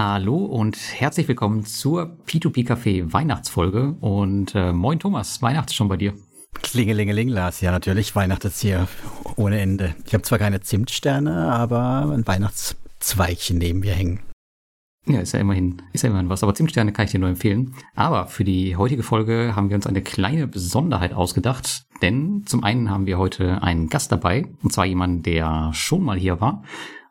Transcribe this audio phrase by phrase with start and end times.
[0.00, 3.96] Hallo und herzlich willkommen zur P2P Café Weihnachtsfolge.
[4.00, 6.14] Und äh, moin Thomas, Weihnachts schon bei dir.
[6.62, 7.60] Klingelingeling, Lars.
[7.62, 8.86] Ja, natürlich, Weihnachten ist hier
[9.34, 9.96] ohne Ende.
[10.06, 14.20] Ich habe zwar keine Zimtsterne, aber ein Weihnachtszweigchen neben mir hängen.
[15.06, 16.44] Ja, ist ja immerhin, ist ja immerhin was.
[16.44, 17.74] Aber Zimtsterne kann ich dir nur empfehlen.
[17.96, 21.86] Aber für die heutige Folge haben wir uns eine kleine Besonderheit ausgedacht.
[22.02, 24.46] Denn zum einen haben wir heute einen Gast dabei.
[24.62, 26.62] Und zwar jemanden, der schon mal hier war.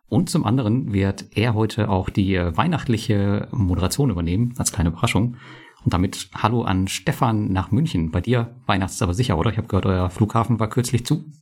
[0.10, 5.36] Und zum anderen wird er heute auch die weihnachtliche Moderation übernehmen, als kleine Überraschung.
[5.84, 8.12] Und damit Hallo an Stefan nach München.
[8.12, 9.52] Bei dir Weihnachts aber sicher, oder?
[9.52, 11.26] Ich habe gehört, euer Flughafen war kürzlich zu.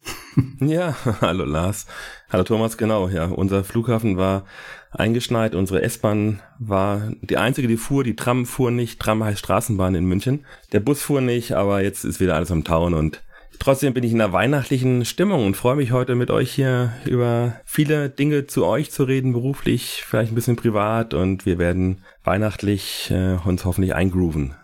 [0.59, 1.87] Ja, hallo Lars.
[2.29, 3.07] Hallo Thomas, genau.
[3.07, 4.43] Ja, unser Flughafen war
[4.91, 5.55] eingeschneit.
[5.55, 8.03] Unsere S-Bahn war die einzige, die fuhr.
[8.03, 8.99] Die Tram fuhr nicht.
[8.99, 10.45] Tram heißt Straßenbahn in München.
[10.73, 13.23] Der Bus fuhr nicht, aber jetzt ist wieder alles am Tauen und
[13.59, 17.59] Trotzdem bin ich in einer weihnachtlichen Stimmung und freue mich heute mit euch hier über
[17.65, 23.11] viele Dinge zu euch zu reden, beruflich, vielleicht ein bisschen privat und wir werden weihnachtlich
[23.11, 24.55] äh, uns hoffentlich eingrooven.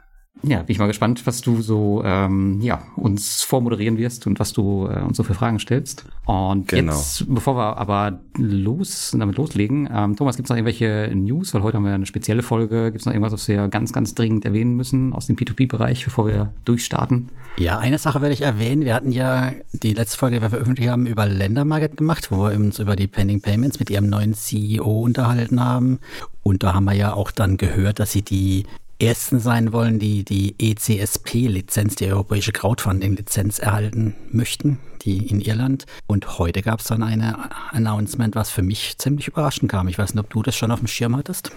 [0.43, 4.53] Ja, bin ich mal gespannt, was du so ähm, ja, uns vormoderieren wirst und was
[4.53, 6.05] du äh, uns so für Fragen stellst.
[6.25, 6.93] Und genau.
[6.93, 11.53] jetzt, bevor wir aber los damit loslegen, ähm, Thomas, gibt es noch irgendwelche News?
[11.53, 12.85] Weil heute haben wir eine spezielle Folge.
[12.85, 16.27] Gibt es noch irgendwas, was wir ganz, ganz dringend erwähnen müssen aus dem P2P-Bereich, bevor
[16.27, 17.29] wir durchstarten?
[17.57, 18.83] Ja, eine Sache werde ich erwähnen.
[18.83, 22.55] Wir hatten ja die letzte Folge, die wir veröffentlicht haben, über Ländermarket gemacht, wo wir
[22.55, 25.99] uns über die Pending Payments mit ihrem neuen CEO unterhalten haben.
[26.43, 28.65] Und da haben wir ja auch dann gehört, dass sie die
[29.01, 35.85] ersten sein wollen, die die ECSP-Lizenz, die Europäische Crowdfunding-Lizenz erhalten möchten, die in Irland.
[36.07, 39.87] Und heute gab es dann eine Announcement, was für mich ziemlich überraschend kam.
[39.87, 41.51] Ich weiß nicht, ob du das schon auf dem Schirm hattest.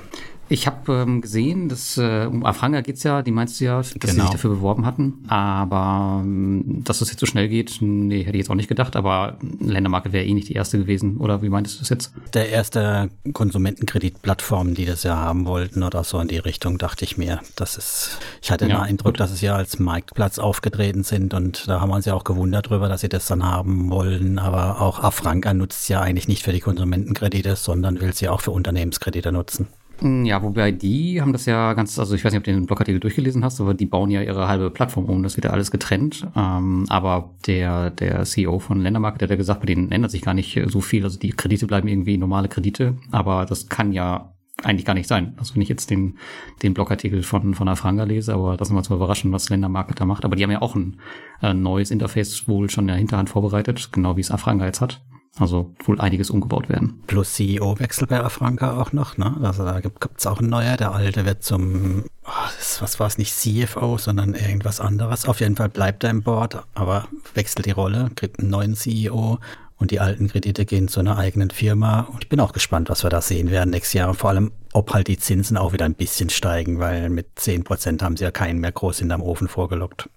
[0.49, 3.95] Ich habe ähm, gesehen, dass äh, um Afranga geht's ja, die meinst du ja, dass
[3.95, 4.13] genau.
[4.13, 5.25] sie sich dafür beworben hatten.
[5.27, 8.95] Aber ähm, dass es jetzt so schnell geht, nee, hätte ich jetzt auch nicht gedacht.
[8.95, 12.13] Aber Ländermarke wäre eh nicht die erste gewesen, oder wie meintest du das jetzt?
[12.35, 17.17] Der erste Konsumentenkreditplattform, die das ja haben wollten oder so in die Richtung, dachte ich
[17.17, 17.41] mir.
[17.57, 19.21] Das ist, ich hatte ja, den Eindruck, gut.
[19.21, 22.69] dass es ja als Marktplatz aufgetreten sind und da haben wir uns ja auch gewundert
[22.69, 24.39] drüber, dass sie das dann haben wollen.
[24.39, 28.51] Aber auch Afranca nutzt ja eigentlich nicht für die Konsumentenkredite, sondern will sie auch für
[28.51, 29.69] Unternehmenskredite nutzen.
[30.01, 32.67] Hm, ja, wobei die haben das ja ganz, also ich weiß nicht, ob du den
[32.67, 35.71] Blogartikel durchgelesen hast, aber die bauen ja ihre halbe Plattform um, das wird ja alles
[35.71, 36.27] getrennt.
[36.37, 40.23] Ähm, aber der, der CEO von Ländermarket, der hat ja gesagt, bei denen ändert sich
[40.23, 41.05] gar nicht so viel.
[41.05, 45.35] Also die Kredite bleiben irgendwie normale Kredite, aber das kann ja eigentlich gar nicht sein.
[45.37, 46.19] Also wenn ich jetzt den,
[46.63, 50.05] den Blogartikel von, von Afranga lese, aber das ist mal zu überraschen, was Ländermarket da
[50.05, 50.25] macht.
[50.25, 51.01] Aber die haben ja auch ein
[51.43, 55.03] äh, neues Interface wohl schon in der Hinterhand vorbereitet, genau wie es Afranga jetzt hat.
[55.39, 57.03] Also wohl einiges umgebaut werden.
[57.09, 59.37] Plus CEO-Wechsel bei Afranca auch noch, ne?
[59.43, 60.77] Also da gibt es auch ein neuer.
[60.77, 65.27] Der alte wird zum, oh, das, was war es nicht CFO, sondern irgendwas anderes.
[65.27, 69.41] Auf jeden Fall bleibt er im Board, aber wechselt die Rolle, kriegt einen neuen CEO
[69.77, 72.03] und die alten Kredite gehen zu einer eigenen Firma.
[72.13, 74.11] Und ich bin auch gespannt, was wir da sehen werden nächstes Jahr.
[74.11, 77.65] Und vor allem, ob halt die Zinsen auch wieder ein bisschen steigen, weil mit 10
[77.65, 80.09] Prozent haben sie ja keinen mehr groß hinterm Ofen vorgelockt.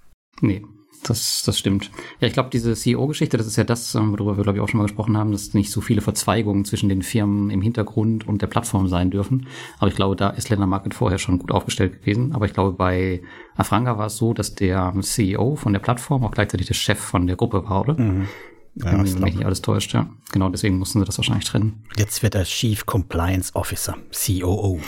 [0.41, 0.63] Nee,
[1.03, 1.91] das, das stimmt.
[2.19, 4.68] Ja, ich glaube, diese CEO-Geschichte, das ist ja das, ähm, worüber wir, glaube ich, auch
[4.68, 8.41] schon mal gesprochen haben, dass nicht so viele Verzweigungen zwischen den Firmen im Hintergrund und
[8.41, 9.47] der Plattform sein dürfen.
[9.80, 12.34] Aber ich glaube, da ist Länder Market vorher schon gut aufgestellt gewesen.
[12.34, 13.22] Aber ich glaube, bei
[13.56, 17.28] Afranga war es so, dass der CEO von der Plattform auch gleichzeitig der Chef von
[17.28, 18.00] der Gruppe war, oder?
[18.00, 18.28] Mhm.
[18.75, 20.08] Ja, wenn mich nicht alles täuscht, ja.
[20.31, 21.84] Genau, deswegen mussten sie das wahrscheinlich trennen.
[21.97, 24.79] Jetzt wird er Chief Compliance Officer, COO.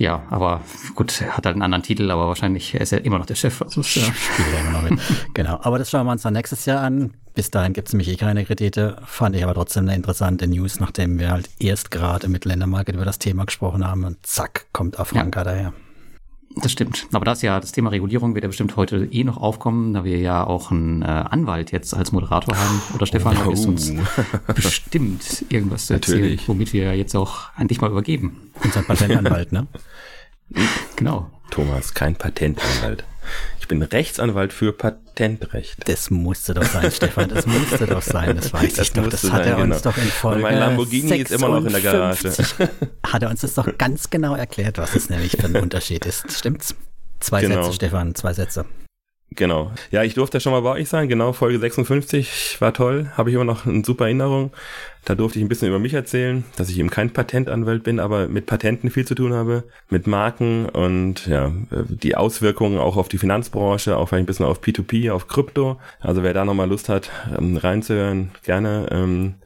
[0.00, 0.62] Ja, aber
[0.94, 3.60] gut, er hat halt einen anderen Titel, aber wahrscheinlich ist er immer noch der Chef.
[3.60, 4.06] Also, ja.
[4.54, 4.98] Er immer noch mit.
[5.34, 7.12] genau, aber das schauen wir uns dann nächstes Jahr an.
[7.34, 8.96] Bis dahin gibt es nämlich eh keine Kredite.
[9.04, 13.04] Fand ich aber trotzdem eine interessante News, nachdem wir halt erst gerade mit Ländermarket über
[13.04, 15.44] das Thema gesprochen haben und zack, kommt Afranka ja.
[15.44, 15.72] daher.
[16.56, 17.06] Das stimmt.
[17.12, 20.18] Aber das ja, das Thema Regulierung wird ja bestimmt heute eh noch aufkommen, da wir
[20.18, 22.82] ja auch einen äh, Anwalt jetzt als Moderator haben.
[22.94, 23.44] Oder Stefan, oh.
[23.44, 23.92] da wirst uns
[24.54, 26.48] bestimmt irgendwas zu erzählen, Natürlich.
[26.48, 28.50] womit wir jetzt auch an dich mal übergeben.
[28.64, 29.68] Unser Patentanwalt, ne?
[30.96, 31.30] genau.
[31.50, 33.04] Thomas, kein Patentanwalt.
[33.70, 35.88] Ich bin Rechtsanwalt für Patentrecht.
[35.88, 39.08] Das musste doch sein, Stefan, das musste doch sein, das weiß das ich doch.
[39.08, 39.94] Das hat er sein, uns genau.
[39.94, 42.32] doch in Folge Und mein Lamborghini ist immer noch in der Garage.
[43.06, 46.32] Hat er uns das doch ganz genau erklärt, was es nämlich für ein Unterschied ist.
[46.36, 46.74] Stimmt's?
[47.20, 47.62] Zwei genau.
[47.62, 48.64] Sätze, Stefan, zwei Sätze.
[49.36, 49.70] Genau.
[49.92, 51.08] Ja, ich durfte schon mal bei euch sein.
[51.08, 53.10] Genau, Folge 56 war toll.
[53.16, 54.50] Habe ich immer noch eine super Erinnerung.
[55.04, 58.28] Da durfte ich ein bisschen über mich erzählen, dass ich eben kein Patentanwalt bin, aber
[58.28, 63.16] mit Patenten viel zu tun habe, mit Marken und ja, die Auswirkungen auch auf die
[63.16, 65.80] Finanzbranche, auch vielleicht ein bisschen auf P2P, auf Krypto.
[66.00, 69.36] Also wer da nochmal Lust hat, ähm, reinzuhören, gerne.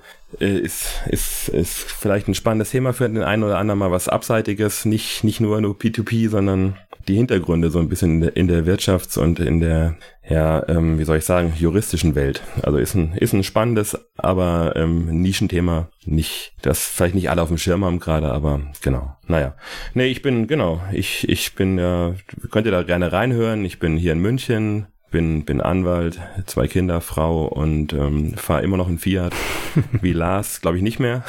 [0.41, 4.09] Äh, ist, ist, ist vielleicht ein spannendes Thema für den einen oder anderen mal was
[4.09, 6.77] Abseitiges, nicht, nicht nur nur P2P, sondern
[7.09, 9.97] die Hintergründe so ein bisschen in der, in der Wirtschafts- und in der,
[10.29, 12.43] ja, ähm, wie soll ich sagen, juristischen Welt.
[12.63, 15.89] Also ist ein, ist ein spannendes, aber ähm, Nischenthema.
[16.07, 19.17] Nicht, das vielleicht nicht alle auf dem Schirm haben gerade, aber genau.
[19.27, 19.55] Naja.
[19.93, 22.15] Nee, ich bin, genau, ich, ich bin, äh,
[22.51, 23.65] könnt ihr da gerne reinhören.
[23.65, 28.77] Ich bin hier in München, bin, bin Anwalt, zwei Kinder, Frau und ähm, fahre immer
[28.77, 29.33] noch ein Fiat.
[30.03, 31.23] Wie Lars, glaube ich, nicht mehr.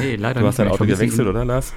[0.00, 1.72] Nee, leider Du hast dein nicht Auto gewechselt, oder Lars?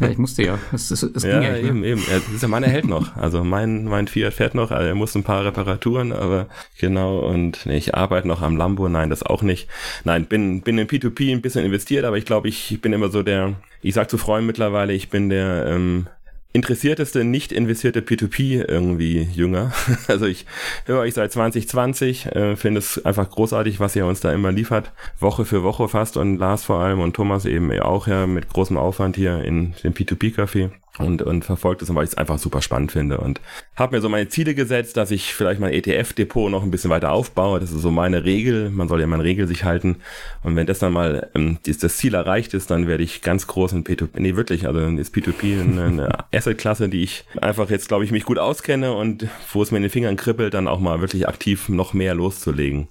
[0.00, 0.58] Ja, ich musste ja.
[0.70, 2.02] Es, es, es ging Ja, ja nicht eben, eben.
[2.06, 3.16] Das ist ja meiner hält noch.
[3.16, 6.46] Also mein, mein Fiat fährt noch, also er muss ein paar Reparaturen, aber
[6.78, 9.66] genau, und nee, ich arbeite noch am Lambo, nein, das auch nicht.
[10.04, 13.22] Nein, bin, bin in P2P ein bisschen investiert, aber ich glaube, ich bin immer so
[13.22, 16.06] der, ich sag zu Freunden mittlerweile, ich bin der ähm,
[16.54, 19.72] interessierteste, nicht investierte P2P irgendwie Jünger.
[20.08, 20.46] Also ich
[20.86, 24.92] höre euch seit 2020, äh, finde es einfach großartig, was ihr uns da immer liefert.
[25.18, 28.76] Woche für Woche fast und Lars vor allem und Thomas eben auch ja mit großem
[28.76, 32.92] Aufwand hier in dem P2P-Café und, und verfolgt es, weil ich es einfach super spannend
[32.92, 33.40] finde und
[33.74, 37.10] habe mir so meine Ziele gesetzt, dass ich vielleicht mein ETF-Depot noch ein bisschen weiter
[37.10, 37.58] aufbaue.
[37.58, 38.70] Das ist so meine Regel.
[38.70, 39.96] Man soll ja mal eine Regel sich halten.
[40.44, 43.48] Und wenn das dann mal ähm, das, das Ziel erreicht ist, dann werde ich ganz
[43.48, 47.88] groß in P2P, nee wirklich, also ist P2P eine, eine Asset-Klasse, die ich einfach jetzt,
[47.88, 50.78] glaube ich, mich gut auskenne und wo es mir in den Fingern kribbelt, dann auch
[50.78, 52.86] mal wirklich aktiv noch mehr loszulegen.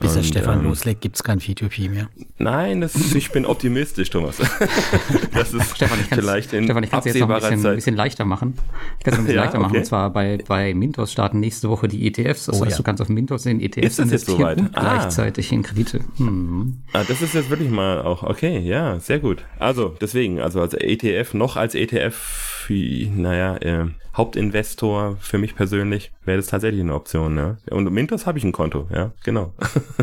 [0.00, 2.08] Bis der Und, Stefan ähm, loslegt, gibt's kein P2P mehr.
[2.38, 4.38] Nein, das, ich bin optimistisch, Thomas.
[5.32, 7.70] das ist Stefan, ich kann vielleicht in Stefan, ich kann's jetzt noch ein absehbarer bisschen,
[7.70, 8.54] ein bisschen leichter machen.
[8.98, 9.70] Ich kann es ein bisschen Ja, leichter machen.
[9.70, 9.78] okay.
[9.78, 12.46] Und zwar bei, bei Mintos starten nächste Woche die ETFs.
[12.46, 12.76] Das Oh heißt, ja.
[12.78, 14.96] du kannst auf Mintos in ETFs Ist investieren und Ah.
[14.98, 16.00] gleichzeitig in Kredite.
[16.16, 16.82] Hm.
[16.92, 19.44] Ah, das ist jetzt wirklich mal auch, okay, ja, sehr gut.
[19.60, 23.86] Also, deswegen, also als ETF, noch als ETF, wie, naja, äh,
[24.16, 27.56] Hauptinvestor für mich persönlich wäre das tatsächlich eine Option, ja.
[27.70, 29.52] Und im Mintos habe ich ein Konto, ja, genau.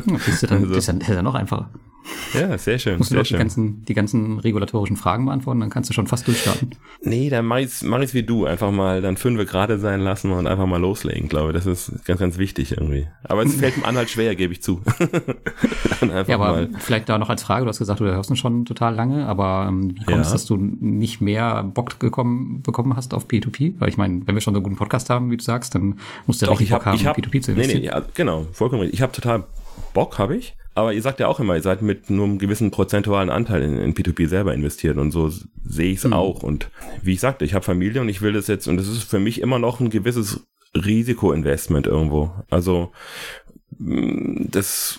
[0.06, 1.69] Ja, siehst du, dann, Also- das, ist ja, das ist ja noch einfacher.
[2.33, 3.39] Ja, sehr schön, Musst du sehr doch die schön.
[3.39, 6.71] ganzen, die ganzen regulatorischen Fragen beantworten, dann kannst du schon fast durchstarten.
[7.03, 10.31] Nee, dann mach ich's, mach ich's wie du, einfach mal dann fünfe gerade sein lassen
[10.31, 11.56] und einfach mal loslegen, glaube ich.
[11.56, 13.07] Das ist ganz, ganz wichtig irgendwie.
[13.24, 14.81] Aber es fällt dem Anhalt schwer, gebe ich zu.
[16.27, 16.69] Ja, aber mal.
[16.80, 19.68] vielleicht da noch als Frage, du hast gesagt, du hörst ihn schon total lange, aber
[19.69, 20.33] ähm, wie kommt es, Ja.
[20.33, 23.75] dass du nicht mehr Bock gekommen, bekommen hast auf P2P?
[23.80, 26.00] Weil ich meine, wenn wir schon so einen guten Podcast haben, wie du sagst, dann
[26.25, 27.81] musst du ja Doch, richtig ich Bock habe, haben, hab, P2P zu nee, investieren.
[27.81, 28.95] nee, ja, genau, vollkommen richtig.
[29.00, 29.44] Ich habe total
[29.94, 30.56] Bock, habe ich.
[30.74, 33.78] Aber ihr sagt ja auch immer, ihr seid mit nur einem gewissen prozentualen Anteil in,
[33.78, 35.30] in P2P selber investiert und so
[35.66, 36.13] sehe ich es Hm.
[36.13, 36.44] auch.
[36.44, 36.69] Und
[37.01, 39.19] wie ich sagte, ich habe Familie und ich will das jetzt, und das ist für
[39.19, 42.31] mich immer noch ein gewisses Risikoinvestment irgendwo.
[42.50, 42.92] Also
[43.80, 44.98] mh, das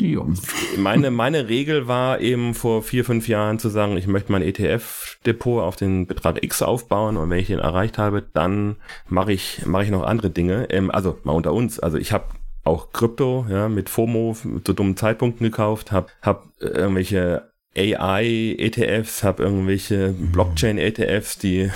[0.76, 5.62] meine, meine Regel war eben vor vier, fünf Jahren zu sagen, ich möchte mein ETF-Depot
[5.62, 8.76] auf den Betrag X aufbauen und wenn ich den erreicht habe, dann
[9.08, 10.68] mache ich, mache ich noch andere Dinge.
[10.68, 11.80] Ähm, also mal unter uns.
[11.80, 12.24] Also ich habe
[12.64, 19.42] auch Krypto, ja, mit FOMO zu dummen Zeitpunkten gekauft, habe hab äh, irgendwelche AI-ETFs, habe
[19.42, 21.70] irgendwelche Blockchain-ETFs, die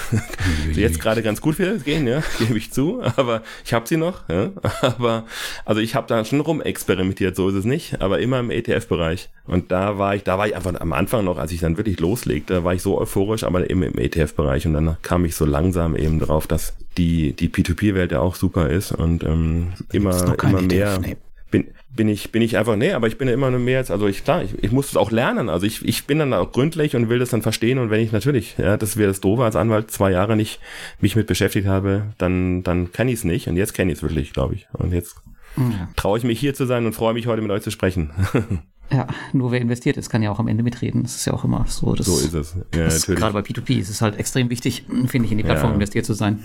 [0.75, 3.96] die jetzt gerade ganz gut für gehen, ja, gebe ich zu, aber ich habe sie
[3.96, 4.50] noch, ja,
[4.82, 5.25] aber
[5.64, 9.72] also ich habe da schon rumexperimentiert, so ist es nicht, aber immer im ETF-Bereich und
[9.72, 12.62] da war ich, da war ich einfach am Anfang noch, als ich dann wirklich loslegte,
[12.62, 16.19] war ich so euphorisch, aber eben im ETF-Bereich und dann kam ich so langsam eben
[16.19, 20.99] drauf, dass die die P2P-Welt ja auch super ist und ähm, immer immer ETF, mehr
[20.99, 21.16] nee.
[21.62, 23.91] Bin, bin ich, bin ich einfach, nee, aber ich bin ja immer nur mehr als,
[23.91, 25.49] also ich, klar, ich, ich muss es auch lernen.
[25.49, 28.12] Also ich, ich bin dann auch gründlich und will das dann verstehen und wenn ich
[28.12, 30.61] natürlich, ja, das wäre das Doofe als Anwalt, zwei Jahre nicht
[31.00, 34.03] mich mit beschäftigt habe, dann, dann kann ich es nicht und jetzt kenne ich es
[34.03, 34.67] wirklich, glaube ich.
[34.73, 35.17] Und jetzt
[35.56, 35.88] Ja.
[35.97, 38.11] traue ich mich hier zu sein und freue mich heute mit euch zu sprechen.
[38.93, 41.02] ja, nur wer investiert ist, kann ja auch am Ende mitreden.
[41.02, 41.94] Das ist ja auch immer so.
[41.94, 42.55] Das, so ist es.
[42.75, 45.70] Ja, das gerade bei P2P ist es halt extrem wichtig, finde ich, in die Plattform
[45.70, 45.75] Ja.
[45.76, 46.43] investiert zu sein,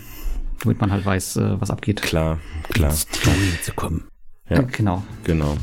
[0.63, 2.01] damit man halt weiß, äh, was abgeht.
[2.01, 2.91] Klar, klar.
[2.91, 4.05] ins Doing zu kommen.
[4.51, 4.63] Ja.
[4.63, 5.01] Genau.
[5.23, 5.55] Genau.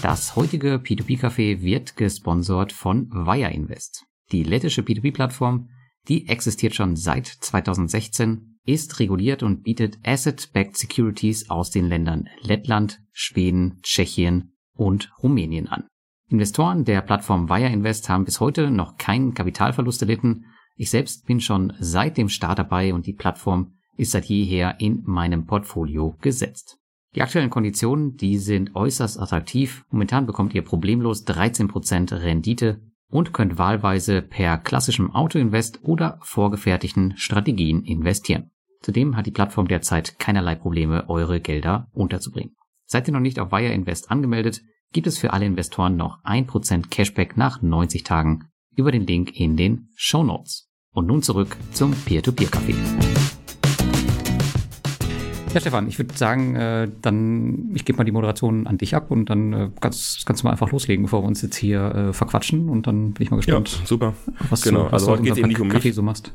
[0.00, 4.04] Das heutige P2P-Café wird gesponsert von Wire Invest.
[4.30, 5.70] Die lettische P2P-Plattform,
[6.06, 13.00] die existiert schon seit 2016, ist reguliert und bietet Asset-Backed Securities aus den Ländern Lettland,
[13.10, 15.88] Schweden, Tschechien und Rumänien an.
[16.28, 20.44] Investoren der Plattform Wire Invest haben bis heute noch keinen Kapitalverlust erlitten.
[20.76, 25.02] Ich selbst bin schon seit dem Start dabei und die Plattform ist seit jeher in
[25.04, 26.78] meinem Portfolio gesetzt.
[27.14, 29.84] Die aktuellen Konditionen, die sind äußerst attraktiv.
[29.90, 37.84] Momentan bekommt ihr problemlos 13% Rendite und könnt wahlweise per klassischem Autoinvest oder vorgefertigten Strategien
[37.84, 38.50] investieren.
[38.82, 42.56] Zudem hat die Plattform derzeit keinerlei Probleme, eure Gelder unterzubringen.
[42.86, 46.88] Seid ihr noch nicht auf Wire Invest angemeldet, gibt es für alle Investoren noch 1%
[46.90, 50.68] Cashback nach 90 Tagen über den Link in den Show Notes.
[50.92, 52.74] Und nun zurück zum Peer-to-Peer-Café.
[55.54, 59.10] Ja, Stefan, ich würde sagen, äh, dann, ich gebe mal die Moderation an dich ab
[59.10, 62.12] und dann äh, kannst, kannst du mal einfach loslegen, bevor wir uns jetzt hier äh,
[62.12, 63.78] verquatschen und dann bin ich mal gespannt.
[63.80, 64.14] Ja, super.
[64.50, 64.84] Was genau.
[64.84, 65.94] du, also heute geht eben nicht um Kaffee mich.
[65.94, 66.32] so machst.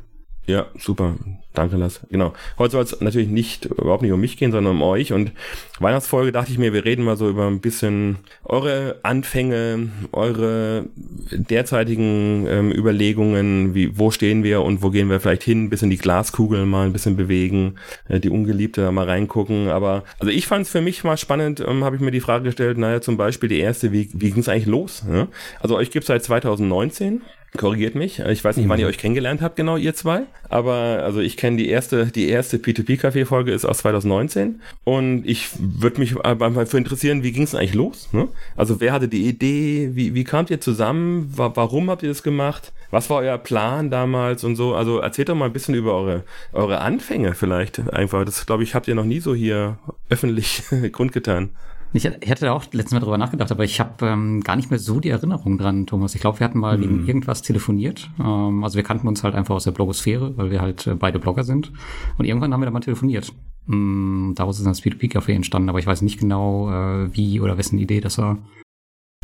[0.50, 1.14] Ja, super.
[1.54, 2.00] Danke, Lass.
[2.10, 2.32] Genau.
[2.58, 5.12] Heute soll es natürlich nicht, überhaupt nicht um mich gehen, sondern um euch.
[5.12, 5.30] Und
[5.78, 10.86] Weihnachtsfolge dachte ich mir, wir reden mal so über ein bisschen eure Anfänge, eure
[11.30, 15.90] derzeitigen ähm, Überlegungen, wie, wo stehen wir und wo gehen wir vielleicht hin, ein bisschen
[15.90, 17.76] die Glaskugel mal ein bisschen bewegen,
[18.08, 19.68] äh, die Ungeliebte mal reingucken.
[19.68, 22.44] Aber, also ich fand es für mich mal spannend, ähm, habe ich mir die Frage
[22.44, 25.04] gestellt, naja, zum Beispiel die erste, wie, wie ging es eigentlich los?
[25.08, 25.28] Ja?
[25.60, 27.22] Also euch gibt seit 2019.
[27.56, 28.20] Korrigiert mich.
[28.20, 30.22] Ich weiß nicht, wann ihr euch kennengelernt habt, genau ihr zwei.
[30.48, 34.60] Aber also ich kenne die erste, die erste P2P-Café-Folge ist aus 2019.
[34.84, 38.08] Und ich würde mich einfach für interessieren, wie ging es eigentlich los?
[38.12, 38.28] Ne?
[38.56, 39.90] Also wer hatte die Idee?
[39.94, 41.32] Wie, wie kamt ihr zusammen?
[41.36, 42.72] Wa warum habt ihr das gemacht?
[42.92, 44.74] Was war euer Plan damals und so?
[44.74, 48.24] Also erzählt doch mal ein bisschen über eure, eure Anfänge vielleicht einfach.
[48.24, 49.78] Das glaube ich, habt ihr noch nie so hier
[50.08, 51.50] öffentlich kundgetan.
[51.92, 54.78] Ich, ich hatte auch letztes Mal drüber nachgedacht, aber ich habe ähm, gar nicht mehr
[54.78, 56.14] so die Erinnerung dran, Thomas.
[56.14, 56.82] Ich glaube, wir hatten mal Hm.
[56.82, 58.08] wegen irgendwas telefoniert.
[58.20, 61.18] Ähm, also wir kannten uns halt einfach aus der Blogosphäre, weil wir halt äh, beide
[61.18, 61.72] Blogger sind.
[62.16, 63.32] Und irgendwann haben wir da mal telefoniert.
[63.68, 67.58] Ähm, daraus ist dann das P2P-Café entstanden, aber ich weiß nicht genau, äh, wie oder
[67.58, 68.38] wessen Idee das war.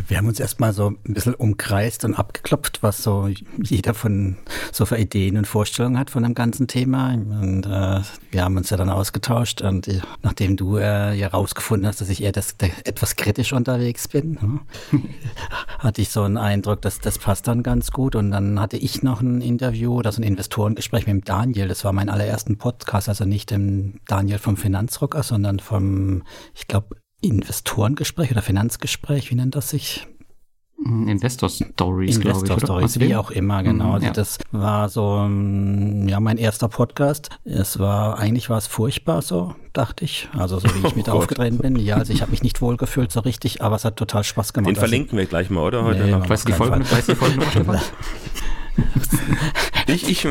[0.08, 3.28] Wir haben uns erstmal so ein bisschen umkreist und abgeklopft, was so
[3.60, 4.36] jeder von
[4.70, 7.12] so für Ideen und Vorstellungen hat von dem ganzen Thema.
[7.12, 11.88] Und äh, wir haben uns ja dann ausgetauscht und äh, nachdem du äh, ja rausgefunden
[11.88, 14.60] hast, dass ich eher das, der, etwas kritisch unterwegs bin, ne,
[15.78, 18.14] hatte ich so einen Eindruck, dass das passt dann ganz gut.
[18.14, 21.68] Und dann hatte ich noch ein Interview, das ein Investorengespräch mit dem Daniel.
[21.68, 26.22] Das war mein allerersten Podcast, also nicht dem Daniel vom Finanzrocker, sondern vom,
[26.54, 26.96] ich glaube,
[27.26, 30.06] Investorengespräch oder Finanzgespräch, wie nennt das sich?
[30.78, 32.16] Mm, Investor Stories, glaube ich.
[32.16, 32.66] Investor oder?
[32.66, 33.86] Stories, wie auch immer, genau.
[33.86, 34.12] Mhm, Also ja.
[34.12, 37.30] das war so, ähm, ja, mein erster Podcast.
[37.44, 40.28] Es war, eigentlich war es furchtbar so, dachte ich.
[40.36, 41.76] Also so wie ich mit Oh aufgetreten bin.
[41.76, 44.52] Ja, also ich habe mich nicht wohl gefühlt so richtig, aber es hat total Spaß
[44.52, 44.68] gemacht.
[44.68, 45.82] Den verlinken wir gleich mal, oder?
[45.84, 46.26] Heute Nee, noch.
[46.26, 47.82] Du die Folge, du die Folge noch?
[49.88, 50.22] Ich, ich,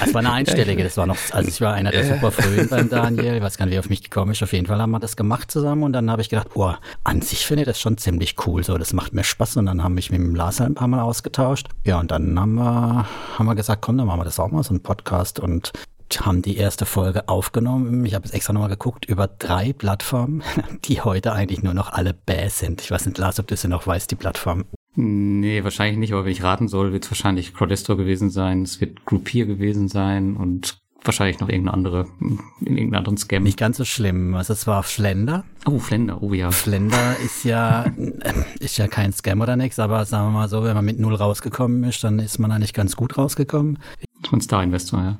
[0.00, 2.88] Das war eine einstellige, das war noch, also ich war einer der super frühen beim
[2.88, 4.44] Daniel, ich weiß gar nicht, wie er auf mich gekommen ist.
[4.44, 7.20] Auf jeden Fall haben wir das gemacht zusammen und dann habe ich gedacht, boah, an
[7.20, 9.92] sich finde ich das schon ziemlich cool, so, das macht mir Spaß und dann haben
[9.92, 11.68] wir mich mit dem Lars ein paar Mal ausgetauscht.
[11.84, 13.06] Ja, und dann haben wir,
[13.38, 15.72] haben wir gesagt, komm, dann machen wir das auch mal, so ein Podcast und
[16.20, 18.04] haben die erste Folge aufgenommen.
[18.06, 20.44] Ich habe jetzt extra nochmal geguckt, über drei Plattformen,
[20.84, 22.82] die heute eigentlich nur noch alle bäh sind.
[22.82, 24.64] Ich weiß nicht, Lars, ob du sie noch weißt, die Plattform.
[24.96, 28.80] Nee, wahrscheinlich nicht, aber wenn ich raten soll, wird es wahrscheinlich Crowdestro gewesen sein, es
[28.80, 33.42] wird Groupier gewesen sein und wahrscheinlich noch irgendeine andere, in irgendeinen anderen Scam.
[33.42, 34.34] Nicht ganz so schlimm.
[34.34, 35.44] Also es war Flender.
[35.66, 36.50] Oh, Flender, oh ja.
[36.50, 37.86] Flender ist ja,
[38.60, 41.14] ist ja kein Scam oder nichts, aber sagen wir mal so, wenn man mit Null
[41.14, 43.78] rausgekommen ist, dann ist man eigentlich ganz gut rausgekommen.
[44.22, 45.18] Das war ein Star-Investor, ja.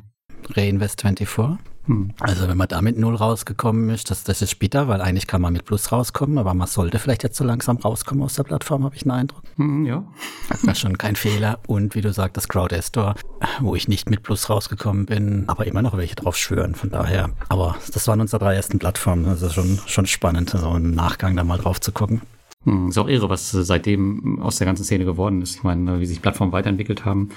[0.53, 1.59] Reinvest24.
[1.87, 2.13] Hm.
[2.21, 5.43] Also wenn man da mit Null rausgekommen ist, das, das ist bitter, weil eigentlich kann
[5.43, 8.85] man mit Plus rauskommen, aber man sollte vielleicht jetzt so langsam rauskommen aus der Plattform,
[8.85, 9.43] habe ich einen Eindruck.
[9.57, 10.05] Hm, ja.
[10.49, 11.59] Das ist schon kein Fehler.
[11.67, 13.15] Und wie du sagst, das Crowdestor,
[13.61, 16.75] wo ich nicht mit Plus rausgekommen bin, aber immer noch welche drauf schwören.
[16.75, 19.25] Von daher, aber das waren unsere drei ersten Plattformen.
[19.25, 22.23] Das ist schon, schon spannend, so im Nachgang da mal drauf zu gucken.
[22.65, 25.57] Hm, Ist auch irre, was äh, seitdem aus der ganzen Szene geworden ist.
[25.57, 27.29] Ich meine, äh, wie sich Plattformen weiterentwickelt haben,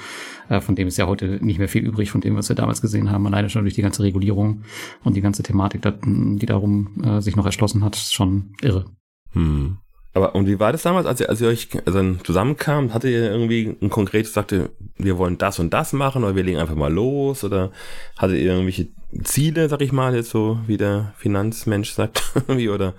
[0.49, 2.81] äh, von dem ist ja heute nicht mehr viel übrig, von dem, was wir damals
[2.81, 3.27] gesehen haben.
[3.27, 4.63] Alleine schon durch die ganze Regulierung
[5.03, 8.85] und die ganze Thematik, dat- die darum äh, sich noch erschlossen hat, ist schon irre.
[9.31, 9.77] Hm.
[10.13, 12.91] Aber und wie war das damals, als ihr, als ihr euch also dann zusammenkamt?
[12.93, 16.57] Hattet ihr irgendwie ein konkretes, sagte, wir wollen das und das machen oder wir legen
[16.57, 17.43] einfach mal los?
[17.43, 17.71] Oder
[18.17, 18.87] hattet ihr irgendwelche
[19.23, 22.23] Ziele, sag ich mal, jetzt so wie der Finanzmensch sagt?
[22.47, 22.93] wie, oder?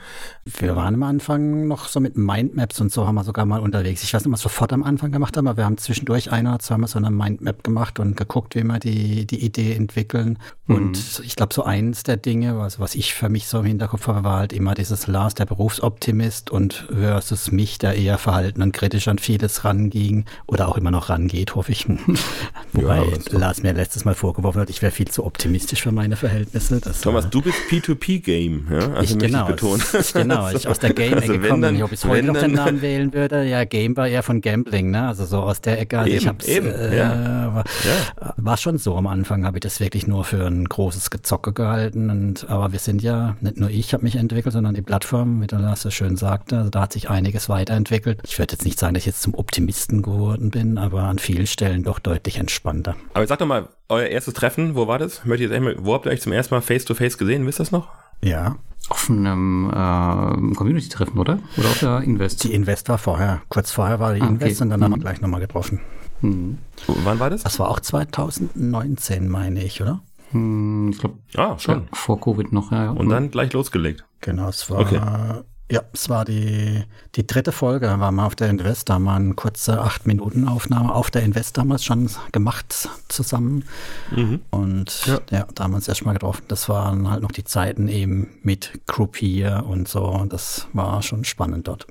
[0.46, 4.02] Wir waren am Anfang noch so mit Mindmaps und so haben wir sogar mal unterwegs.
[4.02, 6.46] Ich weiß nicht, was wir sofort am Anfang gemacht haben, aber wir haben zwischendurch ein
[6.46, 10.38] oder zweimal so eine Mindmap gemacht und geguckt, wie wir die, die Idee entwickeln.
[10.66, 14.06] Und ich glaube, so eins der Dinge, was, was ich für mich so im Hinterkopf
[14.06, 18.72] habe, war halt immer dieses Lars, der Berufsoptimist und versus mich, der eher verhalten und
[18.72, 21.86] kritisch an vieles ranging oder auch immer noch rangeht, hoffe ich.
[22.72, 26.16] Wobei doch- Lars mir letztes Mal vorgeworfen hat, ich wäre viel zu optimistisch für meine
[26.16, 26.80] Verhältnisse.
[26.80, 28.76] Das, Thomas, du bist P2P-Game, ja?
[28.78, 29.82] Also ich, möchte genau, ich betonen.
[30.14, 31.62] genau, ich aus der Game-Ecke Also komme.
[31.62, 34.40] dann- Ich, ob ich heute noch den Namen wählen würde, ja, Game war eher von
[34.40, 35.08] Gambling, ne?
[35.08, 35.98] Also so aus der Ecke.
[35.98, 37.54] Also ich Eben, hab's, eben, äh, ja.
[37.54, 37.64] war,
[38.36, 38.96] war schon so.
[38.96, 42.10] Am Anfang habe ich das wirklich nur für ein großes Gezocke gehalten.
[42.10, 45.46] Und, aber wir sind ja, nicht nur ich habe mich entwickelt, sondern die Plattform, wie
[45.46, 48.20] der Lars so schön sagte, also da hat sich einiges weiterentwickelt.
[48.24, 51.46] Ich würde jetzt nicht sagen, dass ich jetzt zum Optimisten geworden bin, aber an vielen
[51.46, 52.94] Stellen doch deutlich entspannter.
[53.14, 55.24] Aber sag doch mal, euer erstes Treffen, wo war das?
[55.24, 57.46] Möchte ich jetzt einmal, wo habt ihr euch zum ersten Mal face-to-face gesehen?
[57.46, 57.88] Wisst ihr das noch?
[58.22, 58.56] Ja.
[58.90, 61.38] Auf einem äh, Community-Treffen, oder?
[61.56, 62.44] Oder auf der Invest?
[62.44, 63.42] Die Invest war vorher.
[63.48, 64.32] Kurz vorher war die Ah, okay.
[64.34, 65.00] Invest und dann haben wir Mhm.
[65.02, 65.80] gleich nochmal getroffen.
[66.20, 66.58] Hm.
[67.04, 67.42] Wann war das?
[67.44, 70.00] Das war auch 2019, meine ich, oder?
[70.32, 71.74] Hm, ich glaube, Ah, schon.
[71.74, 72.72] ja, vor Covid noch.
[72.72, 72.90] Ja, ja.
[72.90, 74.04] Und dann gleich losgelegt.
[74.20, 75.00] Genau, es war, Okay.
[75.70, 76.82] Ja, es war die,
[77.14, 81.10] die dritte Folge, waren wir auf der Invest, da haben wir eine kurze 8-Minuten-Aufnahme auf
[81.10, 83.64] der Invest damals schon gemacht zusammen.
[84.10, 84.40] Mhm.
[84.50, 85.20] Und Ja.
[85.30, 85.46] ja.
[85.54, 86.44] da haben wir uns erstmal getroffen.
[86.48, 90.04] Das waren halt noch die Zeiten eben mit Groupier und so.
[90.04, 91.86] Und das war schon spannend dort.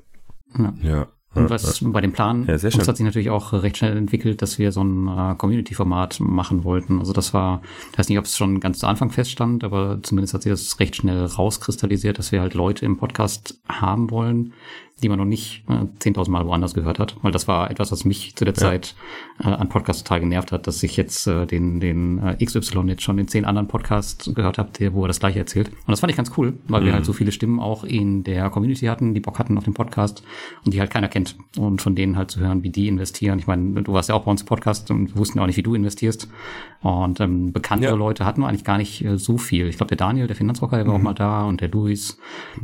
[0.58, 0.72] ja.
[0.82, 1.06] Ja.
[1.34, 2.86] Und was bei dem Plan, Ja, sehr uns schön.
[2.88, 6.98] hat sich natürlich auch recht schnell entwickelt, dass wir so ein äh, Community-Format machen wollten.
[6.98, 7.60] Also das war,
[7.92, 10.80] ich weiß nicht, ob es schon ganz zu Anfang feststand, aber zumindest hat sich das
[10.80, 14.52] recht schnell rauskristallisiert, dass wir halt Leute im Podcast haben wollen,
[15.02, 17.16] die man noch nicht äh, 10.000 Mal woanders gehört hat.
[17.22, 18.94] Weil das war etwas, was mich zu der Zeit
[19.42, 23.02] äh, an Podcasts total genervt hat, dass ich jetzt äh, den, den äh, XY jetzt
[23.02, 25.68] schon in zehn anderen Podcasts gehört habe, der, wo er das gleiche erzählt.
[25.68, 28.50] Und das fand ich ganz cool, weil wir halt so viele Stimmen auch in der
[28.50, 30.22] Community hatten, die Bock hatten auf den Podcast
[30.64, 31.36] und die halt keiner kennt.
[31.56, 33.38] Und von denen halt zu hören, wie die investieren.
[33.38, 35.46] Ich meine, du warst ja auch bei uns im Podcast und wir wussten ja auch
[35.46, 36.28] nicht, wie du investierst.
[36.80, 37.96] Und ähm, bekanntere Ja.
[37.96, 39.66] Leute hatten wir eigentlich gar nicht äh, so viel.
[39.68, 42.18] Ich glaube, der Daniel, der Finanzrocker, der war auch mal da und der Luis.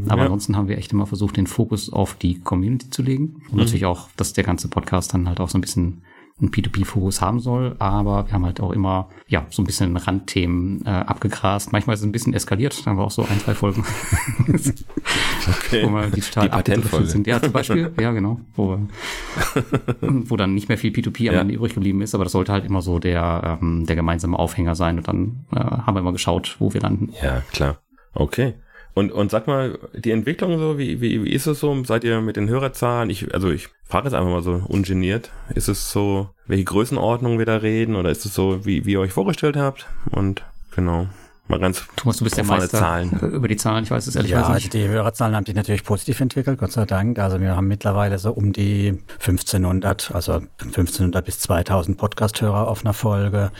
[0.08, 0.22] Aber Ja.
[0.24, 3.42] ansonsten haben wir echt immer versucht, den Fokus auf die Community zu legen.
[3.50, 6.02] Und natürlich auch, dass der ganze Podcast dann halt auch so ein bisschen
[6.40, 10.84] einen P2P-Fokus haben soll, aber wir haben halt auch immer, ja, so ein bisschen Randthemen
[10.84, 11.70] äh, abgegrast.
[11.70, 13.84] Manchmal ist es ein bisschen eskaliert, da haben wir auch so ein, zwei Folgen,
[14.48, 15.84] Okay.
[15.84, 17.26] wo wir Die abgedriftet sind.
[17.28, 18.40] Ja, zum Beispiel, ja, genau.
[18.56, 18.78] Wo,
[20.00, 21.40] wo dann nicht mehr viel P2P am Ja.
[21.42, 24.74] Ende übrig geblieben ist, aber das sollte halt immer so der, ähm, der gemeinsame Aufhänger
[24.74, 27.12] sein und dann äh, haben wir immer geschaut, wo wir landen.
[27.22, 27.78] Ja, klar.
[28.12, 28.54] Okay.
[28.94, 31.82] Und, und sag mal, die Entwicklung so, wie, wie, wie ist es so?
[31.84, 33.10] Seid ihr mit den Hörerzahlen?
[33.10, 35.30] Ich, also ich frage jetzt einfach mal so ungeniert.
[35.54, 37.96] Ist es so, welche Größenordnung wir da reden?
[37.96, 39.86] Oder ist es so, wie, wie ihr euch vorgestellt habt?
[40.12, 40.44] Und
[40.76, 41.08] genau,
[41.48, 43.10] mal ganz Thomas, du bist der Meister Zahlen.
[43.32, 43.82] über die Zahlen.
[43.82, 44.74] Ich weiß es ehrlich Ja, gesagt also nicht.
[44.74, 47.18] die Hörerzahlen haben sich natürlich positiv entwickelt, Gott sei Dank.
[47.18, 52.94] Also wir haben mittlerweile so um die 1500, also 1500 bis 2000 Podcast-Hörer auf einer
[52.94, 53.50] Folge.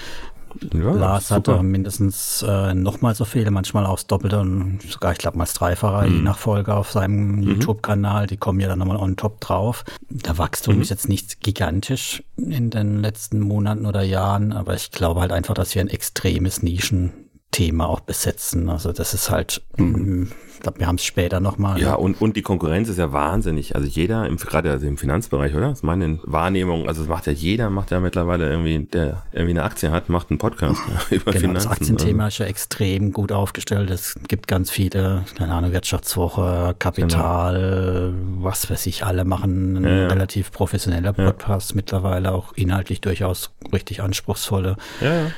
[0.73, 1.54] Ja, Lars super.
[1.54, 5.44] hatte mindestens äh, nochmal so viele, manchmal auch das Doppelte und sogar, ich glaube, mal
[5.44, 6.14] das Dreifache, Mhm.
[6.16, 8.26] je nach Folge auf seinem YouTube-Kanal.
[8.26, 9.84] Die kommen ja dann nochmal on top drauf.
[10.11, 10.82] Der Wachstum Mhm.
[10.82, 15.54] ist jetzt nicht gigantisch in den letzten Monaten oder Jahren, aber ich glaube halt einfach,
[15.54, 18.68] dass wir ein extremes Nischenthema auch besetzen.
[18.68, 21.80] Also das ist halt, ich glaube, wir haben es später nochmal.
[21.80, 23.76] Ja, und, und die Konkurrenz ist ja wahnsinnig.
[23.76, 25.68] Also jeder, im, gerade also im Finanzbereich, oder?
[25.68, 26.88] Das ist meine Wahrnehmung.
[26.88, 30.30] Also es macht ja jeder, macht ja mittlerweile irgendwie, der irgendwie eine Aktie hat, macht
[30.30, 30.80] einen Podcast
[31.11, 31.54] über Genau, Finanzen.
[31.54, 33.91] das Aktienthema ist ja extrem gut aufgestellt.
[33.91, 40.06] Es gibt ganz viele, keine Ahnung, Wirtschaftswoche, Kapital, was weiß ich, alle machen Ja, ja.
[40.08, 44.76] relativ professioneller Podcast mittlerweile, auch inhaltlich durchaus richtig anspruchsvolle.
[45.00, 45.30] Ja, ja.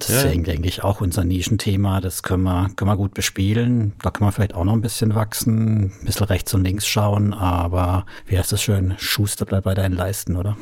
[0.00, 3.92] Deswegen denke ich auch unser Nischenthema, das können wir, können wir gut bespielen.
[4.02, 7.32] Da können wir vielleicht auch noch ein bisschen wachsen, ein bisschen rechts und links schauen,
[7.32, 8.94] aber wie heißt das schön?
[8.98, 10.56] Schuster bleibt bei deinen Leisten, oder?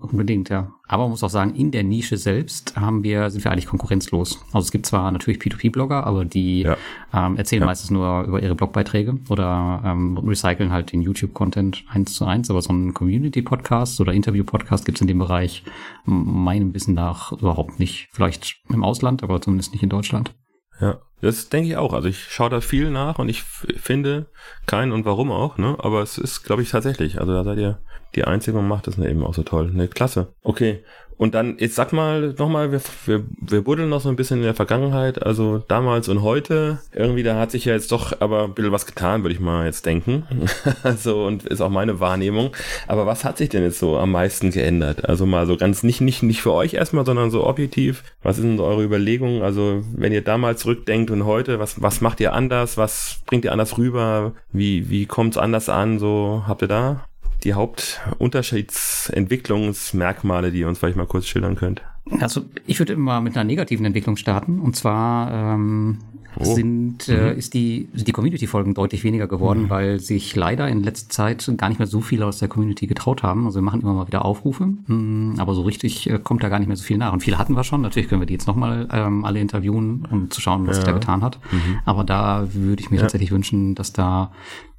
[0.00, 0.72] Unbedingt, ja.
[0.88, 4.38] Aber man muss auch sagen, in der Nische selbst haben wir, sind wir eigentlich konkurrenzlos.
[4.52, 6.76] Also es gibt zwar natürlich P2P-Blogger, aber die Ja.
[7.14, 12.26] ähm, erzählen meistens nur über ihre Blogbeiträge oder ähm, recyceln halt den YouTube-Content eins zu
[12.26, 12.50] eins.
[12.50, 15.62] Aber so ein Community-Podcast oder Interview-Podcast gibt es in dem Bereich
[16.04, 18.08] meinem Wissen nach überhaupt nicht.
[18.12, 20.34] Vielleicht im Ausland, aber zumindest nicht in Deutschland.
[20.80, 21.92] Ja, das denke ich auch.
[21.92, 24.26] Also ich schaue da viel nach und ich finde
[24.66, 25.76] keinen und warum auch, ne?
[25.78, 27.20] Aber es ist, glaube ich, tatsächlich.
[27.20, 27.78] Also da seid ihr
[28.14, 29.70] die Einzige und macht das eben auch so toll.
[29.72, 30.34] Ne, klasse.
[30.42, 30.82] Okay.
[31.22, 34.42] Und dann, jetzt sag mal nochmal, wir, wir, wir buddeln noch so ein bisschen in
[34.42, 36.80] der Vergangenheit, also damals und heute.
[36.92, 39.64] Irgendwie, da hat sich ja jetzt doch aber ein bisschen was getan, würde ich mal
[39.64, 40.24] jetzt denken.
[40.82, 42.50] also, und ist auch meine Wahrnehmung.
[42.88, 45.08] Aber was hat sich denn jetzt so am meisten geändert?
[45.08, 48.02] Also mal so ganz, nicht, nicht, nicht für euch erstmal, sondern so objektiv.
[48.24, 49.42] Was sind so eure Überlegungen?
[49.42, 52.76] Also, wenn ihr damals zurückdenkt und heute, was, was macht ihr anders?
[52.78, 54.32] Was bringt ihr anders rüber?
[54.50, 56.00] Wie, wie kommt's anders an?
[56.00, 57.04] So, habt ihr da
[57.44, 61.82] die Hauptunterschiedsentwicklungsmerkmale, die ihr uns vielleicht mal kurz schildern könnt?
[62.20, 64.60] Also ich würde immer mit einer negativen Entwicklung starten.
[64.60, 65.98] Und zwar ähm,
[66.38, 66.54] Oh.
[66.54, 71.10] sind, äh, ist die, sind die Community-Folgen deutlich weniger geworden, weil sich leider in letzter
[71.10, 73.44] Zeit gar nicht mehr so viele aus der Community getraut haben.
[73.44, 76.58] Also wir machen immer mal wieder Aufrufe, mh, aber so richtig äh, kommt da gar
[76.58, 77.12] nicht mehr so viel nach.
[77.12, 77.82] Und viele hatten wir schon.
[77.82, 80.92] Natürlich können wir die jetzt nochmal ähm, alle interviewen, um zu schauen, was sich da
[80.92, 81.38] getan hat.
[81.84, 84.32] Aber da würde ich mir tatsächlich wünschen, dass da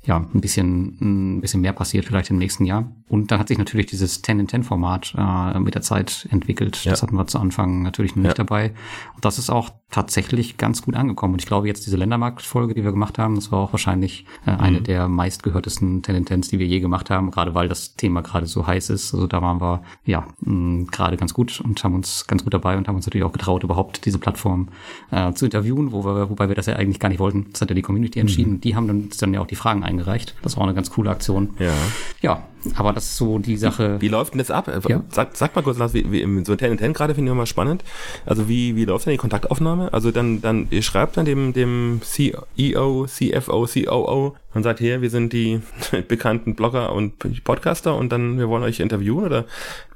[0.05, 0.97] ja, ein bisschen,
[1.37, 2.91] ein bisschen mehr passiert vielleicht im nächsten Jahr.
[3.13, 6.75] Und dann hat sich natürlich dieses 10 in 10 Format äh, mit der Zeit entwickelt.
[6.77, 7.01] Das Ja.
[7.03, 8.43] hatten wir zu Anfang natürlich noch nicht Ja.
[8.43, 8.71] dabei.
[9.15, 11.33] Und das ist auch tatsächlich ganz gut angekommen.
[11.35, 14.51] Und ich glaube, jetzt diese Ländermarktfolge, die wir gemacht haben, das war auch wahrscheinlich äh,
[14.51, 14.83] eine Mhm.
[14.85, 18.47] der meistgehörtesten 10 in 10s, die wir je gemacht haben, gerade weil das Thema gerade
[18.47, 19.13] so heiß ist.
[19.13, 22.77] Also da waren wir ja mh, gerade ganz gut und haben uns ganz gut dabei
[22.77, 24.69] und haben uns natürlich auch getraut, überhaupt diese Plattform
[25.11, 27.45] äh, zu interviewen, wo wir, wobei wir das ja eigentlich gar nicht wollten.
[27.51, 28.59] Das hat ja die Community entschieden.
[28.61, 30.33] Die haben uns dann ja auch die Fragen eingereicht.
[30.41, 31.51] Das war auch eine ganz coole Aktion.
[31.59, 31.73] Ja.
[32.21, 32.43] Ja,
[32.75, 33.97] aber das ist so die Sache.
[33.99, 34.71] Wie, wie läuft denn das ab?
[34.87, 35.03] Ja.
[35.09, 37.45] Sag, sag mal kurz, Lars, wie, wie, so ein 10 10 gerade finde ich immer
[37.45, 37.83] spannend.
[38.25, 39.91] Also wie, wie läuft denn die Kontaktaufnahme?
[39.93, 45.09] Also dann, dann, ihr schreibt dann dem, dem CEO, CFO, COO und sagt, hier, wir
[45.09, 45.61] sind die
[46.07, 49.45] bekannten Blogger und Podcaster und dann, wir wollen euch interviewen oder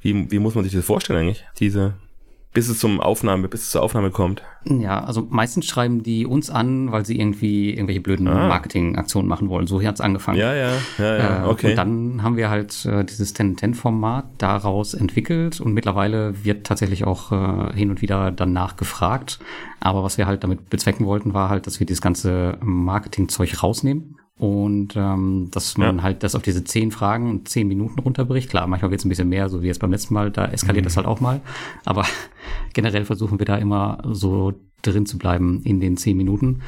[0.02, 1.44] wie, wie muss man sich das vorstellen eigentlich?
[1.58, 1.94] Diese
[2.54, 4.42] bis es zum Aufnahme, bis es zur Aufnahme kommt.
[4.64, 8.48] Ja, also meistens schreiben die uns an, weil sie irgendwie irgendwelche blöden ah.
[8.48, 9.66] Marketingaktionen machen wollen.
[9.66, 10.38] So hat's angefangen.
[10.38, 11.44] Ja, ja, ja, ja.
[11.44, 11.70] Äh, okay.
[11.70, 17.32] Und dann haben wir halt äh, dieses 10-10-Format daraus entwickelt und mittlerweile wird tatsächlich auch
[17.32, 19.38] äh, hin und wieder danach gefragt.
[19.80, 24.17] Aber was wir halt damit bezwecken wollten, war halt, dass wir dieses ganze Marketingzeug rausnehmen
[24.38, 26.02] und ähm, dass man ja.
[26.04, 28.48] halt das auf diese zehn Fragen und zehn Minuten runterbricht.
[28.48, 30.84] Klar, manchmal wird es ein bisschen mehr, so wie jetzt beim letzten Mal, da eskaliert
[30.84, 30.86] mhm.
[30.86, 31.40] das halt auch mal.
[31.84, 32.04] Aber
[32.72, 36.60] generell versuchen wir da immer so drin zu bleiben in den zehn Minuten.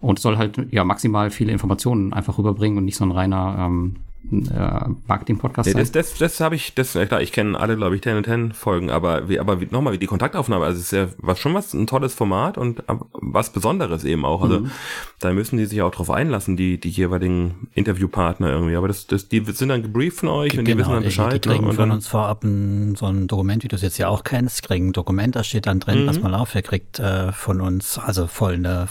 [0.00, 3.96] Und soll halt ja maximal viele Informationen einfach rüberbringen und nicht so ein reiner ähm,
[4.30, 8.02] äh, Marketing-Podcast nee, das, das, das habe ich, das, klar, ich kenne alle, glaube ich,
[8.02, 10.92] 10 und 10 Folgen, aber wie, aber wie, nochmal, wie die Kontaktaufnahme, also es ist
[10.92, 12.82] ja was, schon was, ein tolles Format und
[13.12, 14.42] was Besonderes eben auch.
[14.42, 14.70] Also mhm.
[15.18, 18.76] da müssen die sich auch drauf einlassen, die, die jeweiligen Interviewpartner irgendwie.
[18.76, 21.44] Aber das, das, die sind dann gebrieft von euch und die wissen dann Bescheid.
[21.44, 24.08] Die, kriegen und von uns vorab ein, so ein Dokument, wie du es jetzt ja
[24.08, 26.06] auch kennst, kriegen ein Dokument, da steht dann drin, mhm.
[26.06, 28.88] pass mal auf, ihr kriegt äh, von uns, also voll eine,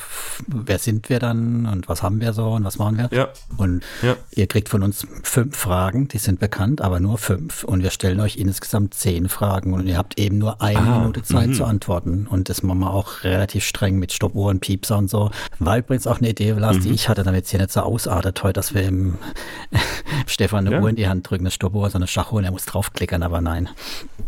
[0.47, 3.09] wer sind wir dann und was haben wir so und was machen wir?
[3.11, 3.29] Ja.
[3.57, 4.15] Und ja.
[4.31, 7.63] ihr kriegt von uns fünf Fragen, die sind bekannt, aber nur fünf.
[7.63, 11.23] Und wir stellen euch insgesamt zehn Fragen und ihr habt eben nur eine ah, Minute
[11.23, 11.55] Zeit mh.
[11.55, 12.27] zu antworten.
[12.27, 15.31] Und das machen wir auch relativ streng mit Stoppuhren, Piepser und so.
[15.59, 16.81] War übrigens auch eine Idee, Lars, mhm.
[16.81, 19.17] die ich hatte, damit es hier nicht so ausartet heute, dass wir ihm
[20.27, 20.81] Stefan eine ja.
[20.81, 23.41] Uhr in die Hand drücken, eine Stoppuhr, so eine Schachuhr und er muss draufklickern, aber
[23.41, 23.69] nein.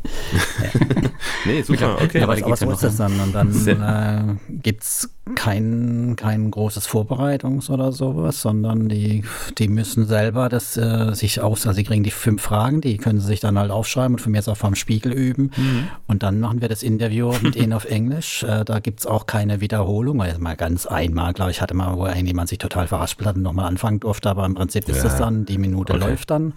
[1.45, 2.19] nee, super, okay.
[2.19, 3.19] Ja, aber was ja ist das dann?
[3.19, 9.23] Und dann äh, gibt es kein, kein großes Vorbereitungs- oder sowas, sondern die,
[9.57, 13.21] die müssen selber das äh, sich aus, also sie kriegen die fünf Fragen, die können
[13.21, 15.51] sie sich dann halt aufschreiben und von mir jetzt auch vom Spiegel üben.
[15.55, 15.87] Mhm.
[16.07, 18.43] Und dann machen wir das Interview mit ihnen auf Englisch.
[18.43, 21.95] Äh, da gibt es auch keine Wiederholung, weil mal ganz einmal, glaube ich, hatte mal,
[21.95, 25.15] wo irgendjemand sich total verhaspelt hat und nochmal anfangen durfte, aber im Prinzip ist es
[25.15, 26.05] dann, die Minute okay.
[26.05, 26.53] läuft dann.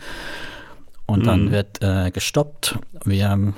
[1.07, 1.26] Und mhm.
[1.26, 2.81] dann wird äh, gestoppt.
[3.05, 3.52] Wir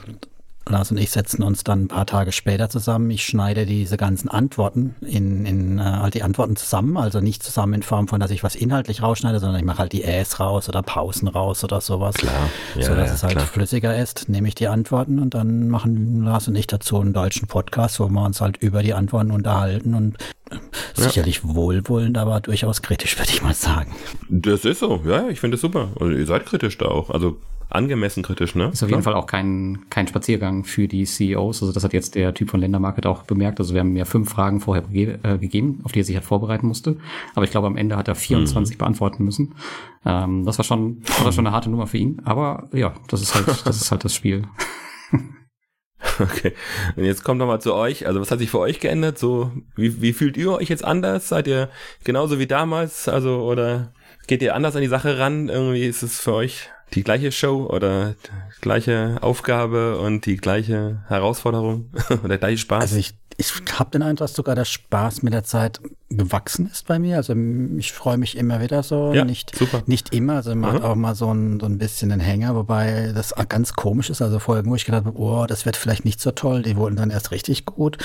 [0.70, 3.11] Lars und ich setzen uns dann ein paar Tage später zusammen.
[3.11, 7.74] Ich schneide diese ganzen Antworten in, in äh, halt die Antworten zusammen, also nicht zusammen
[7.74, 10.68] in Form von, dass ich was inhaltlich rausschneide, sondern ich mache halt die Äs raus
[10.68, 12.14] oder Pausen raus oder sowas.
[12.16, 12.50] Klar.
[12.74, 13.46] Ja, so dass ja, es halt klar.
[13.46, 17.48] flüssiger ist, nehme ich die Antworten und dann machen Lars und ich dazu einen deutschen
[17.48, 20.16] Podcast, wo wir uns halt über die Antworten unterhalten und
[20.95, 21.55] sicherlich ja.
[21.55, 23.95] wohlwollend, aber durchaus kritisch, würde ich mal sagen.
[24.29, 25.89] Das ist so, ja, ich finde es super.
[26.01, 27.11] Also ihr seid kritisch da auch.
[27.11, 27.39] Also
[27.71, 28.71] angemessen kritisch, ne?
[28.73, 31.63] Ist auf jeden Fall auch kein, kein Spaziergang für die CEOs.
[31.63, 33.61] Also das hat jetzt der Typ von Ländermarket auch bemerkt.
[33.61, 36.67] Also wir haben ja fünf Fragen vorher äh, gegeben, auf die er sich halt vorbereiten
[36.67, 36.97] musste.
[37.35, 38.79] Aber ich glaube, am Ende hat er 24 mhm.
[38.79, 39.55] beantworten müssen.
[40.05, 42.23] Ähm, das war schon, das war schon eine harte Nummer für ihn.
[42.25, 44.45] Aber ja, das ist halt, das ist halt das Spiel.
[46.28, 46.54] Okay.
[46.96, 48.07] Und jetzt kommt nochmal zu euch.
[48.07, 49.18] Also was hat sich für euch geändert?
[49.18, 51.28] So, wie, wie fühlt ihr euch jetzt anders?
[51.28, 51.68] Seid ihr
[52.04, 53.09] genauso wie damals?
[53.09, 53.92] Also, oder
[54.26, 55.48] geht ihr anders an die Sache ran?
[55.48, 58.14] Irgendwie ist es für euch die gleiche Show oder
[58.61, 62.83] gleiche Aufgabe und die gleiche Herausforderung oder der gleiche Spaß?
[62.83, 66.87] Also ich, ich habe den Eindruck, dass sogar der Spaß mit der Zeit gewachsen ist
[66.87, 67.16] bei mir.
[67.16, 67.35] Also
[67.77, 69.12] ich freue mich immer wieder so.
[69.12, 69.83] Ja, nicht, super.
[69.87, 73.35] nicht immer, also macht auch mal so ein, so ein bisschen einen Hänger, wobei das
[73.49, 74.23] ganz komisch ist.
[74.23, 76.97] Also Folgen, wo ich gedacht habe, oh, das wird vielleicht nicht so toll, die wurden
[76.97, 77.99] dann erst richtig gut.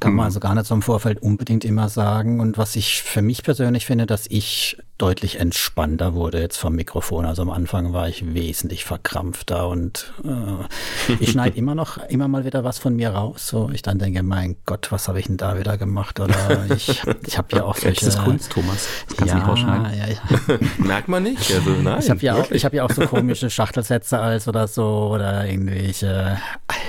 [0.00, 0.16] Kann mhm.
[0.16, 2.40] man also gar nicht so im Vorfeld unbedingt immer sagen.
[2.40, 7.24] Und was ich für mich persönlich finde, dass ich deutlich entspannter wurde jetzt vom Mikrofon.
[7.24, 12.44] Also am Anfang war ich wesentlich verkrampfter und äh, ich schneide immer noch immer mal
[12.44, 13.46] wieder was von mir raus.
[13.46, 16.18] So ich dann denke, mein Gott, was habe ich denn da wieder gemacht?
[16.18, 18.06] Oder ich, ich habe ja auch solche.
[18.06, 18.88] Das ist Kunst, Thomas.
[19.06, 19.98] Das kannst ja, du nicht rausschneiden.
[19.98, 20.58] Ja, ja.
[20.78, 21.54] Merkt man nicht.
[21.54, 24.66] Also, nein, ich habe ja, auch, ich hab ja auch so komische Schachtelsätze als oder
[24.66, 26.38] so oder irgendwelche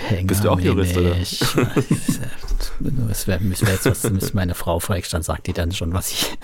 [0.08, 0.28] Hänger.
[0.28, 1.16] Bist du auch Jurist, oder?
[2.80, 6.12] Das wäre wär jetzt was, müsste meine Frau fragen, dann sagt die dann schon, was
[6.12, 6.38] ich,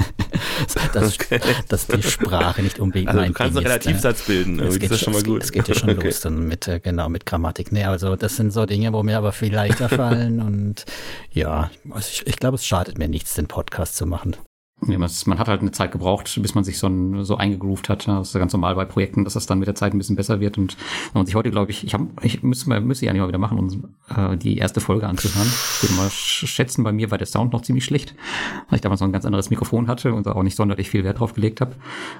[0.94, 1.40] dass, okay.
[1.68, 4.92] dass die Sprache nicht unbedingt also mein du kannst einen Relativsatz ist, bilden, das, geht,
[4.92, 5.44] das schon mal gut.
[5.44, 6.08] Es geht ja schon okay.
[6.08, 7.72] los dann mit, äh, genau, mit Grammatik.
[7.72, 10.86] Nee, also das sind so Dinge, wo mir aber viel leichter fallen und
[11.32, 14.36] ja, also ich, ich glaube, es schadet mir nichts, den Podcast zu machen.
[14.88, 18.08] Ja, man hat halt eine Zeit gebraucht, bis man sich so, ein, so eingegroovt hat.
[18.08, 20.18] Das ist ja ganz normal bei Projekten, dass das dann mit der Zeit ein bisschen
[20.18, 20.58] besser wird.
[20.58, 20.76] Und
[21.14, 23.40] wenn man sich heute, glaube ich, ich, hab, ich müsste, müsste ja nicht mal wieder
[23.40, 25.48] machen, um äh, die erste Folge anzuhören.
[25.48, 28.16] Ich würde mal schätzen, bei mir war der Sound noch ziemlich schlecht,
[28.70, 31.20] weil ich damals noch ein ganz anderes Mikrofon hatte und auch nicht sonderlich viel Wert
[31.20, 31.76] drauf gelegt habe.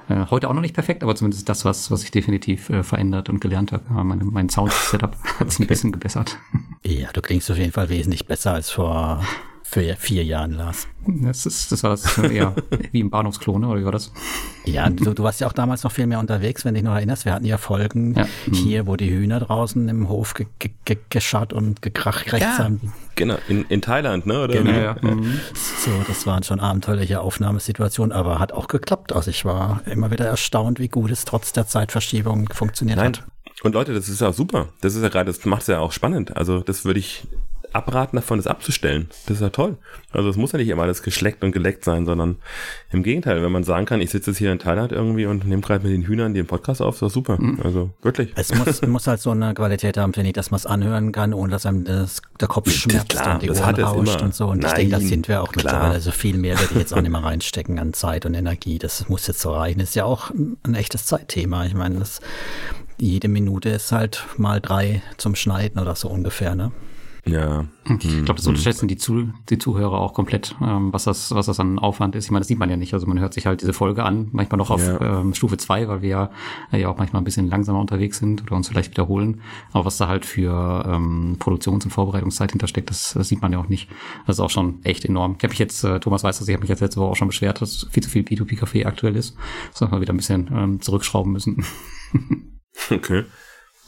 [0.08, 3.28] Äh, heute auch noch nicht perfekt, aber zumindest das, was, was ich definitiv äh, verändert
[3.28, 3.84] und gelernt habe.
[3.90, 6.38] Ja, meine, mein Sound-Setup hat sich ein bisschen gebessert.
[6.82, 9.22] Ja, du klingst auf jeden Fall wesentlich besser als vor
[9.68, 10.86] Für vier Jahren, Lars.
[11.06, 12.54] Das, ist, das war das eher
[12.92, 14.12] wie im Bahnhofsklon, oder wie war das?
[14.64, 16.94] Ja, du, du warst ja auch damals noch viel mehr unterwegs, wenn du dich noch
[16.94, 17.24] erinnerst.
[17.24, 18.26] Wir hatten ja Folgen ja.
[18.52, 22.92] hier, wo die Hühner draußen im Hof ge ge ge geschart und gekracht ja, haben.
[23.16, 24.44] Genau, in, in Thailand, ne?
[24.44, 24.70] Oder genau.
[24.70, 25.40] Ja, mhm.
[25.54, 29.12] So, das waren schon abenteuerliche Aufnahmesituationen, aber hat auch geklappt.
[29.12, 33.08] Also ich war immer wieder erstaunt, wie gut es trotz der Zeitverschiebung funktioniert Nein.
[33.08, 33.24] hat.
[33.62, 34.68] Und Leute, das ist ja super.
[34.80, 36.36] Das ist ja gerade, das macht es ja auch spannend.
[36.36, 37.26] Also das würde ich
[37.72, 39.08] abraten davon, das abzustellen.
[39.26, 39.76] Das ist ja toll.
[40.12, 42.36] Also es muss ja nicht immer alles geschleckt und geleckt sein, sondern
[42.90, 45.62] im Gegenteil, wenn man sagen kann, ich sitze jetzt hier in Thailand irgendwie und nehme
[45.62, 47.40] gerade mit den Hühnern den Podcast auf, ist doch super.
[47.40, 47.60] Mhm.
[47.62, 48.32] Also wirklich.
[48.36, 51.34] Es muss, muss halt so eine Qualität haben, finde ich, dass man es anhören kann,
[51.34, 54.46] ohne dass einem das, der Kopf schmerzt klar, und die Ohren rauscht und so.
[54.46, 55.64] Und Nein, ich denke, das sind wir auch klar.
[55.64, 55.94] mittlerweile.
[55.94, 58.78] Also viel mehr werde ich jetzt auch nicht mehr reinstecken an Zeit und Energie.
[58.78, 59.80] Das muss jetzt so reichen.
[59.80, 61.66] Das ist ja auch ein echtes Zeitthema.
[61.66, 62.20] Ich meine, das
[62.98, 66.72] jede Minute ist halt mal drei zum Schneiden oder so ungefähr, ne?
[67.28, 67.64] Ja.
[67.88, 71.58] Ich glaube, das unterschätzen die, Zu die Zuhörer auch komplett, ähm, was, das, was das
[71.58, 72.24] an Aufwand ist.
[72.24, 72.94] Ich meine, das sieht man ja nicht.
[72.94, 75.20] Also man hört sich halt diese Folge an, manchmal noch auf ja.
[75.20, 76.30] ähm, Stufe zwei, weil wir ja,
[76.72, 79.40] äh, ja auch manchmal ein bisschen langsamer unterwegs sind oder uns vielleicht wiederholen.
[79.72, 83.58] Aber was da halt für ähm, Produktions- und Vorbereitungszeit hintersteckt, das, das sieht man ja
[83.58, 83.88] auch nicht.
[84.26, 85.34] Das ist auch schon echt enorm.
[85.38, 87.16] Ich habe mich jetzt, äh, Thomas weiß das, ich habe mich jetzt letzte Woche auch
[87.16, 89.36] schon beschwert, dass viel zu viel B2B-Café aktuell ist.
[89.72, 91.64] Dass wir mal wieder ein bisschen ähm, zurückschrauben müssen.
[92.90, 93.24] okay.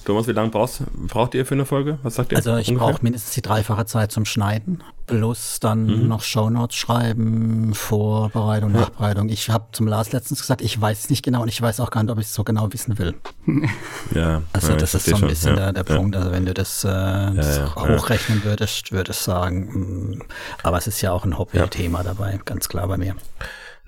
[0.09, 1.99] Thomas, wie lange brauchst, braucht ihr für eine Folge?
[2.03, 2.39] Was sagt ihr?
[2.39, 6.09] Also ich brauche mindestens die dreifache Zeit zum Schneiden, plus dann mhm.
[6.09, 8.81] noch Shownotes schreiben, Vorbereitung, ja.
[8.81, 9.29] Nachbereitung.
[9.29, 11.91] Ich habe zum Lars letztens gesagt, ich weiß es nicht genau und ich weiß auch
[11.91, 13.17] gar nicht, ob ich es so genau wissen will.
[14.15, 14.43] Ja.
[14.55, 15.71] Also ja, das ist so ein bisschen ja.
[15.71, 16.17] der, der Punkt.
[16.17, 20.23] Also wenn du das, äh, das hochrechnen würdest, würdest du sagen, mh, mm,
[20.63, 23.15] aber es ist ja auch ein Hobby-Thema dabei, ganz klar bei mir.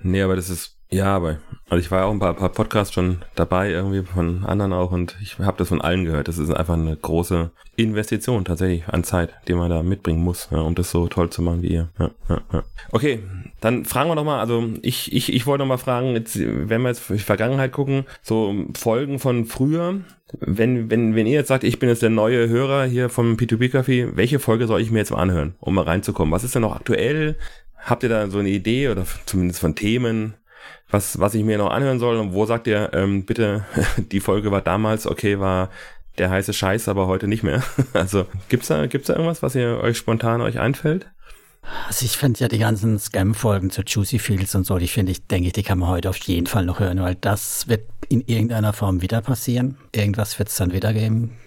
[0.03, 1.37] Nee, aber das ist ja, aber
[1.69, 4.91] also ich war ja auch ein paar, paar Podcasts schon dabei, irgendwie von anderen auch
[4.91, 6.27] und ich habe das von allen gehört.
[6.27, 10.59] Das ist einfach eine große Investition tatsächlich an Zeit, die man da mitbringen muss, ja,
[10.59, 11.89] um das so toll zu machen wie ihr.
[11.97, 12.63] Ja, ja.
[12.91, 13.19] Okay,
[13.61, 16.99] dann fragen wir nochmal, also ich, ich, ich wollte nochmal fragen, jetzt, wenn wir jetzt
[16.99, 20.01] für die Vergangenheit gucken, so Folgen von früher,
[20.39, 23.71] wenn, wenn, wenn ihr jetzt sagt, ich bin jetzt der neue Hörer hier vom P2P
[23.71, 26.33] Café, welche Folge soll ich mir jetzt mal anhören, um mal reinzukommen?
[26.33, 27.37] Was ist denn noch aktuell?
[27.77, 30.35] Habt ihr da so eine Idee oder zumindest von Themen?
[30.91, 33.65] Was, was ich mir noch anhören soll und wo sagt ihr, ähm, bitte,
[33.97, 35.69] die Folge war damals, okay, war
[36.17, 37.63] der heiße Scheiß, aber heute nicht mehr.
[37.93, 41.07] Also gibt's da, gibt's da irgendwas, was ihr euch spontan euch einfällt?
[41.87, 45.27] Also ich finde ja die ganzen Scam-Folgen zu Juicy Fields und so, die finde ich,
[45.27, 48.21] denke ich, die kann man heute auf jeden Fall noch hören, weil das wird in
[48.21, 49.77] irgendeiner Form wieder passieren.
[49.95, 51.37] Irgendwas wird es dann wieder geben.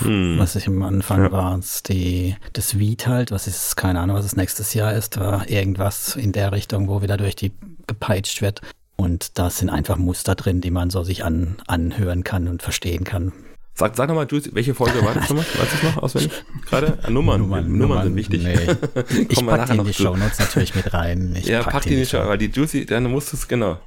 [0.00, 0.38] Hm.
[0.38, 1.32] Was ich am Anfang ja.
[1.32, 1.58] war,
[1.88, 6.16] die, das Weed halt, was ist, keine Ahnung, was es nächstes Jahr ist, war irgendwas
[6.16, 7.52] in der Richtung, wo wieder durch die
[7.86, 8.60] gepeitscht wird.
[9.00, 13.04] Und da sind einfach Muster drin, die man so sich an, anhören kann und verstehen
[13.04, 13.32] kann.
[13.80, 15.46] Sag, sag nochmal, welche Folge war das nochmal?
[15.58, 16.32] Weißt du es noch auswendig?
[16.68, 16.98] Gerade?
[17.02, 17.40] Ah, Nummern.
[17.40, 17.64] Nummern.
[17.64, 18.42] Nummern, Nummern sind wichtig.
[18.42, 18.54] Nee.
[19.30, 21.34] ich pack die in die Shownotes natürlich mit rein.
[21.38, 23.48] Ich ja, pack, pack die in die Show, aber die Juicy, dann musst du es,
[23.48, 23.78] genau.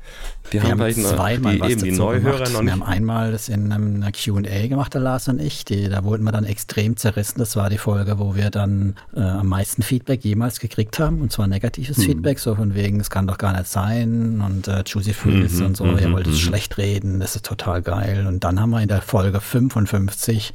[0.51, 2.65] Die wir haben, haben zweimal die, was eben die Neuhörer noch nicht.
[2.65, 5.63] Wir haben einmal das in einer Q&A gemacht, der Lars und ich.
[5.63, 7.39] Die, da wurden wir dann extrem zerrissen.
[7.39, 11.21] Das war die Folge, wo wir dann äh, am meisten Feedback jemals gekriegt haben.
[11.21, 12.01] Und zwar negatives mhm.
[12.01, 14.41] Feedback, so von wegen, es kann doch gar nicht sein.
[14.45, 16.39] Und äh, Juicy Frills mhm, und so, ihr wollt es mhm.
[16.39, 18.25] schlecht reden, das ist total geil.
[18.27, 19.39] Und dann haben wir in der Folge
[19.87, 20.53] 55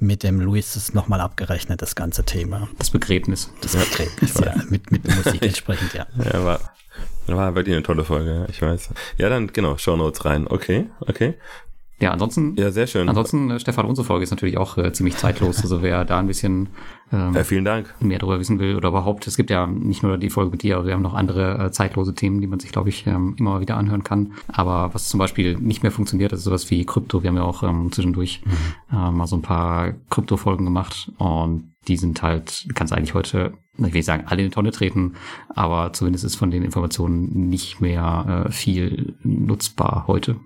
[0.00, 2.68] mit dem Luis das nochmal abgerechnet, das ganze Thema.
[2.78, 3.52] Das Begräbnis.
[3.60, 4.54] Das Begräbnis, ja.
[4.68, 6.06] Mit, mit Musik entsprechend, ja.
[6.24, 6.60] Ja, war,
[7.26, 8.90] war wirklich eine tolle Folge, ich weiß.
[9.16, 10.46] Ja, dann genau, Show Notes rein.
[10.46, 11.34] Okay, okay.
[12.00, 12.54] Ja, ansonsten.
[12.56, 13.08] Ja, sehr schön.
[13.08, 15.62] Ansonsten, äh, Stefan, unsere Folge ist natürlich auch äh, ziemlich zeitlos.
[15.62, 16.68] Also wer da ein bisschen
[17.12, 17.92] ähm, ja, vielen Dank.
[18.00, 20.76] mehr darüber wissen will oder überhaupt, es gibt ja nicht nur die Folge mit dir,
[20.76, 23.60] aber wir haben noch andere äh, zeitlose Themen, die man sich, glaube ich, ähm, immer
[23.60, 24.34] wieder anhören kann.
[24.48, 27.22] Aber was zum Beispiel nicht mehr funktioniert, ist sowas wie Krypto.
[27.22, 28.96] Wir haben ja auch ähm, zwischendurch mhm.
[28.96, 33.84] äh, mal so ein paar Krypto-Folgen gemacht und die sind halt, kannst eigentlich heute, ich
[33.84, 35.14] will nicht sagen, alle in die Tonne treten,
[35.54, 40.36] aber zumindest ist von den Informationen nicht mehr äh, viel nutzbar heute.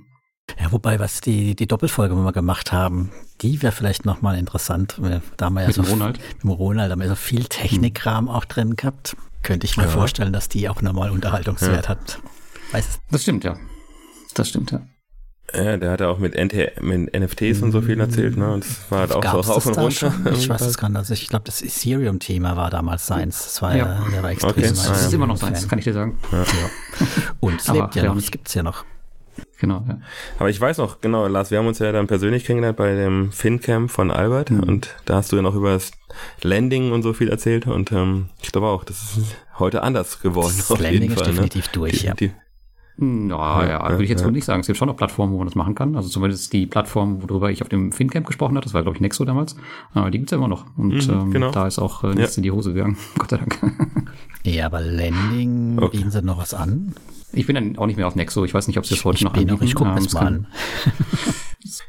[0.60, 3.10] Ja, wobei, was die, die Doppelfolge, die wir gemacht haben,
[3.40, 5.00] die wäre vielleicht nochmal interessant.
[5.36, 6.18] Da haben wir ja mit so Ronald.
[6.18, 8.34] Mit dem Ronald haben wir so viel Technikkram hm.
[8.34, 9.16] auch drin gehabt.
[9.42, 9.88] Könnte ich mir ja.
[9.88, 11.90] vorstellen, dass die auch nochmal Unterhaltungswert ja.
[11.90, 12.20] hat.
[12.70, 13.56] Weiß Das stimmt, ja.
[14.34, 14.80] Das stimmt, ja.
[15.54, 18.52] Ja, der hat ja auch mit, NT mit NFTs und so viel erzählt, ne?
[18.52, 20.14] Und das war halt auch Gab's so auf und runter.
[20.32, 20.96] Ich weiß es gar nicht.
[20.96, 23.44] Also ich glaube, das Ethereum-Thema war damals seins.
[23.44, 24.50] Das war ja, ja der war extrem.
[24.50, 24.62] Okay.
[24.62, 26.18] Das ist immer noch seins, kann ich dir sagen.
[26.30, 26.44] Ja.
[27.40, 28.84] Und es lebt ja noch, es gibt's ja noch.
[29.62, 29.96] Genau, ja.
[30.40, 33.30] Aber ich weiß noch, genau, Lars, wir haben uns ja dann persönlich kennengelernt bei dem
[33.30, 34.64] FinCamp von Albert mhm.
[34.64, 35.92] und da hast du ja noch über das
[36.42, 40.52] Landing und so viel erzählt und ähm, ich glaube auch, das ist heute anders geworden.
[40.56, 41.34] Das Landing ist Fall, ne?
[41.34, 41.72] definitiv ne?
[41.74, 42.14] durch, die, ja.
[42.14, 42.32] Die,
[42.96, 44.30] Na, ja, ja, würde ich jetzt ja.
[44.32, 44.62] nicht sagen.
[44.62, 45.94] Es gibt schon noch Plattformen, wo man das machen kann.
[45.94, 49.00] Also zumindest die Plattform, worüber ich auf dem FinCamp gesprochen habe, das war, glaube ich,
[49.00, 49.54] Nexo damals.
[49.94, 50.66] Aber die gibt's ja immer noch.
[50.76, 51.52] Und mhm, ähm, genau.
[51.52, 52.40] da ist auch äh, nichts ja.
[52.40, 52.96] in die Hose gegangen.
[53.16, 53.60] Gott sei Dank.
[54.42, 55.98] Ja, aber Landing, okay.
[55.98, 56.96] bieten sie noch was an?
[57.32, 58.44] Ich bin dann auch nicht mehr auf Nexo.
[58.44, 59.64] Ich weiß nicht, ob sie es heute ich noch anbieten.
[59.64, 60.46] Ich gucke mal an.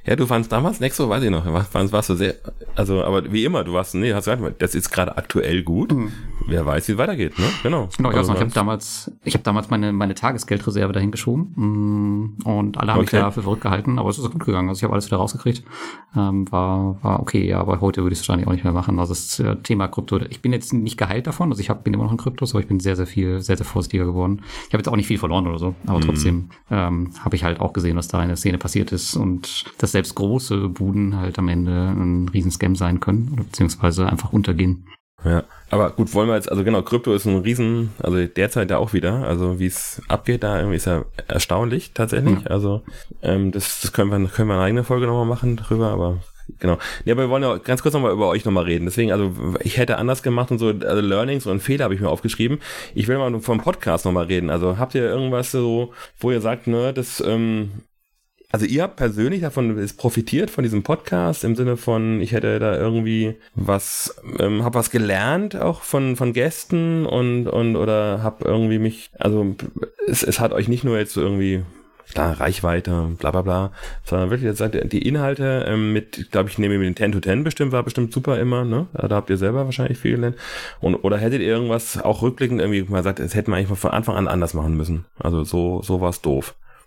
[0.06, 1.46] Ja, du fandst damals Nexo, weiß ich noch.
[1.46, 2.36] Warst, warst du sehr,
[2.76, 5.92] also, aber wie immer, du warst, nee, hast gesagt, das ist gerade aktuell gut.
[5.92, 6.12] Mhm.
[6.48, 7.46] Wer weiß, wie es weitergeht, ne?
[7.64, 7.90] Genau.
[7.96, 12.48] Genau, ich, also, ich habe damals, ich habe damals meine, meine Tagesgeldreserve dahin geschoben mm,
[12.48, 13.16] und alle haben okay.
[13.16, 14.70] mich da für verrückt gehalten, aber es ist gut gegangen.
[14.70, 15.64] Also ich habe alles wieder rausgekriegt.
[16.16, 19.00] Ähm, war, war okay, ja, aber heute würde ich es wahrscheinlich auch nicht mehr machen.
[19.00, 21.94] Also das äh, Thema Krypto, ich bin jetzt nicht geheilt davon, also ich hab, bin
[21.94, 24.42] immer noch in Kryptos, aber ich bin sehr, sehr viel, sehr, sehr vorsichtiger geworden.
[24.68, 26.04] Ich habe jetzt auch nicht viel verloren oder so, aber mhm.
[26.04, 29.66] trotzdem ähm, habe ich halt auch gesehen, was da in der Szene passiert ist und
[29.78, 34.86] dass selbst große Buden halt am Ende ein Riesenscam sein können oder beziehungsweise einfach untergehen.
[35.26, 38.78] Ja, aber gut, wollen wir jetzt, also genau, Krypto ist ein Riesen, also derzeit ja
[38.78, 42.40] auch wieder, also wie es abgeht, da irgendwie ist ja erstaunlich tatsächlich.
[42.42, 42.48] Mhm.
[42.48, 42.82] Also
[43.22, 46.20] ähm, das, das können wir, können wir eine eigene Folge nochmal machen drüber, aber
[46.60, 46.78] genau.
[47.06, 48.86] Ja, aber wir wollen ja ganz kurz nochmal über euch nochmal reden.
[48.86, 52.10] Deswegen, also ich hätte anders gemacht und so, also Learnings und Fehler habe ich mir
[52.10, 52.60] aufgeschrieben.
[52.94, 54.50] Ich will mal vom Podcast nochmal reden.
[54.50, 57.72] Also habt ihr irgendwas so, wo ihr sagt, ne, das ähm,
[58.54, 62.78] also ihr habt persönlich davon profitiert von diesem Podcast im Sinne von, ich hätte da
[62.78, 68.78] irgendwie was, ähm, habe was gelernt auch von von Gästen und und oder habe irgendwie
[68.78, 69.56] mich, also
[70.08, 71.64] es, es hat euch nicht nur jetzt so irgendwie
[72.12, 73.72] klar, Reichweite, bla bla bla,
[74.04, 77.44] sondern wirklich jetzt die Inhalte ähm, mit, glaube ich, nehme mit den 10 to 10
[77.44, 78.86] bestimmt, war bestimmt super immer, ne?
[78.94, 80.36] Da habt ihr selber wahrscheinlich viel gelernt.
[80.80, 83.92] Und, oder hättet ihr irgendwas auch rückblickend irgendwie mal gesagt, das hätten wir eigentlich von
[83.92, 85.06] Anfang an anders machen müssen.
[85.18, 86.22] Also so, so war es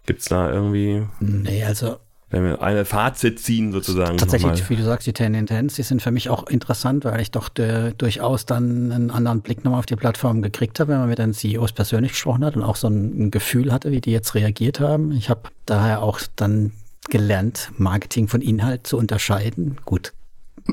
[0.06, 0.16] doof.
[0.16, 1.02] Gibt's da irgendwie?
[1.20, 1.96] Nee, also
[2.28, 4.18] wenn wir eine Fazit ziehen sozusagen.
[4.18, 4.68] Tatsächlich, nochmal.
[4.70, 7.48] wie du sagst, die Ten Intents, die sind für mich auch interessant, weil ich doch
[7.48, 11.18] de, durchaus dann einen anderen Blick nochmal auf die Plattform gekriegt habe, wenn man mit
[11.18, 14.34] den CEOs persönlich gesprochen hat und auch so ein, ein Gefühl hatte, wie die jetzt
[14.34, 15.12] reagiert haben.
[15.12, 16.72] Ich habe daher auch dann
[17.10, 19.76] gelernt, Marketing von Inhalt zu unterscheiden.
[19.84, 20.12] Gut,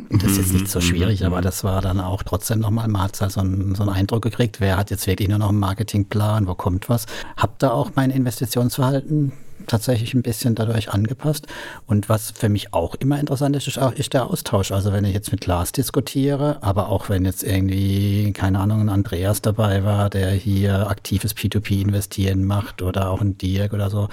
[0.10, 1.44] das ist jetzt nicht so mhm, schwierig, mhm, aber mhm.
[1.44, 4.78] das war dann auch trotzdem nochmal, man hat so einen, so einen Eindruck gekriegt, wer
[4.78, 7.06] hat jetzt wirklich nur noch einen Marketingplan, wo kommt was.
[7.38, 9.34] Hab da auch mein Investitionsverhalten
[9.68, 11.48] tatsächlich ein bisschen dadurch angepasst.
[11.88, 14.72] Und was für mich auch immer interessant ist, ist, auch, ist der Austausch.
[14.72, 18.90] Also wenn ich jetzt mit Lars diskutiere, aber auch wenn jetzt irgendwie, keine Ahnung, ein
[18.90, 24.10] Andreas dabei war, der hier aktives P2P-Investieren macht oder auch ein Dirk oder so.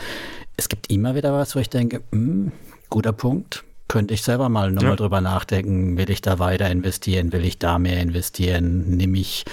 [0.57, 2.53] Es gibt immer wieder was, wo ich denke, mh, hm,
[2.89, 4.97] guter Punkt, könnte ich selber mal nochmal ja.
[4.97, 9.45] drüber nachdenken, will ich da weiter investieren, will ich da mehr investieren, nehme ich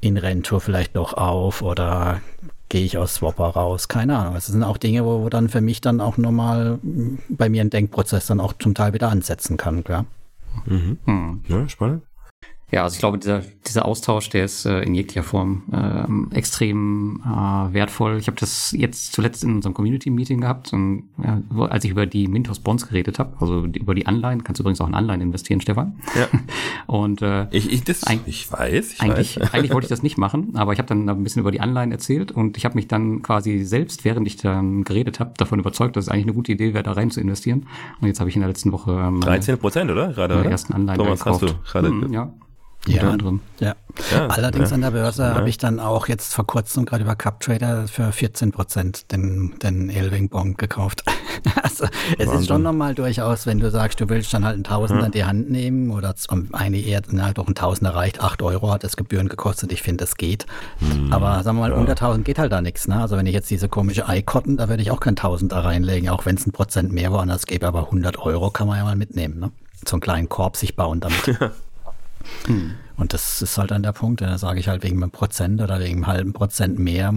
[0.00, 2.20] in Rentour vielleicht noch auf oder
[2.68, 4.34] gehe ich aus Swapper raus, keine Ahnung.
[4.34, 6.80] Das sind auch Dinge, wo, wo dann für mich dann auch nochmal
[7.28, 10.06] bei mir ein Denkprozess dann auch zum Teil wieder ansetzen kann, klar.
[10.66, 10.98] Mhm.
[11.04, 11.44] Hm.
[11.46, 12.02] Ja, spannend.
[12.74, 17.22] Ja, also ich glaube, dieser, dieser Austausch, der ist äh, in jeglicher Form äh, extrem
[17.24, 18.18] äh, wertvoll.
[18.18, 22.26] Ich habe das jetzt zuletzt in unserem Community-Meeting gehabt, und, ja, als ich über die
[22.26, 24.42] Mintos Bonds geredet habe, also über die Anleihen.
[24.42, 26.00] Kannst du übrigens auch in Anleihen investieren, Stefan.
[26.16, 26.26] Ja.
[26.92, 28.94] und äh, ich, ich, das, ich weiß.
[28.94, 29.54] Ich eigentlich, weiß.
[29.54, 31.92] eigentlich wollte ich das nicht machen, aber ich habe dann ein bisschen über die Anleihen
[31.92, 35.94] erzählt und ich habe mich dann quasi selbst, während ich dann geredet habe, davon überzeugt,
[35.94, 37.68] dass es eigentlich eine gute Idee wäre, da rein zu investieren.
[38.00, 40.08] Und jetzt habe ich in der letzten Woche ähm, 13 Prozent, oder?
[40.12, 40.50] Gerade, oder?
[40.50, 41.42] ersten Anleihen Thomas, gekauft.
[41.44, 41.88] hast du gerade.
[41.88, 42.32] Hm, ja.
[42.86, 43.40] Ja, anderem.
[43.60, 43.74] ja.
[44.12, 44.26] ja.
[44.26, 44.74] Allerdings ja.
[44.74, 45.34] an der Börse ja.
[45.34, 49.88] habe ich dann auch jetzt vor kurzem gerade über CupTrader für 14 Prozent den, den
[49.90, 51.04] Elving Bond gekauft.
[51.62, 52.40] also es Wahnsinn.
[52.40, 55.24] ist schon nochmal durchaus, wenn du sagst, du willst dann halt einen Tausender in die
[55.24, 56.14] Hand nehmen oder
[56.52, 59.72] eine eher halt auch ein Tausender reicht, acht Euro hat das Gebühren gekostet.
[59.72, 60.46] Ich finde, das geht.
[60.78, 61.12] Hm.
[61.12, 62.86] Aber sagen wir mal, unter 1000 geht halt da nichts.
[62.86, 63.00] Ne?
[63.00, 66.26] Also wenn ich jetzt diese komische iCotton, da würde ich auch kein Tausender reinlegen, auch
[66.26, 69.38] wenn es ein Prozent mehr woanders gäbe, aber 100 Euro kann man ja mal mitnehmen.
[69.38, 69.52] Ne?
[69.86, 71.38] So einen kleinen Korb sich bauen damit.
[72.46, 72.74] Hm.
[72.96, 75.80] Und das ist halt dann der Punkt, da sage ich halt wegen einem Prozent oder
[75.80, 77.12] wegen einem halben Prozent mehr,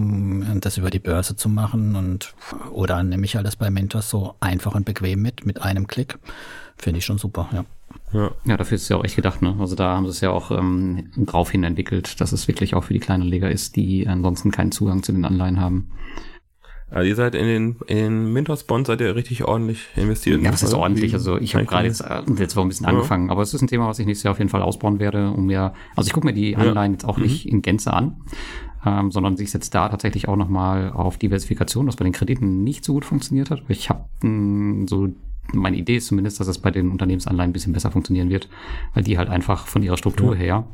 [0.60, 2.34] das über die Börse zu machen und
[2.72, 6.18] oder nehme ich halt das bei Mentors so einfach und bequem mit, mit einem Klick.
[6.78, 7.66] Finde ich schon super, ja.
[8.14, 8.32] Ja.
[8.46, 9.56] ja, dafür ist es ja auch echt gedacht, ne?
[9.60, 12.86] Also da haben sie es ja auch ähm, drauf hin entwickelt, dass es wirklich auch
[12.86, 15.90] für die kleinen Leger ist, die ansonsten keinen Zugang zu den Anleihen haben.
[16.90, 20.42] Also ihr seid in den, in Mintos Bond seid ihr richtig ordentlich investiert.
[20.42, 21.14] Ja, das ist ordentlich.
[21.14, 23.32] Also ich habe gerade jetzt, äh, jetzt war ein bisschen angefangen, ja.
[23.32, 25.48] aber es ist ein Thema, was ich nächstes Jahr auf jeden Fall ausbauen werde, um
[25.48, 26.96] mir, also ich gucke mir die Anleihen ja.
[26.96, 27.24] jetzt auch mhm.
[27.24, 28.22] nicht in Gänze an,
[28.86, 32.86] ähm, sondern sich jetzt da tatsächlich auch nochmal auf Diversifikation, was bei den Krediten nicht
[32.86, 33.64] so gut funktioniert hat.
[33.68, 35.10] Ich habe hm, so
[35.54, 38.50] meine Idee ist zumindest, dass es bei den Unternehmensanleihen ein bisschen besser funktionieren wird,
[38.94, 40.40] weil die halt einfach von ihrer Struktur ja.
[40.40, 40.68] her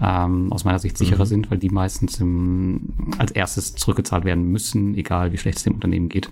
[0.00, 1.28] ähm, aus meiner Sicht sicherer mhm.
[1.28, 5.74] sind, weil die meistens im, als erstes zurückgezahlt werden müssen, egal wie schlecht es dem
[5.74, 6.30] Unternehmen geht.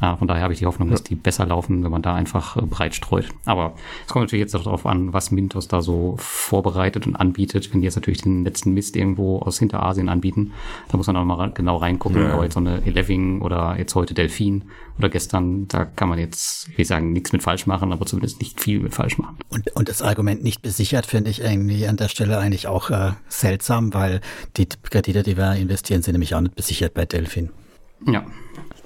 [0.00, 2.56] Äh, von daher habe ich die Hoffnung, dass die besser laufen, wenn man da einfach
[2.56, 3.28] äh, breit streut.
[3.44, 3.74] Aber
[4.06, 7.72] es kommt natürlich jetzt darauf an, was Mintos da so vorbereitet und anbietet.
[7.72, 10.52] Wenn die jetzt natürlich den letzten Mist irgendwo aus Hinterasien anbieten,
[10.88, 12.22] da muss man auch mal genau reingucken.
[12.22, 12.34] Ja.
[12.34, 14.64] Aber jetzt so eine Eleving oder jetzt heute Delfin
[14.98, 18.40] oder gestern, da kann man jetzt, ich will sagen, nichts mit falsch machen, aber zumindest
[18.40, 19.38] nicht viel mit falsch machen.
[19.48, 23.12] Und, und das Argument nicht besichert finde ich irgendwie an der Stelle eigentlich auch äh,
[23.28, 24.20] seltsam, weil
[24.56, 27.50] die Kredite, die wir investieren, sind nämlich auch nicht besichert bei Delfin.
[28.06, 28.24] Ja,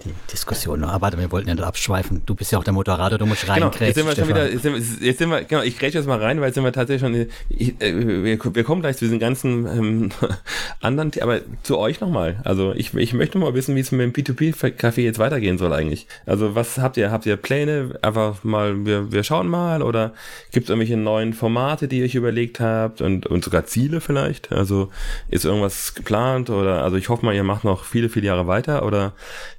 [0.05, 0.85] die Diskussion.
[0.85, 2.23] Aber wir wollten ja nicht abschweifen.
[2.27, 3.61] Du bist ja auch der Moderator, du musst rein.
[3.61, 5.99] Genau, jetzt sind wir schon wieder, jetzt sind, wir, jetzt sind wir, genau, ich grätsche
[5.99, 8.97] jetzt mal rein, weil jetzt sind wir tatsächlich schon, ich, äh, wir, wir kommen gleich
[8.97, 10.11] zu diesen ganzen ähm,
[10.81, 12.41] anderen, aber zu euch nochmal.
[12.45, 16.07] Also ich, ich möchte mal wissen, wie es mit dem P2P-Café jetzt weitergehen soll eigentlich.
[16.27, 17.11] Also was habt ihr?
[17.11, 17.99] Habt ihr Pläne?
[18.03, 20.13] Einfach mal, wir, wir schauen mal oder
[20.53, 24.53] gibt es irgendwelche neuen Formate, die ihr euch überlegt habt und, und sogar Ziele vielleicht?
[24.53, 24.91] Also
[25.29, 28.85] ist irgendwas geplant oder, also ich hoffe mal, ihr macht noch viele, viele Jahre weiter
[28.85, 29.13] oder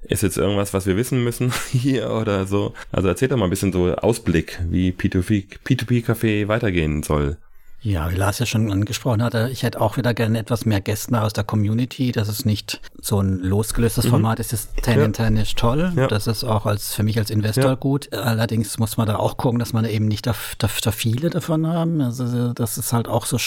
[0.03, 2.73] ist jetzt irgendwas, was wir wissen müssen hier oder so?
[2.91, 7.37] Also erzählt doch mal ein bisschen so Ausblick, wie P2P, P2P-Café weitergehen soll.
[7.81, 11.21] Ja, wie Lars ja schon angesprochen hatte, ich hätte auch wieder gerne etwas mehr Gäste
[11.21, 14.09] aus der Community, dass es nicht so ein losgelöstes mhm.
[14.09, 14.51] Format ist.
[14.51, 15.93] Das 10 in 10 ist toll.
[15.95, 16.07] Ja.
[16.07, 17.75] Das ist auch als, für mich als Investor ja.
[17.75, 18.11] gut.
[18.13, 21.67] Allerdings muss man da auch gucken, dass man eben nicht da, da, da viele davon
[21.67, 22.01] haben.
[22.01, 23.37] Also das ist halt auch so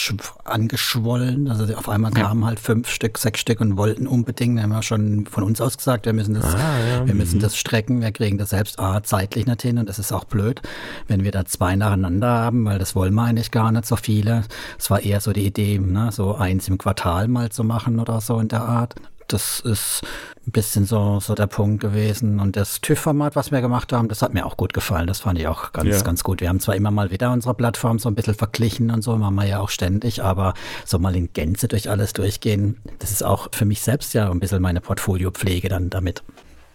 [0.45, 1.47] angeschwollen.
[1.47, 2.47] Also auf einmal kamen ja.
[2.47, 6.07] halt fünf Stück, sechs Stück und wollten unbedingt, haben wir schon von uns aus gesagt,
[6.07, 7.41] wir müssen das, ah, wir müssen mhm.
[7.41, 10.61] das strecken, wir kriegen das selbst ah, zeitlich nicht hin und das ist auch blöd,
[11.07, 14.22] wenn wir da zwei nacheinander haben, weil das wollen wir eigentlich gar nicht so viel
[14.23, 14.43] Spiele.
[14.77, 18.21] Es war eher so die Idee, ne, so eins im Quartal mal zu machen oder
[18.21, 18.95] so in der Art.
[19.27, 20.01] Das ist
[20.45, 22.39] ein bisschen so, so der Punkt gewesen.
[22.39, 25.07] Und das TÜV-Format, was wir gemacht haben, das hat mir auch gut gefallen.
[25.07, 26.01] Das fand ich auch ganz, ja.
[26.01, 26.41] ganz gut.
[26.41, 29.35] Wir haben zwar immer mal wieder unsere Plattform so ein bisschen verglichen und so, machen
[29.35, 30.53] wir ja auch ständig, aber
[30.85, 34.39] so mal in Gänze durch alles durchgehen, das ist auch für mich selbst ja ein
[34.39, 36.21] bisschen meine Portfoliopflege dann damit.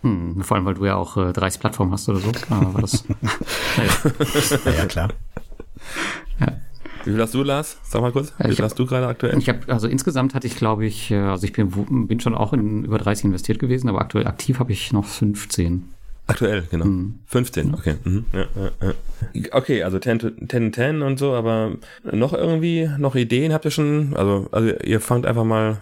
[0.03, 2.33] Hm, vor allem, weil du ja auch äh, 30 Plattformen hast oder so.
[2.51, 3.05] Ah, war das,
[4.65, 4.73] ja.
[4.73, 5.11] ja, klar.
[6.41, 6.47] Ja.
[7.09, 7.79] Wie viel hast du, Lars?
[7.85, 8.35] Sag mal kurz.
[8.39, 9.39] Wie viel hast du gerade aktuell?
[9.39, 12.53] Ich habe, also insgesamt hatte ich, glaube ich, äh, also ich bin, bin schon auch
[12.53, 15.85] in über 30 investiert gewesen, aber aktuell aktiv habe ich noch 15.
[16.27, 16.85] Aktuell, genau.
[16.85, 17.21] Mhm.
[17.25, 17.95] 15, okay.
[18.05, 18.27] Mhm.
[18.35, 18.89] Ja, ja,
[19.33, 19.43] ja.
[19.53, 21.77] Okay, also 10, 10, 10 und so, aber
[22.13, 24.15] noch irgendwie, noch Ideen habt ihr schon?
[24.15, 25.79] Also, also ihr fangt einfach mal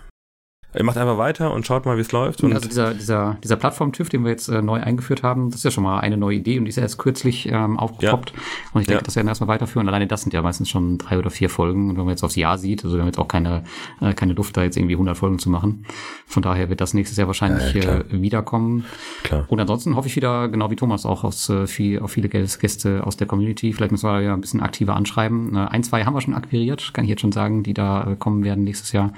[0.77, 2.43] Ihr macht einfach weiter und schaut mal, wie es läuft.
[2.43, 5.65] Und also dieser, dieser, dieser Plattform-TÜV, den wir jetzt äh, neu eingeführt haben, das ist
[5.65, 8.31] ja schon mal eine neue Idee und die ist ja erst kürzlich ähm, aufgepoppt.
[8.31, 8.43] Ja.
[8.73, 9.05] Und ich denke, ja.
[9.05, 9.89] das werden wir erstmal weiterführen.
[9.89, 11.91] Alleine das sind ja meistens schon drei oder vier Folgen.
[11.91, 13.65] Und wenn man jetzt aufs Jahr sieht, also wir haben jetzt auch keine,
[14.01, 15.87] äh, keine Luft, da jetzt irgendwie 100 Folgen zu machen.
[16.27, 18.85] Von daher wird das nächstes Jahr wahrscheinlich ja, äh, wiederkommen.
[19.23, 19.45] Klar.
[19.49, 23.03] Und ansonsten hoffe ich wieder, genau wie Thomas, auch aus, äh, viel, auf viele Gäste
[23.05, 23.73] aus der Community.
[23.73, 25.57] Vielleicht müssen wir ja ein bisschen aktiver anschreiben.
[25.57, 28.17] Äh, ein, zwei haben wir schon akquiriert, kann ich jetzt schon sagen, die da äh,
[28.17, 29.13] kommen werden nächstes Jahr.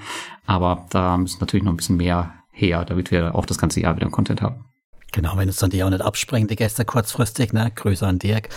[0.48, 3.96] Aber da müssen natürlich noch ein bisschen mehr her, damit wir auch das ganze Jahr
[3.96, 4.64] wieder Content haben.
[5.12, 7.72] Genau, wenn es dann die auch nicht abspringen, die Gäste kurzfristig, ne?
[7.74, 8.50] Grüße an Dirk,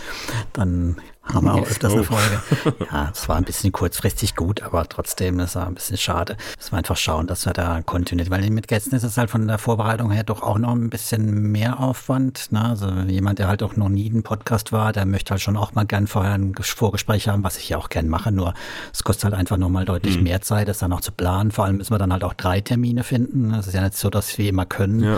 [0.51, 2.41] dann haben wir auch öfters eine Folge.
[2.91, 6.35] Ja, es war ein bisschen kurzfristig gut, aber trotzdem, das war ein bisschen schade.
[6.57, 9.47] Dass wir einfach schauen, dass wir da kontinuierlich, weil mit Gästen ist es halt von
[9.47, 12.51] der Vorbereitung her doch auch noch ein bisschen mehr Aufwand.
[12.51, 12.63] Ne?
[12.63, 15.73] Also jemand, der halt auch noch nie ein Podcast war, der möchte halt schon auch
[15.73, 18.53] mal gern vorher ein Vorgespräch haben, was ich ja auch gern mache, nur
[18.91, 20.23] es kostet halt einfach nochmal deutlich mhm.
[20.23, 21.51] mehr Zeit, das dann auch zu planen.
[21.51, 23.53] Vor allem müssen wir dann halt auch drei Termine finden.
[23.53, 25.03] Es ist ja nicht so, dass wir immer können.
[25.03, 25.17] Ja.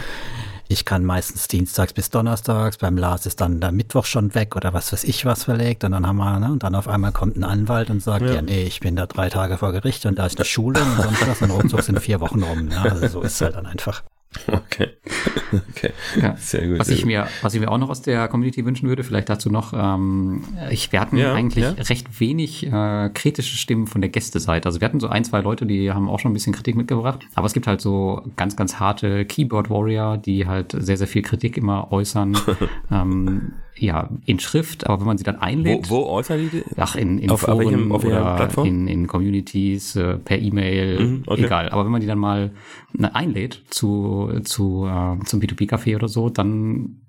[0.74, 4.74] Ich kann meistens dienstags bis donnerstags, beim Lars ist dann der Mittwoch schon weg oder
[4.74, 7.38] was weiß ich was verlegt und dann haben wir, ne, und dann auf einmal kommt
[7.38, 10.18] ein Anwalt und sagt, ja, ja nee, ich bin da drei Tage vor Gericht und
[10.18, 12.72] da ist eine Schule und sonst was und ruckzuck sind vier Wochen rum.
[12.72, 14.02] Ja, also so ist es halt dann einfach.
[14.48, 14.90] Okay.
[15.70, 15.92] okay.
[16.22, 16.36] Ja.
[16.38, 16.80] Sehr gut.
[16.80, 19.50] Was ich mir, was ich mir auch noch aus der Community wünschen würde, vielleicht dazu
[19.50, 21.72] noch, ähm, ich, wir hatten ja, eigentlich ja.
[21.72, 24.68] recht wenig äh, kritische Stimmen von der Gästeseite.
[24.68, 27.26] Also wir hatten so ein, zwei Leute, die haben auch schon ein bisschen Kritik mitgebracht.
[27.36, 31.22] Aber es gibt halt so ganz, ganz harte Keyboard Warrior, die halt sehr, sehr viel
[31.22, 32.38] Kritik immer äußern.
[32.92, 35.90] ähm, ja, in Schrift, aber wenn man sie dann einlädt.
[35.90, 36.64] Wo, wo äußern die?
[36.78, 41.24] Ach, in, in auf, Foren welchem, auf oder in, in Communities, äh, per E-Mail, mhm,
[41.26, 41.46] okay.
[41.46, 41.70] egal.
[41.70, 42.52] Aber wenn man die dann mal
[42.94, 47.03] ne, einlädt zu, zu, äh, zum B2B-Café oder so, dann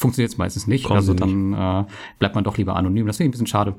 [0.00, 0.84] funktioniert es meistens nicht.
[0.84, 1.84] Kommen also dann äh,
[2.18, 3.06] bleibt man doch lieber anonym.
[3.06, 3.76] Das finde ich ein bisschen schade.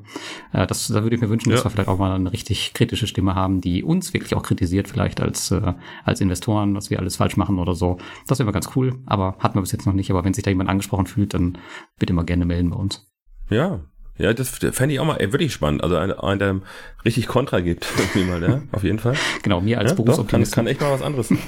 [0.54, 1.56] Äh, das, da würde ich mir wünschen, ja.
[1.56, 4.88] dass wir vielleicht auch mal eine richtig kritische Stimme haben, die uns wirklich auch kritisiert,
[4.88, 5.74] vielleicht als, äh,
[6.06, 7.98] als Investoren, was wir alles falsch machen oder so.
[8.28, 10.12] Das wäre ganz cool, aber hatten wir bis jetzt noch nicht.
[10.12, 11.58] Aber wenn sich da jemand angesprochen fühlt, dann
[11.98, 13.08] bitte mal gerne melden bei uns.
[13.50, 13.82] Ja,
[14.18, 15.84] ja, das fände ich auch mal ey, wirklich spannend.
[15.84, 16.62] Also einer, ein, der
[17.04, 19.16] richtig Kontra gibt, irgendwie mal, ja, auf jeden Fall.
[19.42, 20.54] Genau, mir als ja, Berufsoptimist.
[20.54, 21.34] Kann, kann echt mal was anderes.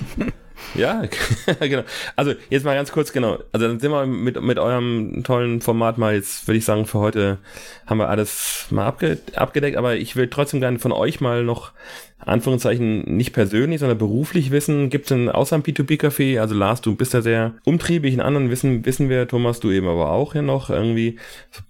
[0.76, 1.03] Ja,
[1.59, 1.84] genau.
[2.16, 3.38] Also jetzt mal ganz kurz, genau.
[3.51, 6.99] Also dann sind wir mit, mit eurem tollen Format mal jetzt, würde ich sagen, für
[6.99, 7.38] heute
[7.86, 11.74] haben wir alles mal abge abgedeckt, aber ich will trotzdem gerne von euch mal noch
[12.20, 14.89] Anführungszeichen nicht persönlich, sondern beruflich wissen.
[14.89, 18.49] Gibt es denn außer dem B2B-Café, also Lars, du bist ja sehr umtriebig, in anderen
[18.49, 21.20] wissen, wissen wir, Thomas, du eben aber auch ja noch irgendwie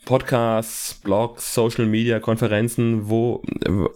[0.05, 3.41] Podcasts, Blogs, Social Media, Konferenzen, wo,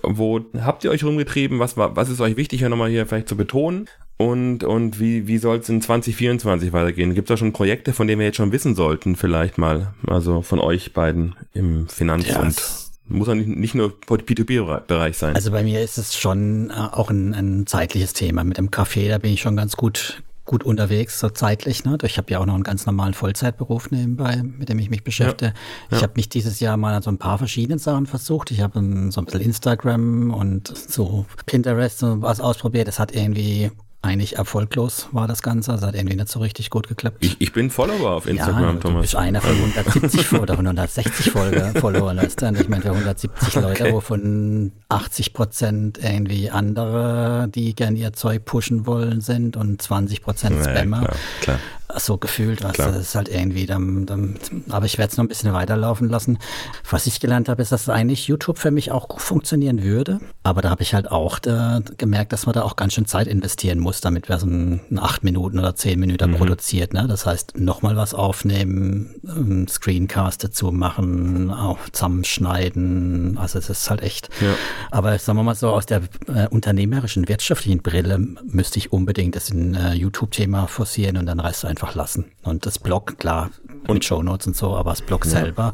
[0.03, 1.59] wo habt ihr euch rumgetrieben?
[1.59, 3.87] Was, was ist euch wichtig, ja nochmal hier vielleicht zu betonen?
[4.17, 7.13] Und, und wie, wie soll es in 2024 weitergehen?
[7.13, 9.93] Gibt es da schon Projekte, von denen wir jetzt schon wissen sollten, vielleicht mal?
[10.07, 12.55] Also von euch beiden im Finanz- ja, und
[13.09, 15.35] muss ja nicht, nicht nur P2P-Bereich sein.
[15.35, 18.43] Also bei mir ist es schon äh, auch ein, ein zeitliches Thema.
[18.43, 21.83] Mit dem Café, da bin ich schon ganz gut gut unterwegs, so zeitlich.
[21.83, 21.97] Ne?
[22.03, 25.51] Ich habe ja auch noch einen ganz normalen Vollzeitberuf nebenbei, mit dem ich mich beschäftige.
[25.51, 25.57] Ja,
[25.91, 25.97] ja.
[25.97, 28.49] Ich habe mich dieses Jahr mal an so ein paar verschiedenen Sachen versucht.
[28.51, 28.79] Ich habe
[29.11, 32.87] so ein bisschen Instagram und so Pinterest und was ausprobiert.
[32.87, 33.71] Das hat irgendwie
[34.01, 35.71] eigentlich erfolglos war das Ganze.
[35.71, 37.17] Das hat irgendwie nicht so richtig gut geklappt.
[37.19, 38.95] Ich, ich bin Follower auf Instagram, ja, Thomas.
[38.95, 42.15] Du bist einer von 170 oder 160 Folge Follower.
[42.15, 42.53] Weißt du?
[42.53, 43.93] Ich meine, für 170 Leute, okay.
[43.93, 50.63] wovon 80 Prozent irgendwie andere, die gern ihr Zeug pushen wollen, sind und 20 Prozent
[50.63, 51.01] Spammer.
[51.01, 51.59] Ja, klar, klar
[51.99, 52.63] so gefühlt.
[52.63, 54.35] Also das ist halt irgendwie, dann, dann,
[54.69, 56.39] aber ich werde es noch ein bisschen weiterlaufen lassen.
[56.89, 60.19] Was ich gelernt habe, ist, dass eigentlich YouTube für mich auch gut funktionieren würde.
[60.43, 63.27] Aber da habe ich halt auch da, gemerkt, dass man da auch ganz schön Zeit
[63.27, 66.35] investieren muss, damit wir so ein, acht Minuten oder zehn Minuten mhm.
[66.35, 66.93] produziert.
[66.93, 67.05] Ne?
[67.07, 73.37] Das heißt, nochmal was aufnehmen, ähm, Screencast dazu machen, auch zusammenschneiden.
[73.37, 74.29] Also es ist halt echt.
[74.41, 74.53] Ja.
[74.91, 79.49] Aber sagen wir mal so, aus der äh, unternehmerischen, wirtschaftlichen Brille müsste ich unbedingt das
[79.49, 82.31] in äh, YouTube-Thema forcieren und dann reißt du einfach einfach lassen.
[82.43, 83.49] Und das Blog, klar,
[83.87, 85.31] und mit Shownotes und so, aber das Blog ja.
[85.31, 85.73] selber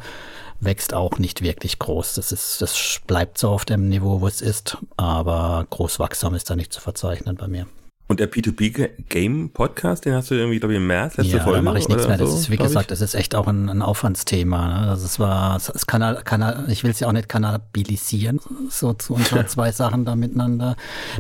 [0.60, 2.16] wächst auch nicht wirklich groß.
[2.16, 6.56] Das ist, das bleibt so auf dem Niveau, wo es ist, aber Großwachstum ist da
[6.56, 7.68] nicht zu verzeichnen bei mir.
[8.14, 11.58] Und der P2P-Game-Podcast, den hast du irgendwie, glaube ich, im März, letzte ja, Folge?
[11.58, 12.16] da mache ich nichts mehr.
[12.16, 12.88] Das so, ist, wie gesagt, ich?
[12.90, 14.82] das ist echt auch ein, ein Aufwandsthema.
[14.82, 14.86] Ne?
[14.86, 18.40] Das ist war, es kann, kann, ich will es ja auch nicht kannabilisieren,
[18.70, 20.76] so zu unseren zwei Sachen da miteinander.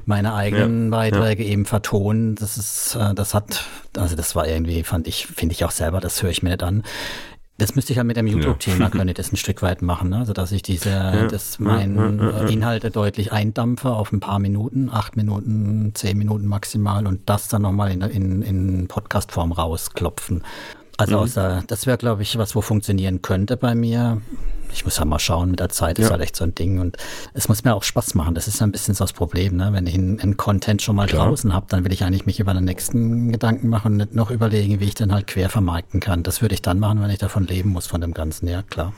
[0.06, 1.50] Meine eigenen ja, Beiträge ja.
[1.50, 2.36] eben vertonen.
[2.36, 3.66] Das ist, äh, das hat,
[3.98, 6.62] also das war irgendwie, fand ich, finde ich auch selber, das höre ich mir nicht
[6.62, 6.84] an.
[7.58, 8.90] Das müsste ich ja mit dem YouTube-Thema, ja.
[8.90, 10.18] könnte ich das ein Stück weit machen, ne?
[10.18, 11.28] also dass ich diese, ja.
[11.28, 17.22] dass meine Inhalte deutlich eindampfe auf ein paar Minuten, acht Minuten, zehn Minuten maximal und
[17.30, 20.44] das dann nochmal in, in, in Podcast-Form rausklopfen.
[20.98, 21.24] Also mhm.
[21.24, 24.22] außer, das wäre, glaube ich, was, wo funktionieren könnte bei mir.
[24.74, 26.06] Ich muss ja mal schauen, mit der Zeit ja.
[26.06, 26.98] ist halt echt so ein Ding und
[27.34, 28.36] es muss mir auch Spaß machen.
[28.36, 29.70] Das ist ja ein bisschen so das Problem, ne?
[29.72, 31.28] Wenn ich einen, Content schon mal Klar.
[31.28, 34.32] draußen habe, dann will ich eigentlich mich über den nächsten Gedanken machen und nicht noch
[34.32, 36.24] überlegen, wie ich den halt quer vermarkten kann.
[36.24, 38.94] Das würde ich dann machen, wenn ich davon leben muss, von dem Ganzen, ja klar.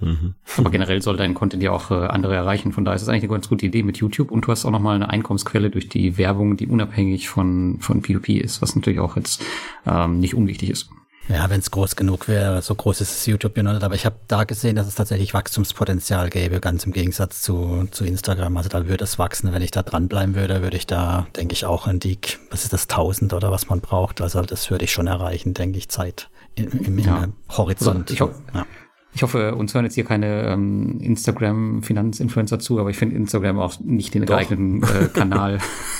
[0.00, 0.34] Mhm.
[0.56, 2.72] Aber generell soll dein Content ja auch äh, andere erreichen.
[2.72, 4.30] Von daher ist es eigentlich eine ganz gute Idee mit YouTube.
[4.30, 8.40] Und du hast auch nochmal eine Einkommensquelle durch die Werbung, die unabhängig von, von P2P
[8.40, 9.42] ist, was natürlich auch jetzt
[9.86, 10.90] ähm, nicht unwichtig ist.
[11.30, 13.82] Ja, wenn es groß genug wäre, so groß ist es YouTube nicht.
[13.82, 18.04] Aber ich habe da gesehen, dass es tatsächlich Wachstumspotenzial gäbe, ganz im Gegensatz zu, zu
[18.04, 18.56] Instagram.
[18.56, 19.52] Also da würde es wachsen.
[19.52, 22.18] Wenn ich da dranbleiben würde, würde ich da, denke ich, auch in die,
[22.50, 24.20] was ist das, 1000 oder was man braucht.
[24.20, 27.28] Also das würde ich schon erreichen, denke ich, Zeit im, im, im ja.
[27.48, 28.10] Horizont.
[28.10, 28.66] Ich, ja.
[29.12, 33.80] Ich hoffe, uns hören jetzt hier keine ähm, Instagram-Finanzinfluencer zu, aber ich finde Instagram auch
[33.80, 34.36] nicht den Doch.
[34.36, 35.58] geeigneten äh, Kanal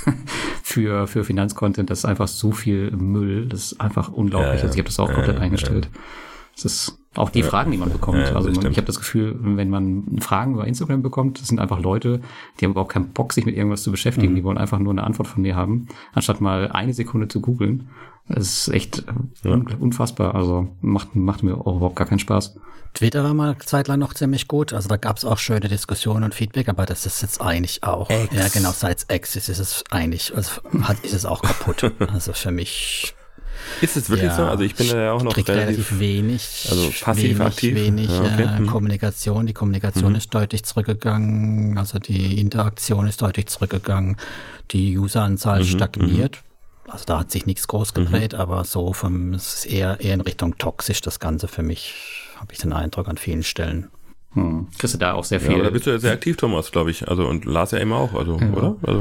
[0.63, 1.91] für, für Finanzcontent.
[1.91, 3.47] Das ist einfach so viel Müll.
[3.47, 4.51] Das ist einfach unglaublich.
[4.51, 4.63] Ja, ja.
[4.63, 5.89] Also ich habe das auch komplett ja, eingestellt.
[6.55, 8.19] Das ist auch die Fragen, die man bekommt.
[8.19, 11.81] also man, ich habe das Gefühl, wenn man Fragen über Instagram bekommt, das sind einfach
[11.81, 12.21] Leute,
[12.59, 14.33] die haben überhaupt keinen Bock, sich mit irgendwas zu beschäftigen.
[14.33, 14.37] Mhm.
[14.37, 17.89] Die wollen einfach nur eine Antwort von mir haben, anstatt mal eine Sekunde zu googeln.
[18.33, 19.05] Das ist echt
[19.45, 19.61] ja.
[19.79, 20.35] unfassbar.
[20.35, 22.57] Also macht, macht mir auch überhaupt gar keinen Spaß.
[22.95, 24.73] Twitter war mal zeitlang noch ziemlich gut.
[24.73, 28.11] Also da gab es auch schöne Diskussionen und Feedback, aber das ist jetzt eigentlich auch.
[28.11, 28.35] X.
[28.35, 31.93] Ja, genau, seit X ist es eigentlich, also hat, ist es auch kaputt.
[32.13, 33.15] also für mich.
[33.81, 34.45] Ist es wirklich ja, so?
[34.45, 37.75] Also ich bin da ja auch noch relativ, relativ wenig, also passiv wenig, aktiv.
[37.75, 38.43] wenig ja, okay.
[38.43, 38.67] äh, mhm.
[38.67, 39.47] Kommunikation.
[39.47, 40.19] Die Kommunikation mhm.
[40.19, 44.17] ist deutlich zurückgegangen, also die Interaktion ist deutlich zurückgegangen,
[44.71, 45.65] die Useranzahl mhm.
[45.65, 46.43] stagniert.
[46.91, 46.93] Mhm.
[46.93, 48.41] Also da hat sich nichts groß gedreht, mhm.
[48.41, 51.95] aber so vom, es ist eher, eher in Richtung toxisch das Ganze für mich,
[52.37, 53.91] habe ich den Eindruck an vielen Stellen.
[54.33, 54.69] Hm.
[54.79, 55.57] Kriegst du da auch sehr viel?
[55.57, 57.09] Ja, da bist du ja sehr aktiv, Thomas, glaube ich.
[57.09, 58.53] Also und Lars ja immer auch, also, ja.
[58.53, 58.77] oder?
[58.83, 59.01] Also.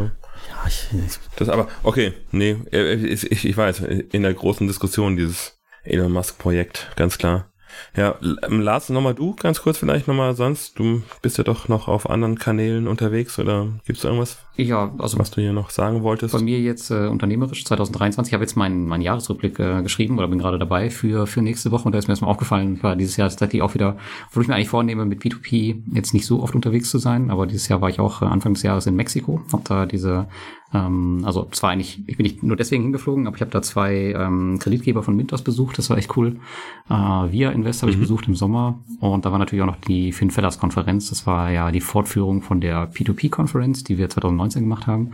[0.49, 0.87] Ja, ich,
[1.35, 6.91] das aber, okay, nee, ich, ich, ich weiß, in der großen Diskussion dieses Elon Musk-Projekt,
[6.95, 7.51] ganz klar.
[7.95, 10.77] Ja, ähm, Lars, nochmal du, ganz kurz vielleicht nochmal sonst.
[10.79, 15.17] Du bist ja doch noch auf anderen Kanälen unterwegs oder gibt es irgendwas, ja, also
[15.17, 16.33] was du hier noch sagen wolltest?
[16.33, 18.31] Bei mir jetzt äh, unternehmerisch 2023.
[18.31, 21.71] Ich habe jetzt meinen mein Jahresrückblick äh, geschrieben oder bin gerade dabei für, für nächste
[21.71, 23.95] Woche und da ist mir erstmal aufgefallen, war dieses Jahr tatsächlich auch wieder,
[24.27, 27.47] obwohl ich mir eigentlich vornehme, mit P2P jetzt nicht so oft unterwegs zu sein, aber
[27.47, 30.27] dieses Jahr war ich auch äh, Anfang des Jahres in Mexiko, habe da diese
[30.73, 34.13] ähm, also zwar eigentlich, ich bin nicht nur deswegen hingeflogen, aber ich habe da zwei
[34.15, 36.39] ähm, Kreditgeber von Mintos besucht, das war echt cool.
[36.89, 38.01] Äh, Via Invest habe ich mhm.
[38.01, 41.81] besucht im Sommer und da war natürlich auch noch die FinFellers-Konferenz, das war ja die
[41.81, 45.11] Fortführung von der P2P-Konferenz, die wir 2019 gemacht haben.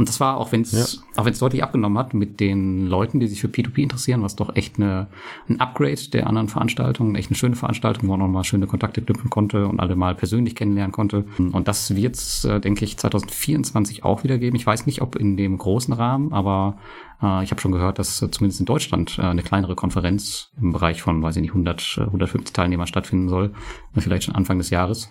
[0.00, 1.02] Und das war, auch wenn es ja.
[1.20, 4.34] auch wenn es deutlich abgenommen hat mit den Leuten, die sich für P2P interessieren, was
[4.34, 5.08] doch echt eine,
[5.46, 9.28] ein Upgrade der anderen Veranstaltungen, echt eine schöne Veranstaltung, wo man nochmal schöne Kontakte knüpfen
[9.28, 11.26] konnte und alle mal persönlich kennenlernen konnte.
[11.36, 14.56] Und das wird es, äh, denke ich, 2024 auch wieder geben.
[14.56, 16.78] Ich weiß nicht, ob in dem großen Rahmen, aber
[17.22, 20.72] äh, ich habe schon gehört, dass äh, zumindest in Deutschland äh, eine kleinere Konferenz im
[20.72, 23.52] Bereich von, weiß ich nicht, 100, 150 Teilnehmern stattfinden soll,
[23.98, 25.10] vielleicht schon Anfang des Jahres.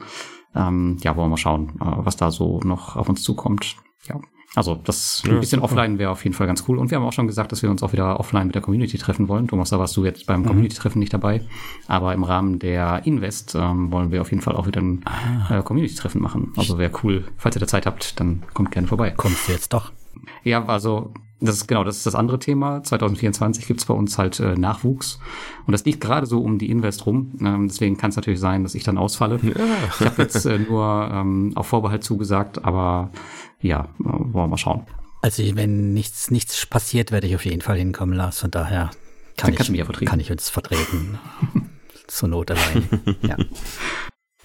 [0.55, 3.75] Ähm, ja, wollen wir mal schauen, äh, was da so noch auf uns zukommt.
[4.07, 4.19] Ja.
[4.55, 5.71] Also das ja, ein bisschen super.
[5.71, 6.79] offline wäre auf jeden Fall ganz cool.
[6.79, 8.97] Und wir haben auch schon gesagt, dass wir uns auch wieder offline mit der Community
[8.97, 9.47] treffen wollen.
[9.47, 10.47] Thomas, da warst du jetzt beim mhm.
[10.47, 11.41] Community-Treffen nicht dabei.
[11.87, 15.59] Aber im Rahmen der Invest ähm, wollen wir auf jeden Fall auch wieder ein ah.
[15.59, 16.51] äh, Community-Treffen machen.
[16.57, 17.25] Also wäre cool.
[17.37, 19.13] Falls ihr da Zeit habt, dann kommt gerne vorbei.
[19.15, 19.91] Kommst du jetzt doch?
[20.43, 22.83] Ja, also das ist genau, das ist das andere Thema.
[22.83, 25.19] 2024 gibt's bei uns halt äh, Nachwuchs.
[25.65, 27.31] Und das liegt gerade so um die Invest rum.
[27.39, 29.39] Ähm, deswegen kann es natürlich sein, dass ich dann ausfalle.
[29.41, 29.51] Ja.
[29.99, 33.11] Ich habe jetzt äh, nur ähm, auf Vorbehalt zugesagt, aber
[33.61, 34.85] ja, wollen wir mal schauen.
[35.21, 38.39] Also wenn nichts, nichts passiert, werde ich auf jeden Fall hinkommen, Lars.
[38.39, 38.91] Von daher
[39.37, 41.19] kann, ich, ja kann ich uns vertreten.
[42.07, 42.87] Zur Not allein.
[43.21, 43.37] ja.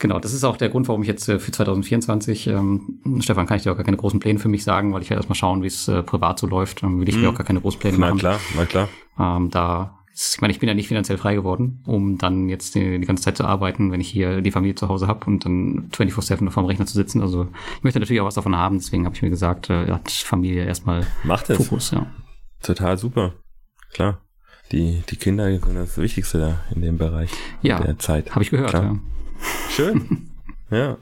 [0.01, 3.57] Genau, das ist auch der Grund, warum ich jetzt äh, für 2024, ähm, Stefan, kann
[3.57, 5.63] ich dir auch gar keine großen Pläne für mich sagen, weil ich werde erstmal schauen,
[5.63, 6.83] wie es äh, privat so läuft.
[6.83, 7.23] Dann will ich mhm.
[7.23, 8.21] mir auch gar keine großen Pläne na machen.
[8.23, 8.89] Na klar, na klar.
[9.19, 13.01] Ähm, da ich meine, ich bin ja nicht finanziell frei geworden, um dann jetzt die,
[13.01, 15.91] die ganze Zeit zu arbeiten, wenn ich hier die Familie zu Hause habe und dann
[15.91, 17.21] 24-7 vor dem Rechner zu sitzen.
[17.21, 20.11] Also ich möchte natürlich auch was davon haben, deswegen habe ich mir gesagt, äh, hat
[20.11, 21.57] Familie erstmal Macht es.
[21.57, 22.07] Fokus, ja.
[22.63, 23.35] Total super.
[23.93, 24.21] Klar.
[24.71, 28.31] Die, die Kinder sind das Wichtigste da in dem Bereich ja, der Zeit.
[28.31, 28.85] Habe ich gehört, Klar.
[28.85, 28.99] ja.
[29.71, 30.31] Schön.
[30.71, 30.97] ja.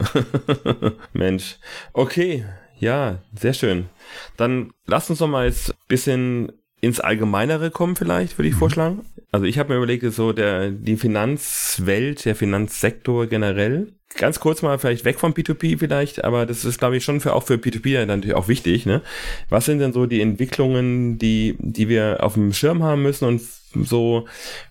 [1.12, 1.58] Mensch.
[1.92, 2.44] Okay.
[2.78, 3.88] Ja, sehr schön.
[4.36, 6.52] Dann lass uns noch mal jetzt ein bisschen
[6.83, 8.59] ins Allgemeinere kommen vielleicht, würde ich mhm.
[8.59, 9.01] vorschlagen.
[9.30, 13.93] Also ich habe mir überlegt, so der, die Finanzwelt, der Finanzsektor generell.
[14.16, 17.35] Ganz kurz mal vielleicht weg vom P2P vielleicht, aber das ist, glaube ich, schon für,
[17.35, 18.85] auch für P2P natürlich auch wichtig.
[18.85, 19.01] Ne?
[19.49, 23.41] Was sind denn so die Entwicklungen, die, die wir auf dem Schirm haben müssen und
[23.74, 24.26] so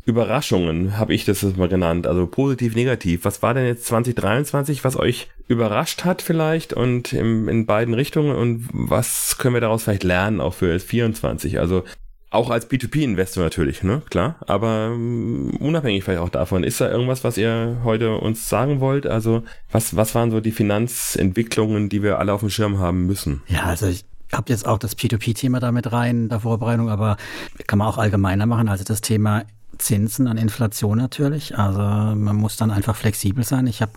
[0.06, 3.26] Überraschungen, habe ich das mal genannt, also positiv, negativ.
[3.26, 8.36] Was war denn jetzt 2023, was euch überrascht hat vielleicht und im, in beiden Richtungen
[8.36, 11.60] und was können wir daraus vielleicht lernen auch für 24?
[11.60, 11.84] Also
[12.32, 14.02] auch als B2B-Investor natürlich, ne?
[14.10, 14.38] Klar.
[14.48, 19.06] Aber um, unabhängig vielleicht auch davon, ist da irgendwas, was ihr heute uns sagen wollt?
[19.06, 23.44] Also, was, was waren so die Finanzentwicklungen, die wir alle auf dem Schirm haben müssen?
[23.48, 27.18] Ja, also ich habe jetzt auch das P2P-Thema da mit rein in der Vorbereitung, aber
[27.68, 28.70] kann man auch allgemeiner machen.
[28.70, 29.44] Also das Thema
[29.82, 31.58] Zinsen an Inflation natürlich.
[31.58, 33.68] Also man muss dann einfach flexibel sein.
[33.68, 33.92] Ich habe,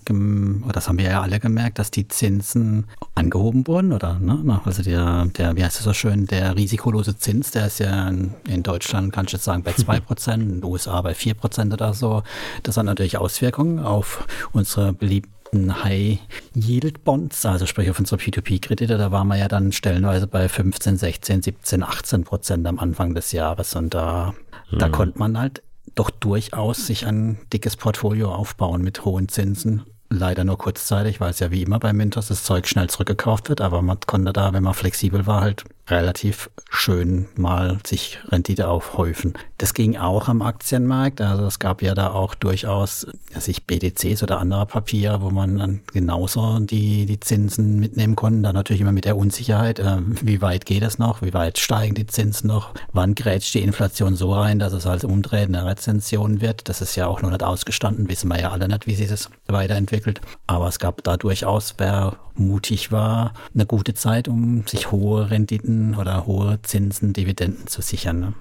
[0.72, 4.60] das haben wir ja alle gemerkt, dass die Zinsen angehoben wurden oder ne?
[4.64, 8.62] Also der, der, wie heißt es so schön, der risikolose Zins, der ist ja in
[8.62, 11.92] Deutschland, kann ich jetzt sagen, bei zwei Prozent, in den USA bei vier Prozent oder
[11.92, 12.22] so.
[12.62, 19.28] Das hat natürlich Auswirkungen auf unsere beliebten High-Yield-Bonds, also sprich auf unsere P2P-Kredite, da waren
[19.28, 23.94] wir ja dann stellenweise bei 15, 16, 17, 18 Prozent am Anfang des Jahres und
[23.94, 24.34] da,
[24.72, 24.78] mhm.
[24.78, 25.62] da konnte man halt
[25.94, 29.84] doch durchaus sich ein dickes Portfolio aufbauen mit hohen Zinsen.
[30.10, 33.60] Leider nur kurzzeitig, weil es ja wie immer bei Mintos das Zeug schnell zurückgekauft wird,
[33.60, 39.34] aber man konnte da, wenn man flexibel war, halt relativ schön mal sich Rendite aufhäufen.
[39.58, 41.20] Das ging auch am Aktienmarkt.
[41.20, 43.06] Also es gab ja da auch durchaus
[43.38, 48.42] sich BDCs oder andere Papiere, wo man dann genauso die, die Zinsen mitnehmen konnte.
[48.42, 51.94] Dann natürlich immer mit der Unsicherheit, äh, wie weit geht es noch, wie weit steigen
[51.94, 56.40] die Zinsen noch, wann grätscht die Inflation so rein, dass es halt umdreht, eine Rezension
[56.40, 56.68] wird.
[56.68, 59.30] Das ist ja auch noch nicht ausgestanden, wissen wir ja alle nicht, wie sich das
[59.46, 60.20] weiterentwickelt.
[60.46, 65.73] Aber es gab da durchaus, wer mutig war, eine gute Zeit, um sich hohe Renditen
[65.98, 68.20] oder hohe Zinsen, Dividenden zu sichern.
[68.20, 68.32] Ne?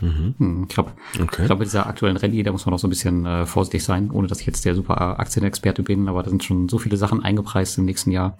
[0.00, 0.34] Mhm.
[0.38, 1.42] Hm, ich glaube, okay.
[1.42, 3.84] ich glaub, bei dieser aktuellen Rallye, da muss man auch so ein bisschen äh, vorsichtig
[3.84, 6.96] sein, ohne dass ich jetzt der super Aktienexperte bin, aber da sind schon so viele
[6.96, 8.36] Sachen eingepreist im nächsten Jahr.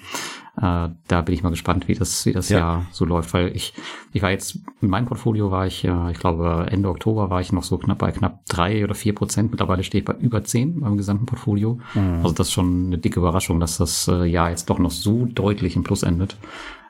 [0.57, 2.59] Äh, da bin ich mal gespannt, wie das, wie das ja.
[2.59, 3.73] Jahr so läuft, weil ich,
[4.13, 7.53] ich war jetzt, in meinem Portfolio war ich, äh, ich glaube, Ende Oktober war ich
[7.53, 9.51] noch so knapp bei knapp drei oder vier Prozent.
[9.51, 11.79] Mittlerweile stehe ich bei über zehn beim gesamten Portfolio.
[11.95, 12.21] Mhm.
[12.23, 15.27] Also das ist schon eine dicke Überraschung, dass das äh, Jahr jetzt doch noch so
[15.27, 16.37] deutlich im Plus endet.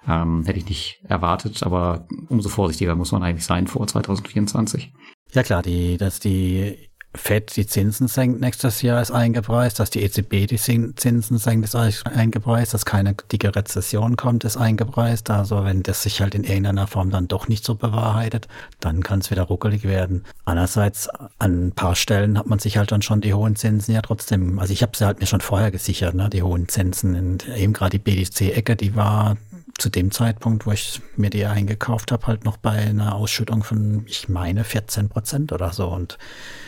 [0.06, 4.92] Ähm, hätte ich nicht erwartet, aber umso vorsichtiger muss man eigentlich sein vor 2024.
[5.32, 10.02] Ja klar, die, dass die Fed die Zinsen senkt nächstes Jahr ist eingepreist, dass die
[10.02, 15.30] EZB die Zinsen senkt ist eingepreist, dass keine dicke Rezession kommt ist eingepreist.
[15.30, 18.48] Also wenn das sich halt in irgendeiner Form dann doch nicht so bewahrheitet,
[18.80, 20.24] dann kann es wieder ruckelig werden.
[20.44, 24.02] Andererseits an ein paar Stellen hat man sich halt dann schon die hohen Zinsen ja
[24.02, 27.14] trotzdem, also ich habe sie halt mir schon vorher gesichert, ne, die hohen Zinsen.
[27.14, 29.36] Und eben gerade die BDC-Ecke, die war
[29.78, 34.04] zu dem Zeitpunkt, wo ich mir die eingekauft habe, halt noch bei einer Ausschüttung von,
[34.06, 35.88] ich meine, 14 Prozent oder so.
[35.88, 36.18] Und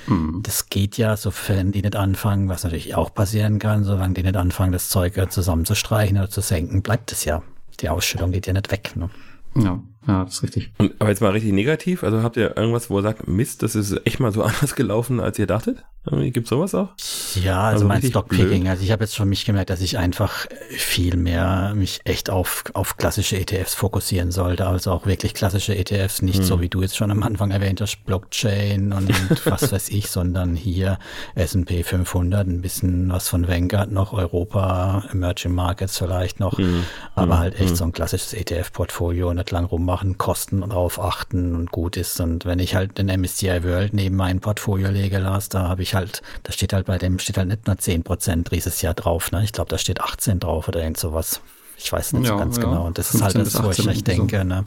[0.06, 0.40] mhm.
[0.42, 4.36] das geht ja, sofern die nicht anfangen, was natürlich auch passieren kann, solange die nicht
[4.36, 7.42] anfangen, das Zeug zusammenzustreichen oder zu senken, bleibt es ja.
[7.80, 8.96] Die Ausschüttung geht ja nicht weg.
[8.96, 9.10] Ne?
[9.54, 10.70] Ja, ja, das ist richtig.
[10.78, 13.74] Und, aber jetzt mal richtig negativ, also habt ihr irgendwas, wo ihr sagt, Mist, das
[13.74, 15.84] ist echt mal so anders gelaufen, als ihr dachtet?
[16.08, 16.90] Gibt sowas auch?
[17.34, 18.68] Ja, also, also mein Stockpicking.
[18.68, 22.62] Also ich habe jetzt schon mich gemerkt, dass ich einfach viel mehr mich echt auf,
[22.74, 24.66] auf klassische ETFs fokussieren sollte.
[24.66, 26.44] Also auch wirklich klassische ETFs, nicht hm.
[26.44, 29.10] so wie du jetzt schon am Anfang erwähnt hast, Blockchain und
[29.46, 31.00] was weiß ich, sondern hier
[31.34, 36.84] S&P 500, ein bisschen was von Vanguard noch, Europa, Emerging Markets vielleicht noch, hm.
[37.16, 37.40] aber hm.
[37.40, 37.76] halt echt hm.
[37.76, 42.20] so ein klassisches ETF-Portfolio, nicht lang rummachen, Kosten drauf achten und gut ist.
[42.20, 45.94] Und wenn ich halt den MSCI World neben mein Portfolio lege, Lars, da habe ich
[45.94, 49.32] halt, da steht halt bei dem, steht halt nicht nur 10 Prozent dieses Jahr drauf,
[49.32, 49.42] ne?
[49.44, 51.40] Ich glaube, da steht 18 drauf oder irgend sowas.
[51.78, 52.64] Ich weiß nicht ja, so ganz ja.
[52.64, 52.86] genau.
[52.86, 54.64] Und das ist halt das, wo ich echt denke, ne,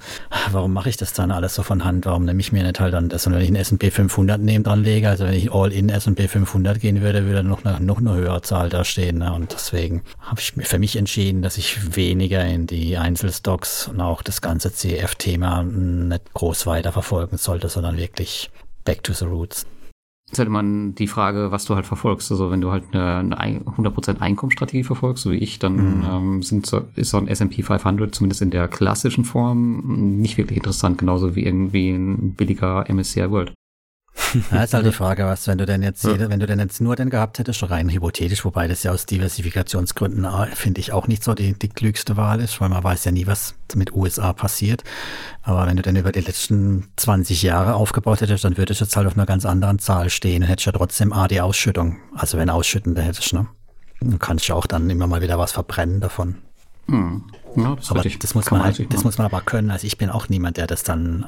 [0.51, 2.05] warum mache ich das dann alles so von Hand?
[2.05, 3.25] Warum nehme ich mir nicht halt dann das?
[3.25, 6.79] Und wenn ich einen S&P 500 neben dran lege, also wenn ich All-in S&P 500
[6.79, 9.19] gehen würde, würde noch eine, noch eine höhere Zahl da stehen.
[9.19, 9.33] Ne?
[9.33, 14.21] Und deswegen habe ich für mich entschieden, dass ich weniger in die Einzelstocks und auch
[14.21, 18.51] das ganze CF-Thema nicht groß weiterverfolgen sollte, sondern wirklich
[18.85, 19.65] back to the roots
[20.31, 22.31] ist halt immer die Frage, was du halt verfolgst.
[22.31, 26.05] Also wenn du halt eine, eine 100% Einkommensstrategie verfolgst, so wie ich, dann mhm.
[26.09, 30.57] ähm, sind so, ist so ein S&P 500 zumindest in der klassischen Form nicht wirklich
[30.57, 33.53] interessant, genauso wie irgendwie ein billiger MSCI World.
[34.51, 36.29] Ja, ist halt die Frage, was, wenn du denn jetzt, ja.
[36.29, 40.25] wenn du denn jetzt nur den gehabt hättest, rein hypothetisch, wobei das ja aus Diversifikationsgründen,
[40.25, 43.11] ah, finde ich, auch nicht so die, die klügste Wahl ist, weil man weiß ja
[43.11, 44.83] nie, was mit USA passiert.
[45.41, 48.95] Aber wenn du denn über die letzten 20 Jahre aufgebaut hättest, dann würdest du jetzt
[48.95, 51.97] halt auf einer ganz anderen Zahl stehen und hättest ja trotzdem A, die Ausschüttung.
[52.13, 53.47] Also wenn Ausschüttende hättest, ne?
[54.01, 56.35] Du kannst ja auch dann immer mal wieder was verbrennen davon.
[56.87, 57.23] Hm.
[57.55, 59.71] Ja, das aber das muss man halt, das muss man aber können.
[59.71, 61.25] Also ich bin auch niemand, der das dann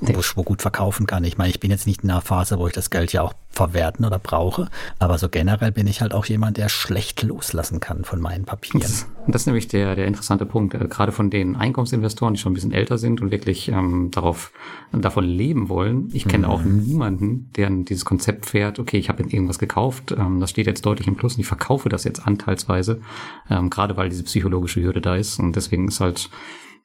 [0.00, 1.24] wo gut verkaufen kann.
[1.24, 3.34] Ich meine, ich bin jetzt nicht in einer Phase, wo ich das Geld ja auch
[3.50, 4.68] verwerten oder brauche,
[4.98, 8.80] aber so generell bin ich halt auch jemand, der schlecht loslassen kann von meinen Papieren.
[8.80, 10.74] Das, das ist nämlich der, der interessante Punkt.
[10.74, 14.52] Äh, gerade von den Einkommensinvestoren, die schon ein bisschen älter sind und wirklich ähm, darauf
[14.92, 16.10] davon leben wollen.
[16.12, 16.52] Ich kenne mhm.
[16.52, 20.86] auch niemanden, der dieses Konzept fährt, okay, ich habe irgendwas gekauft, ähm, das steht jetzt
[20.86, 23.00] deutlich im Plus und ich verkaufe das jetzt anteilsweise,
[23.50, 25.38] ähm, gerade weil diese psychologische Hürde da ist.
[25.38, 26.30] Und deswegen ist halt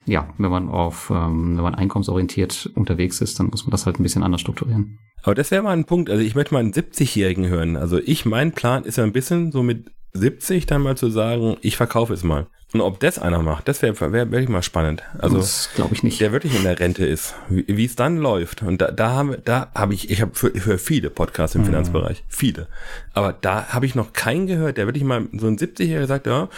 [0.06, 4.00] ja, wenn man auf, ähm, wenn man einkommensorientiert unterwegs ist, dann muss man das halt
[4.00, 5.00] ein bisschen anders strukturieren.
[5.24, 6.10] Aber das wäre mal ein Punkt.
[6.10, 7.76] Also ich möchte mal einen 70-Jährigen hören.
[7.76, 11.58] Also ich, mein Plan ist ja ein bisschen so mit 70 dann mal zu sagen,
[11.62, 12.48] ich verkaufe es mal.
[12.76, 15.02] Und ob das einer macht, das wäre wär, wär mal spannend.
[15.18, 15.42] Also
[15.76, 16.20] glaube ich nicht.
[16.20, 18.64] Der wirklich in der Rente ist, wie es dann läuft.
[18.64, 21.68] Und da, da haben da habe ich, ich habe für, für viele Podcasts im mhm.
[21.68, 22.68] Finanzbereich, viele.
[23.14, 26.50] Aber da habe ich noch keinen gehört, der wirklich mal so ein 70-Jähriger sagt, ja,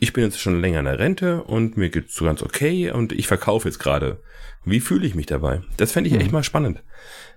[0.00, 3.12] ich bin jetzt schon länger in der Rente und mir geht's so ganz okay und
[3.12, 4.18] ich verkaufe jetzt gerade.
[4.64, 5.60] Wie fühle ich mich dabei?
[5.76, 6.20] Das fände ich mhm.
[6.20, 6.82] echt mal spannend.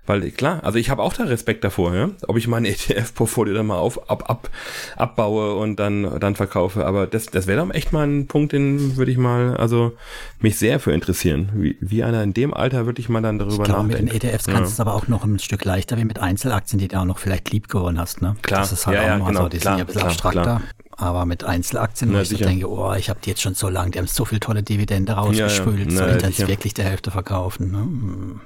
[0.07, 2.11] Weil klar, also ich habe auch da Respekt davor, ja?
[2.27, 4.49] ob ich mein ETF-Portfolio dann mal auf, ab, ab,
[4.95, 6.85] abbaue und dann, dann verkaufe.
[6.85, 9.93] Aber das, das wäre dann echt mal ein Punkt, den würde ich mal, also
[10.39, 11.49] mich sehr für interessieren.
[11.55, 14.13] Wie, wie einer in dem Alter würde ich mal dann darüber ich glaube, nachdenken.
[14.13, 16.77] Mit den ETFs kannst du es aber auch noch ein Stück leichter wie mit Einzelaktien,
[16.77, 18.21] die du auch noch vielleicht lieb gewonnen hast.
[18.21, 18.35] Ne?
[18.43, 19.99] Klar, das ist halt ja, auch ja, genau, so, die klar, sind ja ein bisschen
[20.01, 20.41] klar, abstrakter.
[20.43, 20.61] Klar.
[20.97, 23.91] Aber mit Einzelaktien, wo ich so denke, oh, ich habe die jetzt schon so lange,
[23.91, 26.19] die haben so viel tolle Dividende rausgespült, ja, ja.
[26.19, 27.71] soll ich jetzt wirklich der Hälfte verkaufen?
[27.71, 28.39] Ne?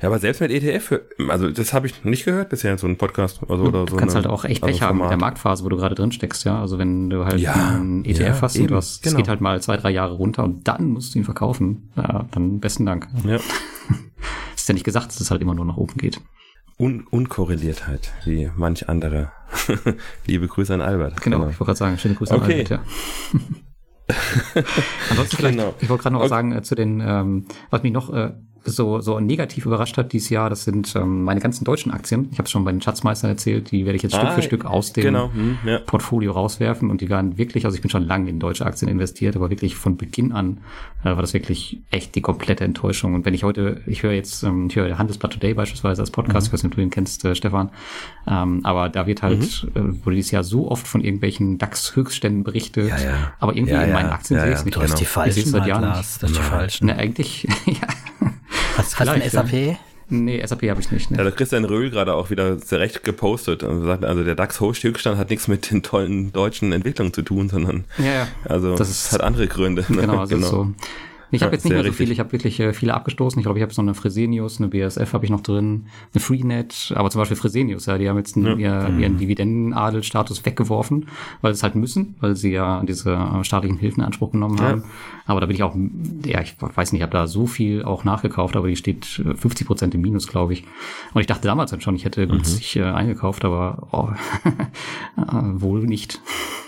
[0.00, 0.98] Ja, aber selbst mit ETF,
[1.28, 3.40] also das habe ich nicht gehört bisher, so ein Podcast.
[3.46, 5.62] Also, oder du so kannst eine, halt auch echt Pech also haben mit der Marktphase,
[5.62, 6.58] wo du gerade drin steckst, ja.
[6.58, 9.12] Also wenn du halt ja, einen ETF ja, hast und du hast, genau.
[9.12, 12.24] es geht halt mal zwei, drei Jahre runter und dann musst du ihn verkaufen, ja,
[12.30, 13.08] dann besten Dank.
[13.26, 13.36] Ja.
[14.56, 16.18] ist ja nicht gesagt, dass es halt immer nur nach oben geht.
[16.80, 19.32] Un Unkorreliert halt, wie manch andere.
[20.26, 21.20] Liebe Grüße an Albert.
[21.20, 21.50] Genau, genau.
[21.50, 22.44] ich wollte gerade sagen, schöne Grüße okay.
[22.44, 22.80] an Albert, ja.
[25.10, 25.74] Ansonsten vielleicht, genau.
[25.78, 26.30] ich wollte gerade noch okay.
[26.30, 28.32] sagen äh, zu den, ähm, was mich noch äh,
[28.64, 32.28] so, so negativ überrascht hat dieses Jahr, das sind ähm, meine ganzen deutschen Aktien.
[32.32, 34.42] Ich habe es schon bei den Schatzmeistern erzählt, die werde ich jetzt ah, Stück für
[34.42, 35.30] Stück aus dem genau.
[35.32, 35.78] hm, ja.
[35.78, 39.36] Portfolio rauswerfen und die waren wirklich, also ich bin schon lange in deutsche Aktien investiert,
[39.36, 40.58] aber wirklich von Beginn an
[41.02, 43.14] äh, war das wirklich echt die komplette Enttäuschung.
[43.14, 46.46] Und wenn ich heute, ich höre jetzt, ähm, ich höre Handelsblatt Today beispielsweise als Podcast,
[46.46, 46.48] mhm.
[46.48, 47.70] ich weiß nicht, ob du den kennst, äh, Stefan,
[48.26, 50.00] ähm, aber da wird halt, mhm.
[50.00, 53.32] äh, wurde dieses Jahr so oft von irgendwelchen DAX-Höchstständen berichtet, ja, ja.
[53.38, 54.76] aber irgendwie in meinen Aktien sehe ich es nicht.
[54.76, 55.98] Du hast die falschen, ich seit Jahren nicht.
[55.98, 56.86] Das ist die falschen.
[56.86, 57.88] Ne, eigentlich, ja.
[58.76, 59.78] Hast, hast du ein SAP?
[60.12, 61.10] Nee, SAP habe ich nicht.
[61.10, 61.18] Ne?
[61.18, 65.16] Da hat Christian Röhl gerade auch wieder sehr recht gepostet und sagt, also der DAX-Höchststand
[65.16, 68.28] hat nichts mit den tollen deutschen Entwicklungen zu tun, sondern ja, ja.
[68.44, 69.84] also das ist, hat andere Gründe.
[69.88, 70.00] Ne?
[70.00, 70.48] Genau, also genau.
[70.48, 70.74] so.
[71.30, 72.10] Ich habe ja, jetzt nicht mehr so viel.
[72.10, 73.38] Ich habe wirklich äh, viele abgestoßen.
[73.38, 76.92] Ich glaube, ich habe so eine Fresenius, eine BSF habe ich noch drin, eine Freenet,
[76.96, 78.54] aber zum Beispiel Fresenius, ja, die haben jetzt ja.
[78.54, 79.00] ihr, mhm.
[79.00, 81.06] ihren Dividendenadelstatus weggeworfen,
[81.40, 84.58] weil sie es halt müssen, weil sie ja diese äh, staatlichen Hilfen in Anspruch genommen
[84.58, 84.64] ja.
[84.64, 84.84] haben.
[85.26, 85.76] Aber da bin ich auch,
[86.24, 89.60] ja, ich weiß nicht, ich habe da so viel auch nachgekauft, aber die steht 50
[89.60, 90.64] äh, Prozent im Minus, glaube ich.
[91.14, 92.82] Und ich dachte damals dann schon, ich hätte günstig mhm.
[92.82, 94.08] äh, eingekauft, aber oh,
[95.16, 96.20] äh, wohl nicht.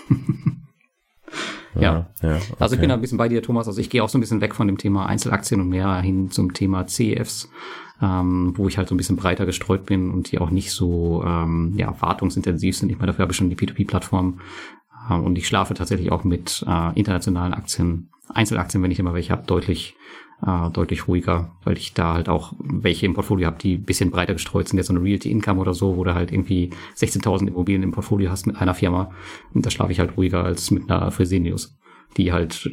[1.75, 2.07] Ja.
[2.21, 2.41] ja okay.
[2.59, 3.67] Also ich bin da ein bisschen bei dir, Thomas.
[3.67, 6.31] Also ich gehe auch so ein bisschen weg von dem Thema Einzelaktien und mehr hin
[6.31, 7.49] zum Thema CEFs,
[8.01, 11.23] ähm, wo ich halt so ein bisschen breiter gestreut bin und die auch nicht so
[11.25, 12.91] ähm, ja, wartungsintensiv sind.
[12.91, 14.39] Ich meine, dafür habe ich schon die P2P-Plattform.
[15.09, 19.31] Äh, und ich schlafe tatsächlich auch mit äh, internationalen Aktien, Einzelaktien, wenn ich immer welche
[19.31, 19.95] habe, deutlich
[20.45, 24.33] äh, deutlich ruhiger, weil ich da halt auch welche im Portfolio habe, die bisschen breiter
[24.33, 27.83] gestreut sind, jetzt so eine Realty Income oder so, wo du halt irgendwie 16.000 Immobilien
[27.83, 29.11] im Portfolio hast mit einer Firma.
[29.53, 31.77] Und da schlafe ich halt ruhiger als mit einer Fresenius,
[32.17, 32.69] die halt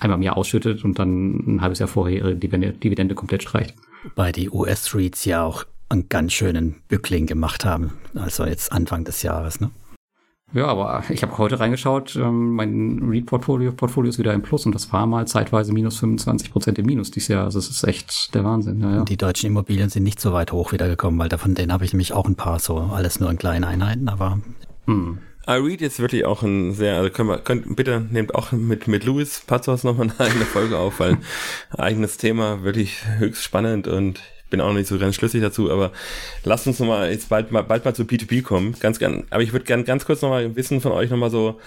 [0.00, 3.74] einmal mehr ausschüttet und dann ein halbes Jahr vorher ihre Dividende komplett streicht.
[4.14, 9.22] Bei die US-REITs ja auch einen ganz schönen Bückling gemacht haben, also jetzt Anfang des
[9.22, 9.70] Jahres, ne?
[10.52, 14.74] Ja, aber ich habe heute reingeschaut, ähm, mein Read-Portfolio Portfolio ist wieder im Plus und
[14.74, 17.44] das war mal zeitweise minus 25 Prozent im Minus dieses Jahr.
[17.44, 18.80] Also es ist echt der Wahnsinn.
[18.80, 19.04] Ja, ja.
[19.04, 22.12] Die deutschen Immobilien sind nicht so weit hoch wiedergekommen, weil davon denen habe ich nämlich
[22.12, 24.38] auch ein paar so, alles nur in kleinen Einheiten, aber.
[24.86, 25.18] Hm.
[25.46, 29.04] iRead ist wirklich auch ein sehr, also können wir, könnt, bitte nehmt auch mit, mit
[29.04, 31.18] Louis Pazos nochmal eine eigene Folge auf, weil
[31.70, 34.20] eigenes Thema, wirklich höchst spannend und
[34.54, 35.90] bin auch noch nicht so ganz schlüssig dazu, aber
[36.44, 38.76] lasst uns nochmal jetzt bald mal, bald mal zu P2P kommen.
[38.78, 41.58] Ganz gern, aber ich würde gern ganz kurz nochmal wissen von euch nochmal so,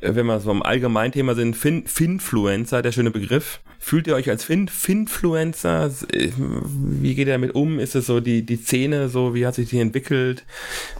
[0.00, 3.60] äh, wenn wir so am Allgemeinthema sind, fin Finfluencer, der schöne Begriff.
[3.78, 5.92] Fühlt ihr euch als fin Finfluencer?
[6.12, 7.78] Äh, wie geht ihr damit um?
[7.78, 10.44] Ist es so die, die Szene, so, wie hat sich die entwickelt?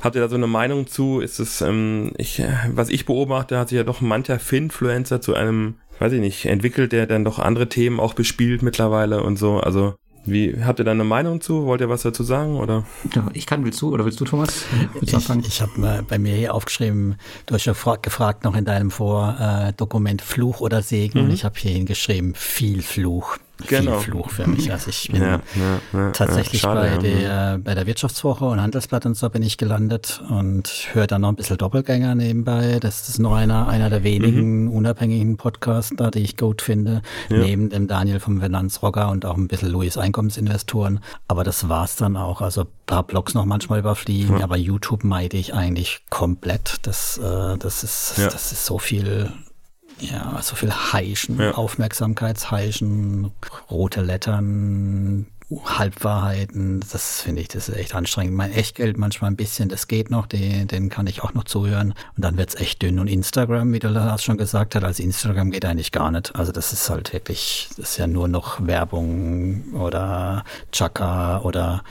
[0.01, 1.19] Habt ihr da so eine Meinung zu?
[1.19, 5.35] Ist es, ähm, ich, äh, was ich beobachte, hat sich ja doch mancher Finfluencer zu
[5.35, 9.59] einem, weiß ich nicht, entwickelt, der dann doch andere Themen auch bespielt mittlerweile und so.
[9.59, 9.97] Also,
[10.27, 11.67] wie, habt ihr da eine Meinung zu?
[11.67, 12.57] Wollt ihr was dazu sagen?
[12.59, 12.85] Oder?
[13.33, 14.65] Ich kann, willst du oder willst du, Thomas?
[15.01, 17.17] Ich, ich habe bei mir hier aufgeschrieben,
[17.47, 21.25] du hast ja gefragt noch in deinem Vordokument äh, Fluch oder Segen mhm.
[21.27, 23.99] und ich habe hier hingeschrieben viel Fluch genau.
[23.99, 24.71] viel Fluch für mich.
[24.71, 29.07] Also ich bin ja, ja, ja, tatsächlich schade, bei, der, bei der Wirtschaftswoche und Handelsblatt
[29.07, 32.79] und so bin ich gelandet und höre dann noch ein bisschen Doppelgänger nebenbei.
[32.81, 34.73] Das ist noch einer, einer der wenigen mhm.
[34.73, 39.71] unabhängigen Podcasts, die ich gut finde, neben dem Daniel vom Finanzrocker und auch ein bisschen
[39.71, 41.01] Louis Einkommensinvestoren.
[41.29, 42.41] Aber das war's dann auch.
[42.41, 46.79] Also ein paar Blogs noch manchmal überfliegen, aber YouTube meide ich eigentlich komplett.
[46.83, 49.33] Das, äh, das ist, das ist so viel
[50.01, 51.53] ja, so viel Heischen, ja.
[51.53, 53.31] Aufmerksamkeitsheischen,
[53.71, 58.35] rote Lettern, Halbwahrheiten, das finde ich, das ist echt anstrengend.
[58.35, 61.95] Mein Echtgeld manchmal ein bisschen, das geht noch, den, den kann ich auch noch zuhören.
[62.17, 62.99] Und dann wird's echt dünn.
[62.99, 66.35] Und Instagram, wie du das schon gesagt hast, also Instagram geht eigentlich gar nicht.
[66.35, 71.85] Also das ist halt wirklich, das ist ja nur noch Werbung oder Chaka oder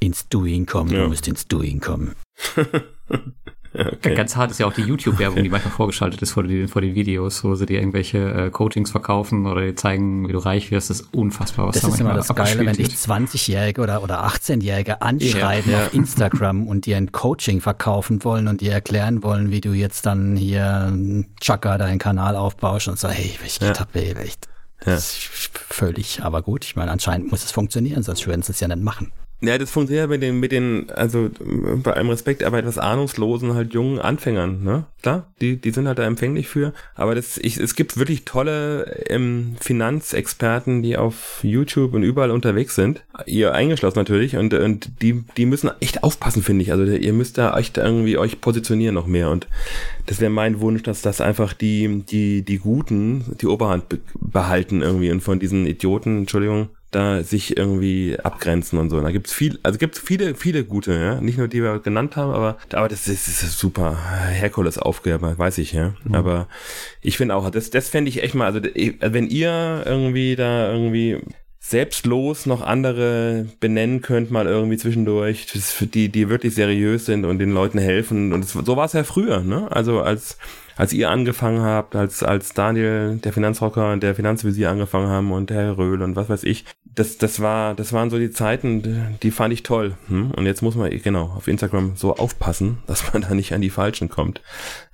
[0.00, 0.90] ins Doing kommen.
[0.90, 1.02] Ja.
[1.02, 2.14] Du musst ins Doing kommen.
[3.76, 4.14] Okay.
[4.14, 6.94] Ganz hart ist ja auch die YouTube-Werbung, die manchmal vorgeschaltet ist vor den, vor den
[6.94, 10.90] Videos, wo sie dir irgendwelche äh, Coachings verkaufen oder dir zeigen, wie du reich wirst.
[10.90, 14.24] Das ist unfassbar, was das da ist immer das Geile, wenn dich 20-Jährige oder, oder
[14.26, 15.86] 18-Jährige anschreiben ja, ja.
[15.86, 20.06] auf Instagram und dir ein Coaching verkaufen wollen und dir erklären wollen, wie du jetzt
[20.06, 20.96] dann hier
[21.40, 23.78] Chaka deinen Kanal aufbaust und so, hey, ich ja.
[23.78, 24.48] hab echt.
[24.86, 24.98] Ja.
[25.00, 26.64] völlig, aber gut.
[26.64, 29.12] Ich meine, anscheinend muss es funktionieren, sonst würden sie es ja nicht machen.
[29.46, 31.30] Ja, das funktioniert mit den, mit den, also
[31.82, 34.84] bei allem Respekt, aber etwas ahnungslosen, halt jungen Anfängern, ne?
[35.02, 36.72] Klar, die, die sind halt da empfänglich für.
[36.94, 42.74] Aber das, ich, es gibt wirklich tolle ähm, Finanzexperten, die auf YouTube und überall unterwegs
[42.74, 43.04] sind.
[43.26, 46.72] Ihr eingeschlossen natürlich und, und die, die müssen echt aufpassen, finde ich.
[46.72, 49.30] Also ihr müsst da echt irgendwie euch positionieren noch mehr.
[49.30, 49.46] Und
[50.06, 53.84] das wäre mein Wunsch, dass das einfach die, die, die Guten die Oberhand
[54.14, 58.98] behalten irgendwie und von diesen Idioten, Entschuldigung, da sich irgendwie abgrenzen und so.
[58.98, 61.20] Und da gibt's viel, also gibt's viele, viele gute, ja.
[61.20, 63.98] Nicht nur die wir genannt haben, aber, aber das ist, das ist super.
[64.30, 65.94] Herkules Aufgabe, weiß ich, ja.
[66.04, 66.14] Mhm.
[66.14, 66.48] Aber
[67.00, 71.18] ich finde auch, das, das fände ich echt mal, also wenn ihr irgendwie da irgendwie
[71.60, 75.46] selbstlos noch andere benennen könnt, mal irgendwie zwischendurch,
[75.80, 78.34] die, die wirklich seriös sind und den Leuten helfen.
[78.34, 79.72] Und das, so war es ja früher, ne?
[79.72, 80.36] Also als
[80.76, 85.50] als ihr angefangen habt, als, als Daniel, der Finanzrocker und der Finanzvisier angefangen haben und
[85.50, 86.64] der Herr Röhl und was weiß ich,
[86.94, 89.94] das, das war, das waren so die Zeiten, die fand ich toll.
[90.08, 90.30] Hm?
[90.30, 93.70] Und jetzt muss man, genau, auf Instagram so aufpassen, dass man da nicht an die
[93.70, 94.40] Falschen kommt.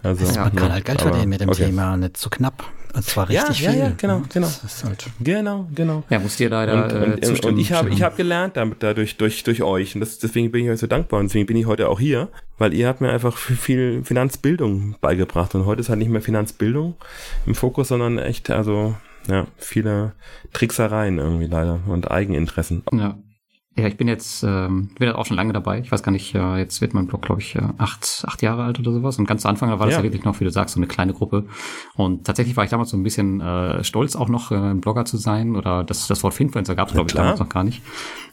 [0.03, 1.67] Also, ja, man kann halt Geld verdienen mit dem okay.
[1.67, 2.65] Thema, nicht zu knapp.
[2.93, 3.81] Das war richtig ja, viel.
[3.81, 4.49] Ja, ja, genau, genau.
[4.85, 6.03] Halt genau, genau.
[6.11, 7.55] Ja, musst dir leider und, und, äh, zustimmen.
[7.55, 9.95] und ich habe ich hab gelernt damit, dadurch durch, durch euch.
[9.95, 11.21] Und das, deswegen bin ich euch so dankbar.
[11.21, 12.29] Und deswegen bin ich heute auch hier,
[12.59, 15.55] weil ihr habt mir einfach viel Finanzbildung beigebracht.
[15.55, 16.95] Und heute ist halt nicht mehr Finanzbildung
[17.47, 18.95] im Fokus, sondern echt, also
[19.29, 20.13] ja, viele
[20.53, 22.83] Tricksereien irgendwie leider und Eigeninteressen.
[22.93, 23.17] Ja.
[23.77, 25.79] Ja, ich bin jetzt, ähm, bin jetzt auch schon lange dabei.
[25.79, 28.65] Ich weiß gar nicht, äh, jetzt wird mein Blog, glaube ich, äh, acht, acht Jahre
[28.65, 29.19] alt oder sowas.
[29.19, 29.99] Und ganz zu Anfang war das ja.
[29.99, 31.47] ja wirklich noch, wie du sagst, so eine kleine Gruppe.
[31.95, 35.05] Und tatsächlich war ich damals so ein bisschen äh, stolz, auch noch äh, ein Blogger
[35.05, 35.55] zu sein.
[35.55, 37.81] Oder das, das Wort Finfluencer gab es, glaube ich, damals noch gar nicht.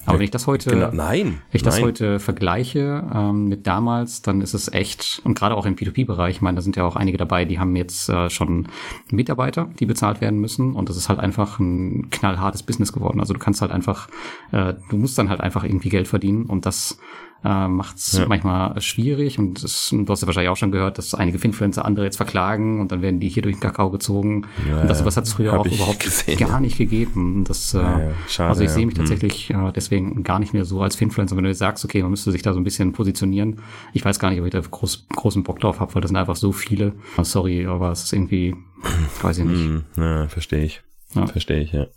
[0.07, 1.83] Aber wenn ich das heute, genau, nein, ich das nein.
[1.83, 6.41] heute vergleiche ähm, mit damals, dann ist es echt, und gerade auch im P2P-Bereich, ich
[6.41, 8.69] meine, da sind ja auch einige dabei, die haben jetzt äh, schon
[9.11, 10.75] Mitarbeiter, die bezahlt werden müssen.
[10.75, 13.19] Und das ist halt einfach ein knallhartes Business geworden.
[13.19, 14.07] Also du kannst halt einfach,
[14.53, 16.97] äh, du musst dann halt einfach irgendwie Geld verdienen und das
[17.43, 18.25] äh, macht es ja.
[18.27, 22.05] manchmal schwierig und das, du hast ja wahrscheinlich auch schon gehört, dass einige Finfluencer andere
[22.05, 24.47] jetzt verklagen und dann werden die hier durch den Kakao gezogen.
[24.67, 27.43] Ja, und das was hat es früher auch überhaupt gesehen, gar nicht gegeben.
[27.43, 29.05] Das, äh, ja, schade, also ich sehe mich hm.
[29.05, 32.11] tatsächlich äh, deswegen gar nicht mehr so als Finfluencer, wenn du jetzt sagst, okay, man
[32.11, 33.61] müsste sich da so ein bisschen positionieren.
[33.93, 36.17] Ich weiß gar nicht, ob ich da groß, großen Bock drauf habe, weil das sind
[36.17, 36.93] einfach so viele.
[37.17, 38.55] Oh, sorry, aber es ist irgendwie,
[39.21, 39.63] weiß ich nicht.
[39.63, 40.81] Hm, ja, verstehe ich.
[41.31, 41.87] Verstehe ich, ja.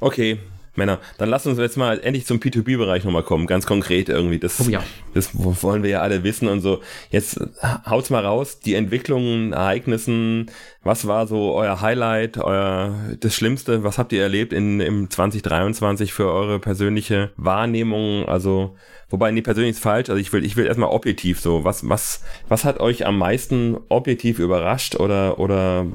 [0.00, 0.38] Okay,
[0.76, 4.38] Männer, dann lasst uns jetzt mal endlich zum P2B-Bereich nochmal kommen, ganz konkret irgendwie.
[4.38, 4.82] Das, oh ja.
[5.14, 6.80] das wollen wir ja alle wissen und so.
[7.10, 7.40] Jetzt
[7.88, 10.50] haut's mal raus, die Entwicklungen, Ereignissen,
[10.82, 16.12] was war so euer Highlight, euer das Schlimmste, was habt ihr erlebt in, im 2023
[16.12, 18.28] für eure persönliche Wahrnehmung?
[18.28, 18.76] Also,
[19.10, 22.22] wobei, nee, persönlich ist falsch, also ich will, ich will erstmal objektiv so, was, was,
[22.48, 25.86] was hat euch am meisten objektiv überrascht oder, oder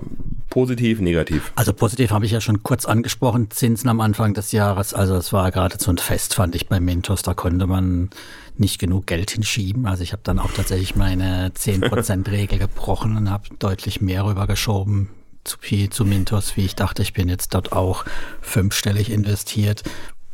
[0.51, 1.51] positiv, negativ?
[1.55, 4.93] Also positiv habe ich ja schon kurz angesprochen, Zinsen am Anfang des Jahres.
[4.93, 7.23] Also es war gerade so ein Fest, fand ich bei Mentos.
[7.23, 8.11] Da konnte man
[8.57, 9.87] nicht genug Geld hinschieben.
[9.87, 15.09] Also ich habe dann auch tatsächlich meine 10%-Regel gebrochen und habe deutlich mehr rübergeschoben
[15.43, 15.57] zu,
[15.89, 17.01] zu Mintos, wie ich dachte.
[17.01, 18.05] Ich bin jetzt dort auch
[18.41, 19.83] fünfstellig investiert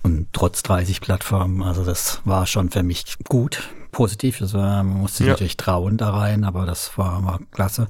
[0.03, 1.63] und trotz 30 Plattformen.
[1.63, 4.37] Also das war schon für mich gut positiv.
[4.37, 5.31] Das war, man musste ja.
[5.31, 7.87] natürlich trauen da rein, aber das war, war klasse.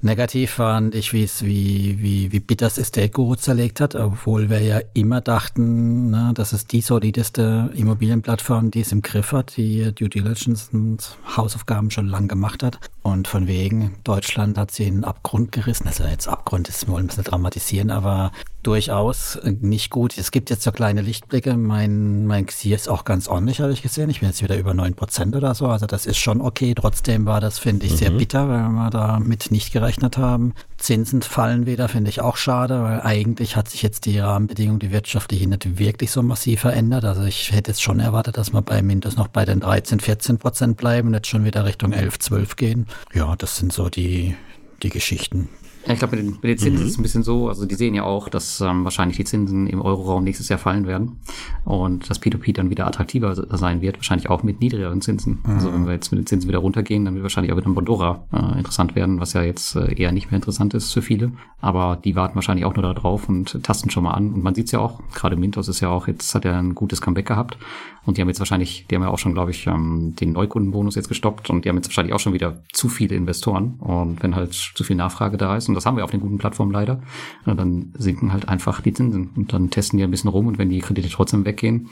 [0.00, 4.62] Negativ fand ich, wie es, wie, wie, wie bitter es Estate-Guru zerlegt hat, obwohl wir
[4.62, 9.92] ja immer dachten, na, das ist die solideste Immobilienplattform, die es im Griff hat, die
[9.94, 12.78] Due Diligence und Hausaufgaben schon lang gemacht hat.
[13.02, 15.86] Und von wegen, Deutschland hat sie in den Abgrund gerissen.
[15.86, 18.32] Also jetzt Abgrund ist, wir wollen ein bisschen dramatisieren, aber
[18.62, 20.16] durchaus nicht gut.
[20.18, 21.56] Es gibt jetzt so kleine Lichtblicke.
[21.56, 24.10] Mein, mein Xier ist auch ganz ordentlich, habe ich gesehen.
[24.10, 25.66] Ich bin jetzt wieder über neun Prozent oder so.
[25.66, 26.74] Also das ist schon okay.
[26.74, 27.96] Trotzdem war das, finde ich, mhm.
[27.96, 30.54] sehr bitter, weil wir damit nicht gerechnet haben.
[30.78, 34.90] Zinsen fallen wieder, finde ich auch schade, weil eigentlich hat sich jetzt die Rahmenbedingungen, die
[34.90, 37.04] wirtschaftliche nicht wirklich so massiv verändert.
[37.04, 40.38] Also ich hätte jetzt schon erwartet, dass wir bei Mintos noch bei den 13, 14
[40.38, 42.86] Prozent bleiben und jetzt schon wieder Richtung 11, 12 gehen.
[43.12, 44.34] Ja, das sind so die,
[44.82, 45.48] die Geschichten.
[45.86, 46.86] Ja, ich glaube, mit, mit den, Zinsen mhm.
[46.86, 49.66] ist es ein bisschen so, also die sehen ja auch, dass ähm, wahrscheinlich die Zinsen
[49.66, 51.20] im Euroraum nächstes Jahr fallen werden
[51.64, 55.40] und das P2P dann wieder attraktiver sein wird, wahrscheinlich auch mit niedrigeren Zinsen.
[55.44, 55.50] Mhm.
[55.52, 57.74] Also wenn wir jetzt mit den Zinsen wieder runtergehen, dann wird wahrscheinlich auch wieder ein
[57.74, 61.32] Bondora äh, interessant werden, was ja jetzt äh, eher nicht mehr interessant ist für viele.
[61.60, 64.32] Aber die warten wahrscheinlich auch nur darauf und tasten schon mal an.
[64.32, 66.74] Und man sieht es ja auch, gerade Mintos ist ja auch, jetzt hat er ein
[66.74, 67.56] gutes Comeback gehabt.
[68.04, 70.96] Und die haben jetzt wahrscheinlich, die haben ja auch schon, glaube ich, ähm, den Neukundenbonus
[70.96, 73.74] jetzt gestoppt und die haben jetzt wahrscheinlich auch schon wieder zu viele Investoren.
[73.78, 76.38] Und wenn halt zu viel Nachfrage da ist, und das haben wir auf den guten
[76.38, 77.00] Plattformen leider,
[77.44, 79.30] dann sinken halt einfach die Zinsen.
[79.34, 81.88] Und dann testen die ein bisschen rum und wenn die Kredite trotzdem weggehen,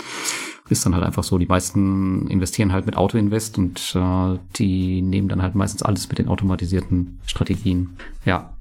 [0.69, 5.29] ist dann halt einfach so, die meisten investieren halt mit Autoinvest und äh, die nehmen
[5.29, 7.97] dann halt meistens alles mit den automatisierten Strategien.
[8.25, 8.53] Ja,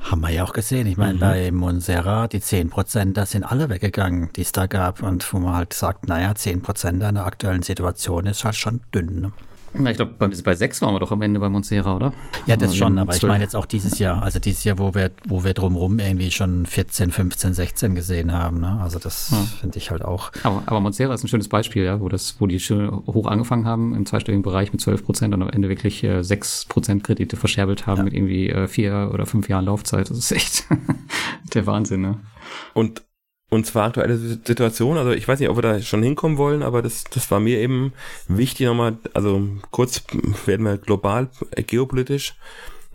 [0.00, 0.86] haben wir ja auch gesehen.
[0.86, 1.20] Ich meine, mhm.
[1.20, 5.02] bei Monserra, die 10 Prozent, da sind alle weggegangen, die es da gab.
[5.02, 8.80] Und wo man halt sagt, naja, 10 Prozent in der aktuellen Situation ist halt schon
[8.94, 9.20] dünn.
[9.20, 9.32] Ne?
[9.78, 12.12] Ja, ich glaube, bei, bei sechs waren wir doch am Ende bei Monsera, oder?
[12.46, 13.22] Ja, das also schon, aber 12.
[13.22, 14.22] ich meine jetzt auch dieses Jahr.
[14.22, 18.60] Also dieses Jahr, wo wir, wo wir drumherum irgendwie schon 14, 15, 16 gesehen haben.
[18.60, 18.80] Ne?
[18.82, 19.38] Also das ja.
[19.60, 20.32] finde ich halt auch.
[20.42, 23.66] Aber, aber Monsera ist ein schönes Beispiel, ja, wo das, wo die schön hoch angefangen
[23.66, 27.36] haben im zweistelligen Bereich mit 12 Prozent und am Ende wirklich äh, 6 Prozent Kredite
[27.36, 28.04] verscherbelt haben ja.
[28.04, 30.10] mit irgendwie äh, vier oder fünf Jahren Laufzeit.
[30.10, 30.64] Das ist echt
[31.54, 32.20] der Wahnsinn, ne?
[32.74, 33.02] Und
[33.50, 36.82] und zwar aktuelle Situation, also ich weiß nicht, ob wir da schon hinkommen wollen, aber
[36.82, 37.92] das, das war mir eben
[38.28, 39.42] wichtig nochmal, also
[39.72, 40.04] kurz
[40.46, 42.36] werden wir global, äh, geopolitisch,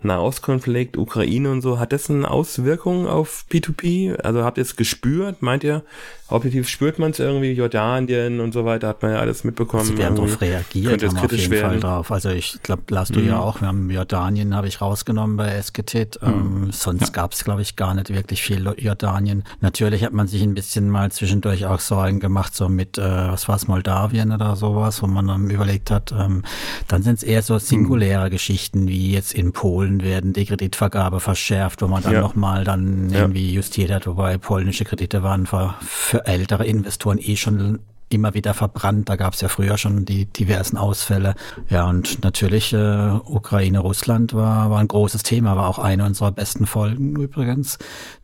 [0.02, 4.16] Nahostkonflikt, Ukraine und so, hat das eine Auswirkung auf P2P?
[4.16, 5.42] Also habt ihr es gespürt?
[5.42, 5.82] Meint ihr,
[6.28, 9.84] objektiv spürt man es irgendwie, Jordanien und so weiter, hat man ja alles mitbekommen.
[9.84, 11.70] Sie werden darauf reagiert, könnte kritisch auf jeden werden.
[11.70, 12.10] Fall drauf.
[12.10, 13.28] Also ich glaube, lasst du mhm.
[13.28, 16.28] ja auch, wir haben Jordanien, habe ich rausgenommen bei Esketit, mhm.
[16.28, 17.08] ähm, sonst ja.
[17.10, 19.44] gab es, glaube ich, gar nicht wirklich viel Jordanien.
[19.60, 23.48] Natürlich hat man sich ein bisschen mal zwischendurch auch Sorgen gemacht, so mit, äh, was
[23.48, 26.42] war es, Moldawien oder sowas, wo man dann überlegt hat, ähm,
[26.88, 28.30] dann sind es eher so singuläre mhm.
[28.30, 32.20] Geschichten, wie jetzt in Polen werden die Kreditvergabe verschärft, wo man dann ja.
[32.20, 37.80] nochmal dann irgendwie justiert hat, wobei polnische Kredite waren für, für ältere Investoren eh schon
[38.08, 39.08] immer wieder verbrannt.
[39.08, 41.34] Da gab es ja früher schon die diversen Ausfälle.
[41.68, 46.30] Ja, und natürlich äh, Ukraine, Russland war, war ein großes Thema, war auch eine unserer
[46.30, 47.78] besten Folgen übrigens,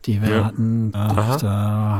[0.05, 0.45] die wir ja.
[0.45, 0.91] hatten.
[0.93, 1.49] Da, da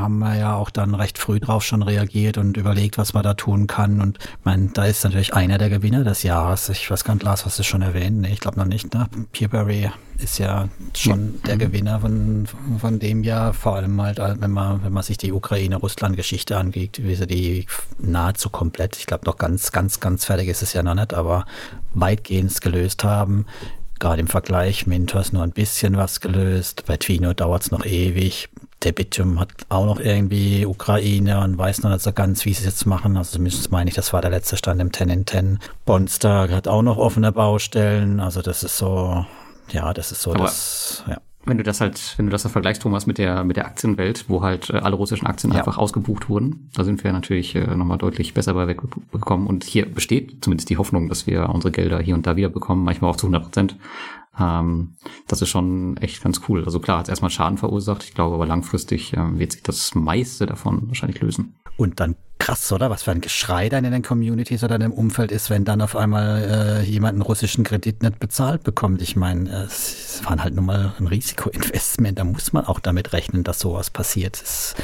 [0.00, 3.34] haben wir ja auch dann recht früh drauf schon reagiert und überlegt, was man da
[3.34, 4.00] tun kann.
[4.00, 6.70] Und mein, da ist natürlich einer der Gewinner des Jahres.
[6.70, 8.22] Ich weiß gar nicht, Lars, hast du schon erwähnt?
[8.22, 9.08] Nee, ich glaube noch nicht, ne?
[9.30, 12.46] Peerberry ist ja schon der Gewinner von,
[12.78, 17.14] von dem Jahr, vor allem halt, wenn man, wenn man sich die Ukraine-Russland-Geschichte angeht, wie
[17.14, 17.66] sie die
[17.98, 21.46] nahezu komplett, ich glaube noch ganz, ganz, ganz fertig ist es ja noch nicht, aber
[21.92, 23.46] weitgehend gelöst haben.
[23.98, 28.48] Gerade im Vergleich, Mintos nur ein bisschen was gelöst, bei Twino dauert es noch ewig.
[28.82, 32.60] Der Bitium hat auch noch irgendwie Ukraine und weiß noch nicht so ganz, wie sie
[32.60, 33.16] es jetzt machen.
[33.16, 35.58] Also zumindest meine ich, das war der letzte Stand im 10 in 10.
[35.86, 38.20] Bonstar hat auch noch offene Baustellen.
[38.20, 39.24] Also das ist so,
[39.70, 41.20] ja, das ist so Aber das, ja.
[41.46, 44.42] Wenn du das halt, wenn du das vergleichst, Thomas, mit der, mit der Aktienwelt, wo
[44.42, 45.58] halt äh, alle russischen Aktien ja.
[45.58, 49.46] einfach ausgebucht wurden, da sind wir natürlich äh, nochmal deutlich besser bei wegbekommen.
[49.46, 52.84] Und hier besteht zumindest die Hoffnung, dass wir unsere Gelder hier und da wieder bekommen,
[52.84, 53.76] manchmal auch zu 100 Prozent.
[54.38, 54.96] Ähm,
[55.28, 56.64] das ist schon echt ganz cool.
[56.64, 58.04] Also klar, hat es erstmal Schaden verursacht.
[58.04, 61.54] Ich glaube aber langfristig äh, wird sich das meiste davon wahrscheinlich lösen.
[61.76, 62.90] Und dann krass, oder?
[62.90, 65.80] Was für ein Geschrei dann in den Communities oder in dem Umfeld ist, wenn dann
[65.80, 69.00] auf einmal äh, jemand einen russischen Kredit nicht bezahlt bekommt.
[69.00, 72.18] Ich meine, es waren halt nun mal ein Risikoinvestment.
[72.18, 74.42] Da muss man auch damit rechnen, dass sowas passiert.
[74.42, 74.74] Das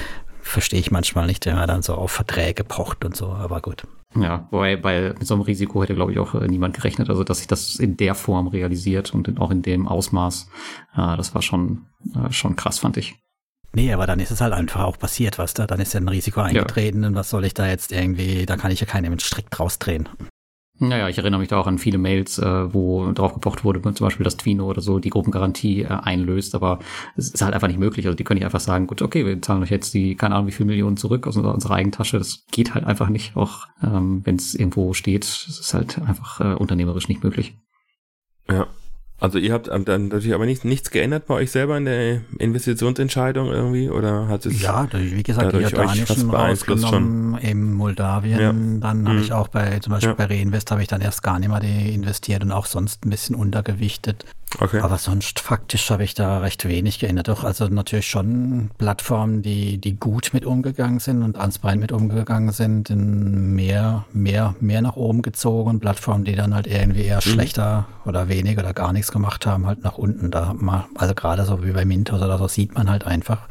[0.40, 3.86] verstehe ich manchmal nicht, wenn man dann so auf Verträge pocht und so, aber gut.
[4.16, 7.10] Ja, wobei bei mit so einem Risiko hätte, glaube ich, auch äh, niemand gerechnet.
[7.10, 10.48] Also, dass sich das in der Form realisiert und auch in dem Ausmaß,
[10.94, 11.86] äh, das war schon,
[12.16, 13.16] äh, schon krass, fand ich.
[13.72, 16.08] Nee, aber dann ist es halt einfach auch passiert, was da, dann ist ja ein
[16.08, 17.08] Risiko eingetreten ja.
[17.08, 20.08] und was soll ich da jetzt irgendwie, da kann ich ja keinen Strick draus drehen.
[20.82, 24.06] Naja, ich erinnere mich da auch an viele Mails, äh, wo darauf gepocht wurde, zum
[24.06, 26.78] Beispiel, dass Twino oder so die Gruppengarantie äh, einlöst, aber
[27.16, 28.06] es ist halt einfach nicht möglich.
[28.06, 30.46] Also die können nicht einfach sagen, gut, okay, wir zahlen euch jetzt die, keine Ahnung,
[30.46, 32.18] wie viel Millionen zurück aus unserer, unserer Eigentasche.
[32.18, 35.24] Das geht halt einfach nicht, auch ähm, wenn es irgendwo steht.
[35.24, 37.58] Es ist halt einfach äh, unternehmerisch nicht möglich.
[38.48, 38.66] Ja,
[39.20, 43.48] also ihr habt dann natürlich aber nicht, nichts geändert bei euch selber in der Investitionsentscheidung
[43.48, 47.48] irgendwie oder hat es ja wie gesagt die jordanischen rausgenommen schon.
[47.48, 48.52] in Moldawien ja.
[48.52, 49.22] dann habe mhm.
[49.22, 50.14] ich auch bei zum Beispiel ja.
[50.14, 53.36] bei Reinvest habe ich dann erst gar nicht mehr investiert und auch sonst ein bisschen
[53.36, 54.24] untergewichtet
[54.58, 54.80] Okay.
[54.80, 57.28] Aber sonst faktisch habe ich da recht wenig geändert.
[57.28, 62.52] Doch, also natürlich schon Plattformen, die, die gut mit umgegangen sind und transparent mit umgegangen
[62.52, 65.78] sind, in mehr, mehr, mehr nach oben gezogen.
[65.78, 67.30] Plattformen, die dann halt irgendwie eher mhm.
[67.30, 70.30] schlechter oder wenig oder gar nichts gemacht haben, halt nach unten.
[70.30, 73.46] Da mal, also gerade so wie bei Mintos oder so sieht man halt einfach,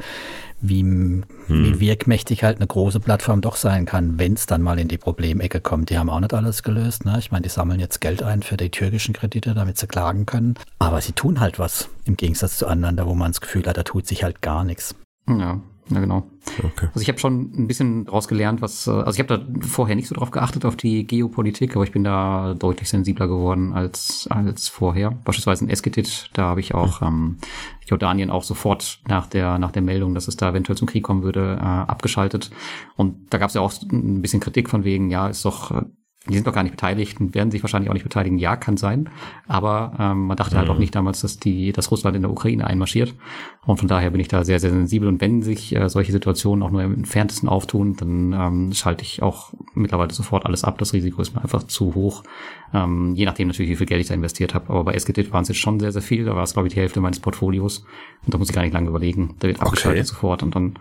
[0.60, 1.24] wie, hm.
[1.46, 4.98] wie wirkmächtig halt eine große Plattform doch sein kann, wenn es dann mal in die
[4.98, 5.90] Problemecke kommt.
[5.90, 7.04] Die haben auch nicht alles gelöst.
[7.04, 7.16] Ne?
[7.18, 10.54] Ich meine, die sammeln jetzt Geld ein für die türkischen Kredite, damit sie klagen können.
[10.78, 13.76] Aber sie tun halt was, im Gegensatz zu anderen, da wo man das Gefühl hat,
[13.76, 14.94] da tut sich halt gar nichts.
[15.28, 15.60] Ja,
[15.90, 16.30] ja, genau.
[16.58, 16.86] Okay.
[16.86, 19.96] Also ich habe schon ein bisschen daraus gelernt, was, äh, also ich habe da vorher
[19.96, 24.26] nicht so drauf geachtet, auf die Geopolitik, aber ich bin da deutlich sensibler geworden als,
[24.30, 25.10] als vorher.
[25.24, 27.38] Beispielsweise in Esketit, da habe ich auch ähm,
[27.86, 31.22] Jordanien auch sofort nach der, nach der Meldung, dass es da eventuell zum Krieg kommen
[31.22, 32.50] würde, äh, abgeschaltet.
[32.96, 35.82] Und da gab es ja auch ein bisschen Kritik von wegen, ja, ist doch äh,
[36.28, 38.36] die sind doch gar nicht beteiligt und werden sich wahrscheinlich auch nicht beteiligen.
[38.36, 39.08] Ja, kann sein.
[39.48, 40.58] Aber ähm, man dachte mhm.
[40.58, 40.80] halt auch mhm.
[40.80, 43.14] nicht damals, dass die, dass Russland in der Ukraine einmarschiert.
[43.64, 45.08] Und von daher bin ich da sehr, sehr sensibel.
[45.08, 49.22] Und wenn sich äh, solche Situationen auch nur im entferntesten auftun, dann ähm, schalte ich
[49.22, 50.76] auch mittlerweile sofort alles ab.
[50.76, 52.22] Das Risiko ist mir einfach zu hoch.
[52.74, 54.68] Ähm, je nachdem natürlich, wie viel Geld ich da investiert habe.
[54.68, 56.26] Aber bei SGT waren es jetzt schon sehr, sehr viel.
[56.26, 57.86] Da war es, glaube ich, die Hälfte meines Portfolios.
[58.26, 59.36] Und da muss ich gar nicht lange überlegen.
[59.38, 60.08] Da wird abgeschaltet okay.
[60.08, 60.42] sofort.
[60.42, 60.78] Und dann,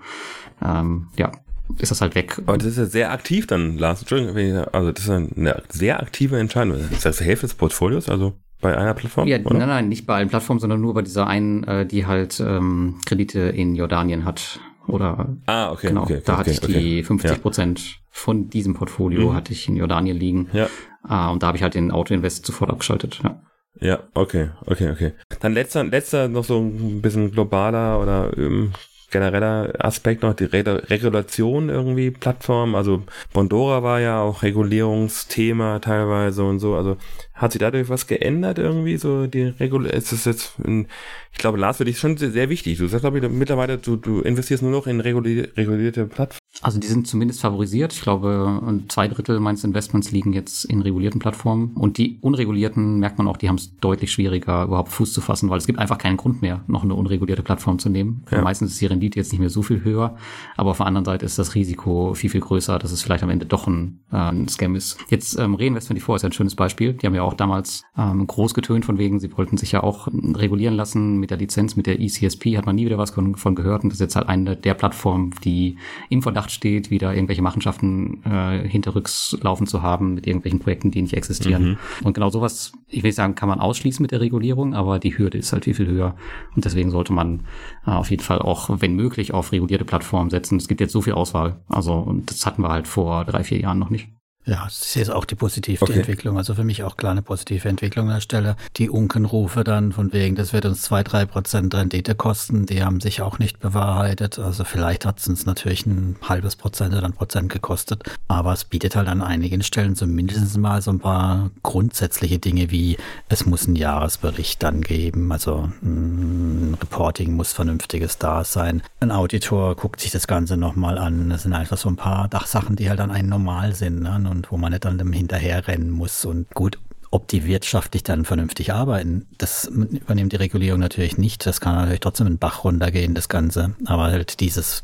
[0.61, 1.31] ähm, ja,
[1.77, 2.39] ist das halt weg.
[2.45, 4.01] Aber das ist ja sehr aktiv dann, Lars.
[4.01, 6.77] Entschuldigung, also das ist eine sehr aktive Entscheidung.
[6.91, 9.27] Das heißt, die Hälfte des Portfolios, also bei einer Plattform?
[9.27, 9.57] Ja, oder?
[9.57, 12.99] nein, nein, nicht bei allen Plattformen, sondern nur bei dieser einen, äh, die halt ähm,
[13.05, 14.59] Kredite in Jordanien hat.
[14.87, 16.73] Oder ah, okay, genau, okay, da okay, hatte ich okay.
[16.73, 17.95] die 50 Prozent ja.
[18.09, 19.35] von diesem Portfolio mhm.
[19.35, 20.49] hatte ich in Jordanien liegen.
[20.51, 20.67] Ja.
[21.03, 23.21] Ah, und da habe ich halt den Autoinvest sofort abgeschaltet.
[23.23, 23.41] Ja.
[23.81, 25.13] Ja, okay, okay, okay.
[25.39, 28.73] Dann letzter, letzter noch so ein bisschen globaler oder ähm,
[29.09, 33.03] genereller Aspekt noch, die Re Regulation irgendwie, Plattform, also
[33.33, 36.97] Bondora war ja auch Regulierungsthema teilweise und so, also
[37.33, 40.87] hat sich dadurch was geändert irgendwie, so die Regul ist es jetzt, ein,
[41.31, 42.77] ich glaube, Lars, für dich schon sehr, sehr wichtig.
[42.77, 46.38] Du sagst, glaube ich, mittlerweile, du, du investierst nur noch in regulierte Plattformen.
[46.61, 47.93] Also die sind zumindest favorisiert.
[47.93, 51.71] Ich glaube, zwei Drittel meines Investments liegen jetzt in regulierten Plattformen.
[51.75, 55.49] Und die unregulierten merkt man auch, die haben es deutlich schwieriger, überhaupt Fuß zu fassen,
[55.49, 58.25] weil es gibt einfach keinen Grund mehr, noch eine unregulierte Plattform zu nehmen.
[58.29, 58.41] Ja.
[58.41, 60.17] Meistens ist die Rendite jetzt nicht mehr so viel höher,
[60.57, 63.29] aber auf der anderen Seite ist das Risiko viel, viel größer, dass es vielleicht am
[63.29, 64.97] Ende doch ein, äh, ein Scam ist.
[65.09, 66.93] Jetzt ähm, Reinvest24 ist ja ein schönes Beispiel.
[66.93, 70.07] Die haben ja auch damals ähm, groß getönt von wegen, sie wollten sich ja auch
[70.11, 73.55] regulieren lassen mit der Lizenz, mit der ECSP, hat man nie wieder was von, von
[73.55, 73.83] gehört.
[73.83, 75.77] Und das ist jetzt halt eine der Plattformen, die
[76.09, 81.01] im Verdacht steht, wieder irgendwelche Machenschaften äh, hinterrücks laufen zu haben mit irgendwelchen Projekten, die
[81.01, 81.71] nicht existieren.
[81.71, 81.77] Mhm.
[82.03, 85.37] Und genau sowas, ich will sagen, kann man ausschließen mit der Regulierung, aber die Hürde
[85.37, 86.15] ist halt viel, viel höher.
[86.55, 87.41] Und deswegen sollte man
[87.85, 90.57] äh, auf jeden Fall auch, wenn möglich, auf regulierte Plattformen setzen.
[90.57, 91.59] Es gibt jetzt so viel Auswahl.
[91.67, 94.09] Also, und das hatten wir halt vor drei, vier Jahren noch nicht.
[94.45, 95.99] Ja, ich sehe es auch die positive okay.
[95.99, 96.37] Entwicklung.
[96.37, 98.55] Also für mich auch klar eine positive Entwicklung an der Stelle.
[98.77, 102.99] Die Unkenrufe dann von wegen, das wird uns zwei, drei Prozent Rendite kosten, die haben
[102.99, 104.39] sich auch nicht bewahrheitet.
[104.39, 108.03] Also vielleicht hat es uns natürlich ein halbes Prozent oder ein Prozent gekostet.
[108.27, 112.97] Aber es bietet halt an einigen Stellen zumindest mal so ein paar grundsätzliche Dinge wie,
[113.27, 115.31] es muss einen Jahresbericht dann geben.
[115.31, 118.81] Also ein Reporting muss vernünftiges da sein.
[119.01, 121.29] Ein Auditor guckt sich das Ganze nochmal an.
[121.29, 124.01] Das sind einfach so ein paar Dachsachen, die halt dann einen normal sind.
[124.01, 124.29] Ne?
[124.29, 126.25] und wo man nicht dann hinterherrennen muss.
[126.25, 126.77] Und gut,
[127.11, 131.45] ob die wirtschaftlich dann vernünftig arbeiten, das übernimmt die Regulierung natürlich nicht.
[131.45, 133.75] Das kann natürlich trotzdem in den Bach runtergehen, das Ganze.
[133.85, 134.83] Aber halt dieses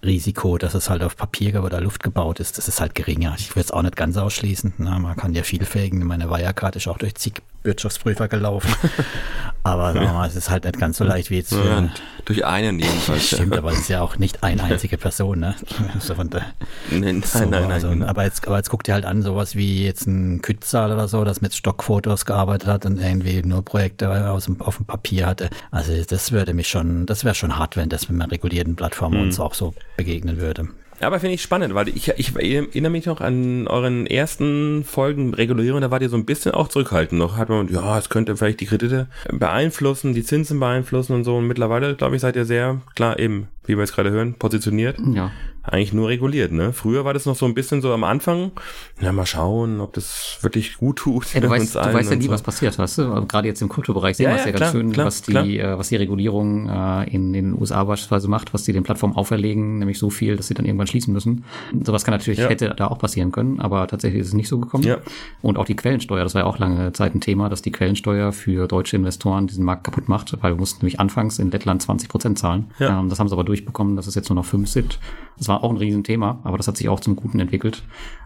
[0.00, 3.34] Komplettrisiko, dass es halt auf Papier oder Luft gebaut ist, das ist halt geringer.
[3.38, 4.74] Ich würde es auch nicht ganz ausschließen.
[4.78, 6.04] Na, man kann ja viel fähigen.
[6.06, 8.74] Meine Wirecard ist auch durch zig Wirtschaftsprüfer gelaufen.
[9.62, 11.52] Aber wir mal, es ist halt nicht ganz so leicht wie jetzt.
[11.52, 11.90] Ja,
[12.24, 13.26] durch einen jedenfalls.
[13.26, 15.54] Stimmt, aber es ist ja auch nicht eine einzige Person, ne?
[15.98, 16.46] So von der,
[16.90, 19.56] nein, so, nein, nein, also, nein, Aber, jetzt, aber jetzt guck dir halt an, sowas
[19.56, 24.30] wie jetzt ein Kützal oder so, das mit Stockfotos gearbeitet hat und irgendwie nur Projekte
[24.30, 25.50] aus dem, auf dem Papier hatte.
[25.70, 29.12] Also das würde mich schon, das wäre schon hart, wenn das mit einer regulierten Plattform
[29.12, 29.20] mhm.
[29.24, 29.74] uns auch so
[30.04, 30.68] begegnen würde.
[31.00, 35.80] Aber finde ich spannend, weil ich, ich erinnere mich noch an euren ersten Folgen Regulierung,
[35.80, 37.38] da wart ihr so ein bisschen auch zurückhaltend noch.
[37.38, 41.36] Hat man, ja, es könnte vielleicht die Kredite beeinflussen, die Zinsen beeinflussen und so.
[41.36, 44.98] Und mittlerweile, glaube ich, seid ihr sehr klar eben wie wir jetzt gerade hören, positioniert.
[45.14, 45.30] Ja.
[45.62, 46.72] Eigentlich nur reguliert, ne?
[46.72, 48.52] Früher war das noch so ein bisschen so am Anfang,
[48.98, 51.34] na mal schauen, ob das wirklich gut tut.
[51.34, 52.30] Ja, du weißt, du weißt ja nie, so.
[52.30, 53.26] was passiert, weißt du?
[53.26, 55.32] Gerade jetzt im Kryptobereich sehen ja, wir es ja, ja ganz schön, klar, was, die,
[55.32, 55.44] klar.
[55.44, 59.78] Äh, was die Regulierung äh, in den USA beispielsweise macht, was die den Plattformen auferlegen,
[59.78, 61.44] nämlich so viel, dass sie dann irgendwann schließen müssen.
[61.84, 62.48] Sowas kann natürlich, ja.
[62.48, 64.84] hätte da auch passieren können, aber tatsächlich ist es nicht so gekommen.
[64.84, 64.96] Ja.
[65.42, 68.32] Und auch die Quellensteuer, das war ja auch lange Zeit ein Thema, dass die Quellensteuer
[68.32, 72.08] für deutsche Investoren diesen Markt kaputt macht, weil wir mussten nämlich anfangs in Lettland 20
[72.08, 72.70] Prozent zahlen.
[72.78, 72.98] Ja.
[72.98, 74.98] Ähm, das haben sie aber durchbekommen, dass es jetzt nur noch fünf sind.
[75.36, 77.82] Das war auch ein Riesenthema, aber das hat sich auch zum Guten entwickelt.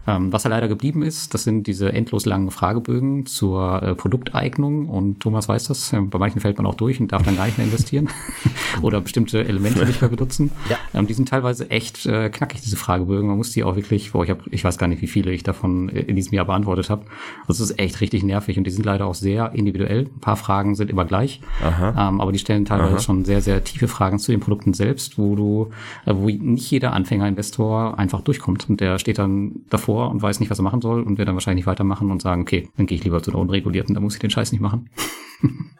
[0.07, 4.87] Ähm, was ja leider geblieben ist, das sind diese endlos langen Fragebögen zur äh, Produkteignung
[4.87, 7.47] und Thomas weiß das, äh, bei manchen fällt man auch durch und darf dann gar
[7.47, 8.09] nicht mehr investieren
[8.83, 10.51] oder bestimmte Elemente nicht mehr benutzen.
[10.69, 10.77] Ja.
[10.93, 13.27] Ähm, die sind teilweise echt äh, knackig, diese Fragebögen.
[13.27, 15.41] Man muss die auch wirklich, boah, ich, hab, ich weiß gar nicht, wie viele ich
[15.41, 17.05] davon in diesem Jahr beantwortet habe.
[17.47, 20.01] Das ist echt richtig nervig und die sind leider auch sehr individuell.
[20.01, 22.99] Ein paar Fragen sind immer gleich, ähm, aber die stellen teilweise Aha.
[22.99, 25.69] schon sehr, sehr tiefe Fragen zu den Produkten selbst, wo du,
[26.05, 30.49] äh, wo nicht jeder Anfängerinvestor einfach durchkommt und der steht dann davor und weiß nicht,
[30.49, 33.03] was er machen soll und wird dann wahrscheinlich weitermachen und sagen, okay, dann gehe ich
[33.03, 34.89] lieber zu einer unregulierten, da muss ich den Scheiß nicht machen.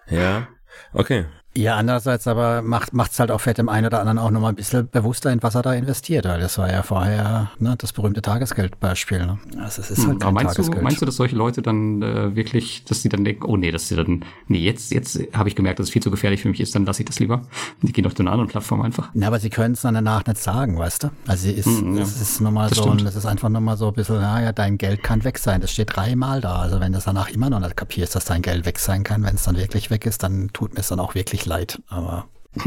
[0.09, 0.47] ja,
[0.93, 1.25] okay.
[1.57, 4.55] Ja, andererseits aber macht es halt auch fett dem einen oder anderen auch nochmal ein
[4.55, 8.21] bisschen bewusster, in was er da investiert, weil das war ja vorher ne, das berühmte
[8.21, 9.25] Tagesgeldbeispiel.
[9.25, 9.39] Ne?
[9.57, 10.79] Also es ist hm, halt kein meinst Tagesgeld.
[10.79, 13.71] Du, meinst du, dass solche Leute dann äh, wirklich, dass sie dann denken, oh nee,
[13.71, 16.49] dass sie dann, nee, jetzt, jetzt habe ich gemerkt, dass es viel zu gefährlich für
[16.49, 17.41] mich ist, dann lasse ich das lieber.
[17.81, 19.09] Die gehen doch zu einer anderen Plattform einfach.
[19.13, 21.11] Ja, aber sie können es dann danach nicht sagen, weißt du?
[21.25, 22.01] Also ist, hm, ja.
[22.01, 25.03] das ist nochmal so, und das ist einfach nochmal so ein bisschen, naja, dein Geld
[25.03, 25.61] kann weg sein.
[25.61, 26.57] Das steht dreimal da.
[26.57, 29.23] Also wenn du das danach immer noch nicht kapierst, dass dein Geld weg sein kann,
[29.23, 31.81] wenn es dann wirklich weg ist, dann tut mir es dann auch wirklich leid.
[31.87, 32.27] Aber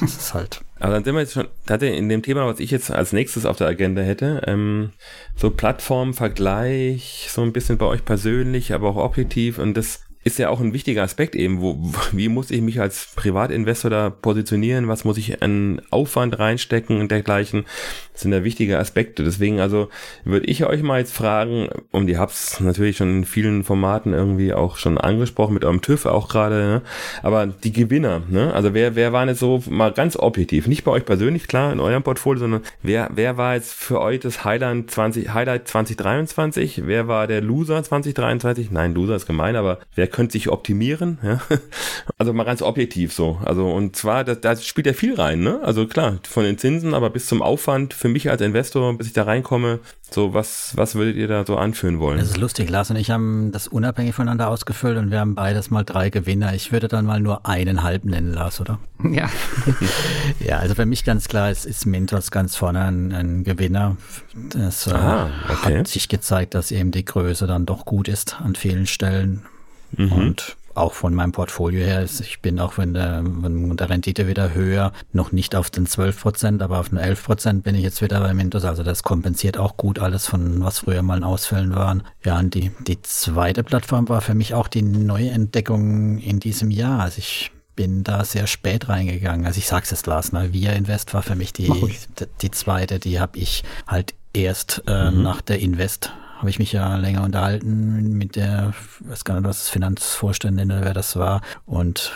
[0.00, 0.60] das ist halt.
[0.78, 1.48] Aber dann sind wir jetzt schon,
[1.80, 4.92] in dem Thema, was ich jetzt als nächstes auf der Agenda hätte, ähm,
[5.36, 10.50] so Plattformvergleich, so ein bisschen bei euch persönlich, aber auch objektiv und das ist ja
[10.50, 11.78] auch ein wichtiger Aspekt eben, wo,
[12.12, 17.10] wie muss ich mich als Privatinvestor da positionieren, was muss ich an Aufwand reinstecken und
[17.10, 17.64] dergleichen,
[18.12, 19.24] das sind ja wichtige Aspekte.
[19.24, 19.88] Deswegen also
[20.24, 24.12] würde ich euch mal jetzt fragen, und ihr habt es natürlich schon in vielen Formaten
[24.12, 26.82] irgendwie auch schon angesprochen, mit eurem TÜV auch gerade, ne?
[27.22, 28.52] aber die Gewinner, ne?
[28.52, 31.80] also wer, wer waren jetzt so mal ganz objektiv, nicht bei euch persönlich, klar, in
[31.80, 37.08] eurem Portfolio, sondern wer, wer war jetzt für euch das Highlight 20, Highlight 2023, wer
[37.08, 41.18] war der Loser 2023, nein, Loser ist gemein, aber wer könnte sich optimieren.
[41.22, 41.40] Ja?
[42.18, 43.40] Also mal ganz objektiv so.
[43.44, 45.40] Also und zwar, da, da spielt ja viel rein.
[45.40, 45.60] Ne?
[45.62, 49.12] Also klar, von den Zinsen, aber bis zum Aufwand für mich als Investor, bis ich
[49.14, 49.80] da reinkomme,
[50.10, 52.18] so was, was würdet ihr da so anführen wollen?
[52.18, 52.68] Das ist lustig.
[52.68, 56.54] Lars und ich haben das unabhängig voneinander ausgefüllt und wir haben beides mal drei Gewinner.
[56.54, 58.78] Ich würde dann mal nur einen halb nennen, Lars, oder?
[59.02, 59.30] Ja.
[60.40, 63.96] ja, also für mich ganz klar ist, ist Mentos ganz vorne ein, ein Gewinner.
[64.50, 65.78] Das äh, ah, okay.
[65.78, 69.42] hat sich gezeigt, dass eben die Größe dann doch gut ist an vielen Stellen.
[69.96, 70.12] Mhm.
[70.12, 74.28] Und auch von meinem Portfolio her ist, ich bin auch wenn der, wenn der Rendite
[74.28, 77.82] wieder höher, noch nicht auf den 12 Prozent, aber auf den 11 Prozent bin ich
[77.82, 78.64] jetzt wieder bei Mintos.
[78.64, 82.02] Also das kompensiert auch gut alles von, was früher mal in Ausfällen waren.
[82.24, 86.70] Ja, und die, die zweite Plattform war für mich auch die neue Entdeckung in diesem
[86.70, 87.00] Jahr.
[87.00, 89.46] Also ich bin da sehr spät reingegangen.
[89.46, 90.52] Also ich sag's jetzt Lars, ne?
[90.52, 91.72] Via Invest war für mich die,
[92.42, 95.22] die zweite, die habe ich halt erst äh, mhm.
[95.22, 98.72] nach der Invest habe ich mich ja länger unterhalten mit der,
[99.02, 101.42] ich weiß gar nicht, was Finanzvorständin oder wer das war.
[101.66, 102.12] Und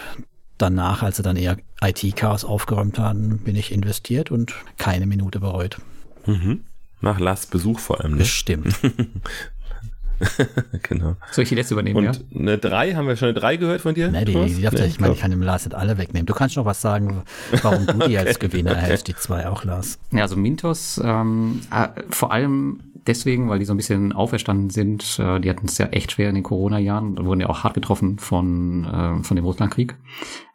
[0.56, 5.76] danach, als sie dann eher IT-Chaos aufgeräumt haben, bin ich investiert und keine Minute bereut.
[6.24, 6.64] Mhm.
[7.02, 8.12] Nach Last Besuch vor allem.
[8.12, 8.18] Ne?
[8.18, 8.74] Bestimmt.
[10.88, 11.16] genau.
[11.30, 11.98] Soll ich die letzte übernehmen?
[11.98, 12.12] Und ja?
[12.34, 14.10] eine 3, haben wir schon eine 3 gehört von dir?
[14.10, 16.24] Nee, die, die darf nee, ich meine, ich kann dem Lars nicht alle wegnehmen.
[16.24, 17.24] Du kannst noch was sagen,
[17.60, 18.18] warum du die okay.
[18.18, 19.98] als Gewinner erhältst, die zwei auch, Lars.
[20.12, 25.18] Ja, also Mintos, ähm, äh, vor allem deswegen, weil die so ein bisschen auferstanden sind.
[25.18, 27.74] Äh, die hatten es ja echt schwer in den Corona-Jahren und wurden ja auch hart
[27.74, 29.96] getroffen von, äh, von dem Russlandkrieg.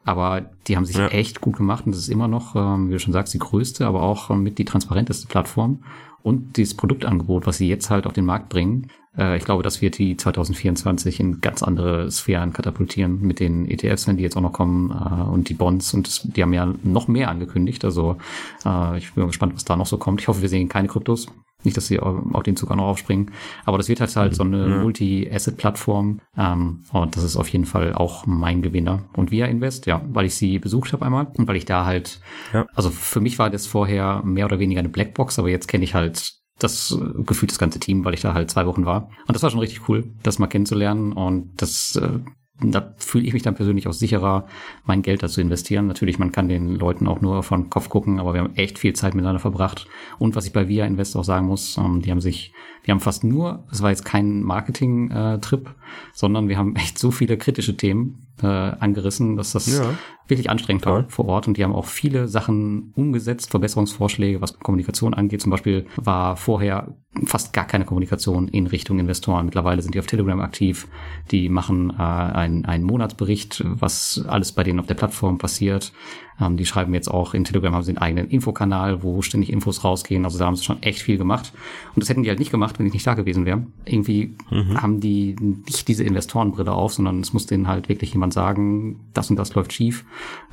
[0.06, 1.08] Aber die haben sich ja.
[1.08, 3.86] echt gut gemacht und das ist immer noch, ähm, wie du schon sagst, die größte,
[3.86, 5.84] aber auch mit die transparenteste Plattform.
[6.22, 9.82] Und dieses Produktangebot, was sie jetzt halt auf den Markt bringen, äh, ich glaube, das
[9.82, 14.42] wird die 2024 in ganz andere Sphären katapultieren mit den ETFs, wenn die jetzt auch
[14.42, 17.86] noch kommen äh, und die Bonds und das, die haben ja noch mehr angekündigt.
[17.86, 18.18] Also
[18.66, 20.22] äh, ich bin gespannt, was da noch so kommt.
[20.22, 21.28] Ich hoffe, wir sehen keine Kryptos.
[21.64, 23.32] Nicht, dass sie auf den Zug auch noch aufspringen.
[23.66, 24.78] Aber das wird halt halt so eine ja.
[24.82, 26.22] Multi-Asset-Plattform.
[26.38, 29.04] Ähm, und das ist auf jeden Fall auch mein Gewinner.
[29.14, 32.22] Und Via Invest, ja, weil ich sie besucht habe einmal und weil ich da halt,
[32.54, 32.66] ja.
[32.76, 35.94] also für mich war das vorher mehr oder weniger eine Blackbox, aber jetzt kenne ich
[35.94, 39.10] halt das äh, gefühlt das ganze Team, weil ich da halt zwei Wochen war.
[39.28, 41.14] Und das war schon richtig cool, das mal kennenzulernen.
[41.14, 42.20] Und das äh,
[42.62, 44.46] da fühle ich mich dann persönlich auch sicherer,
[44.86, 45.88] mein Geld dazu investieren.
[45.88, 48.94] Natürlich, man kann den Leuten auch nur von Kopf gucken, aber wir haben echt viel
[48.94, 49.88] Zeit miteinander verbracht.
[50.18, 52.54] Und was ich bei Via Invest auch sagen muss, ähm, die haben sich,
[52.84, 55.70] wir haben fast nur, es war jetzt kein Marketing-Trip,
[56.14, 59.94] sondern wir haben echt so viele kritische Themen äh, angerissen, dass das ja.
[60.28, 61.48] wirklich anstrengend war vor Ort.
[61.48, 65.42] Und die haben auch viele Sachen umgesetzt, Verbesserungsvorschläge, was Kommunikation angeht.
[65.42, 66.96] Zum Beispiel war vorher
[67.26, 69.46] fast gar keine Kommunikation in Richtung Investoren.
[69.46, 70.88] Mittlerweile sind die auf Telegram aktiv.
[71.32, 72.02] Die machen äh,
[72.50, 75.94] einen, einen Monatsbericht, was alles bei denen auf der Plattform passiert.
[76.42, 79.84] Ähm, die schreiben jetzt auch in Telegram haben sie einen eigenen Infokanal, wo ständig Infos
[79.84, 80.26] rausgehen.
[80.26, 81.52] Also da haben sie schon echt viel gemacht.
[81.96, 83.66] Und das hätten die halt nicht gemacht, wenn ich nicht da gewesen wäre.
[83.86, 84.82] Irgendwie mhm.
[84.82, 89.30] haben die nicht diese Investorenbrille auf, sondern es muss denen halt wirklich jemand sagen, das
[89.30, 90.06] und das läuft schief.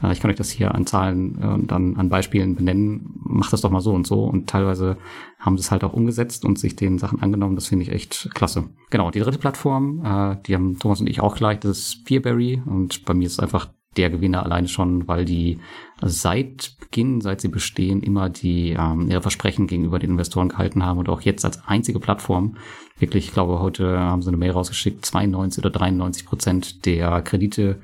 [0.02, 3.14] Äh, ich kann euch das hier an Zahlen äh, und dann an Beispielen benennen.
[3.22, 4.24] Macht das doch mal so und so.
[4.24, 4.96] Und teilweise
[5.38, 7.54] haben sie es halt auch umgesetzt und sich den Sachen angenommen.
[7.54, 8.64] Das finde ich echt klasse.
[8.90, 12.62] Genau, die dritte Plattform, äh, die haben Thomas und ich auch gleich, das ist Fearberry.
[12.64, 15.58] Und bei mir ist einfach der Gewinner alleine schon, weil die
[16.02, 20.98] seit Beginn, seit sie bestehen, immer die ähm, ihre Versprechen gegenüber den Investoren gehalten haben
[20.98, 22.56] und auch jetzt als einzige Plattform
[22.98, 27.80] wirklich, ich glaube, heute haben sie eine Mail rausgeschickt, 92 oder 93 Prozent der Kredite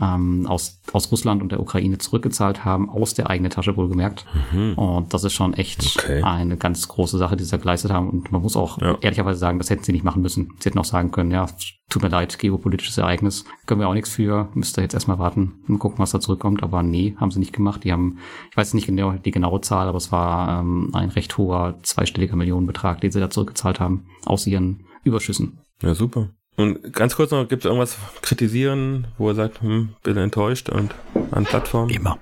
[0.00, 4.24] ähm, aus, aus Russland und der Ukraine zurückgezahlt haben, aus der eigenen Tasche wohlgemerkt.
[4.52, 4.74] Mhm.
[4.74, 6.22] Und das ist schon echt okay.
[6.22, 8.08] eine ganz große Sache, die sie da geleistet haben.
[8.08, 8.96] Und man muss auch ja.
[9.00, 10.54] ehrlicherweise sagen, das hätten sie nicht machen müssen.
[10.58, 11.46] Sie hätten auch sagen können, ja,
[11.88, 15.54] tut mir leid, geopolitisches Ereignis, können wir auch nichts für, müsst ihr jetzt erstmal warten
[15.68, 16.62] und gucken, was da zurückkommt.
[16.62, 17.84] Aber nee, haben sie nicht gemacht.
[17.84, 18.18] Die haben,
[18.50, 22.36] ich weiß nicht genau die genaue Zahl, aber es war ähm, ein recht hoher zweistelliger
[22.36, 25.58] Millionenbetrag, den sie da zurückgezahlt haben, aus ihren Überschüssen.
[25.82, 26.30] Ja, super.
[26.60, 30.94] Und ganz kurz noch, gibt es irgendwas kritisieren, wo er sagt, hm, bin enttäuscht und
[31.30, 31.90] an Plattformen?
[31.90, 32.18] Immer.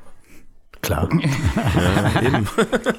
[0.80, 1.08] Klar.
[1.12, 2.46] ja, eben.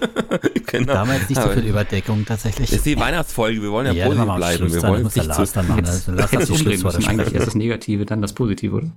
[0.66, 0.94] genau.
[0.94, 2.72] Damals nicht so viel Überdeckung tatsächlich.
[2.72, 4.74] Ist die Weihnachtsfolge, wir wollen ja, ja positiv bleiben.
[4.74, 5.86] Wir dann wollen muss nicht Lars dann machen.
[5.86, 8.91] Also, Lars die Schlussworte Eigentlich erst das Negative, dann das Positive, oder?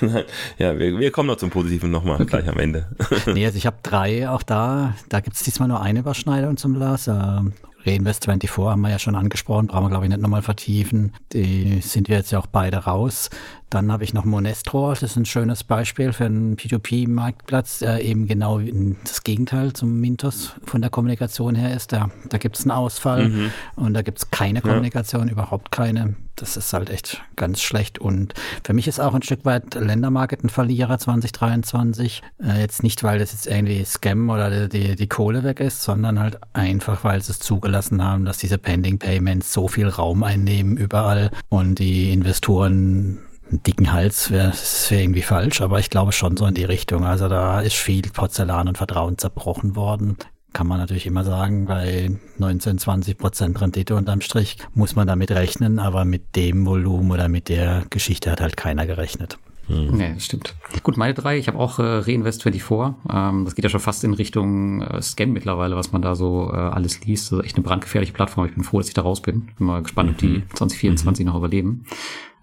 [0.00, 0.24] Nein.
[0.58, 2.24] Ja, wir, wir, kommen noch zum Positiven nochmal okay.
[2.24, 2.88] gleich am Ende.
[3.26, 4.94] nee, also ich habe drei auch da.
[5.08, 7.06] Da gibt es diesmal nur eine Überschneidung zum Lars.
[7.08, 7.52] Ähm,
[7.84, 11.12] Reinvest24 haben wir ja schon angesprochen, brauchen wir glaube ich nicht nochmal vertiefen.
[11.32, 13.30] Die sind ja jetzt ja auch beide raus.
[13.70, 18.26] Dann habe ich noch Monestro, das ist ein schönes Beispiel für einen P2P-Marktplatz, der eben
[18.26, 18.60] genau
[19.04, 21.92] das Gegenteil zum Mintos von der Kommunikation her ist.
[21.92, 23.52] Da, da gibt es einen Ausfall mhm.
[23.76, 25.32] und da gibt es keine Kommunikation, ja.
[25.32, 26.16] überhaupt keine.
[26.34, 28.00] Das ist halt echt ganz schlecht.
[28.00, 28.34] Und
[28.64, 32.22] für mich ist auch ein Stück weit Ländermarket ein Verlierer 2023.
[32.42, 35.82] Äh, jetzt nicht, weil das jetzt irgendwie Scam oder die, die, die Kohle weg ist,
[35.82, 40.24] sondern halt einfach, weil sie es zugelassen haben, dass diese Pending Payments so viel Raum
[40.24, 43.18] einnehmen überall und die Investoren
[43.50, 47.04] einen dicken Hals wäre wär irgendwie falsch, aber ich glaube schon so in die Richtung.
[47.04, 50.16] Also da ist viel Porzellan und Vertrauen zerbrochen worden.
[50.52, 55.30] Kann man natürlich immer sagen, bei 19, 20 Prozent Rendite unterm Strich muss man damit
[55.30, 59.38] rechnen, aber mit dem Volumen oder mit der Geschichte hat halt keiner gerechnet.
[59.70, 59.96] Hm.
[59.96, 60.56] Nee, das stimmt.
[60.82, 62.94] Gut, meine drei, ich habe auch äh, Reinvest24.
[63.08, 66.50] Ähm, das geht ja schon fast in Richtung äh, Scam mittlerweile, was man da so
[66.52, 67.30] äh, alles liest.
[67.30, 68.46] Das ist echt eine brandgefährliche Plattform.
[68.46, 69.50] Ich bin froh, dass ich da raus bin.
[69.56, 70.14] Bin mal gespannt, mhm.
[70.14, 71.30] ob die 2024 mhm.
[71.30, 71.84] noch überleben.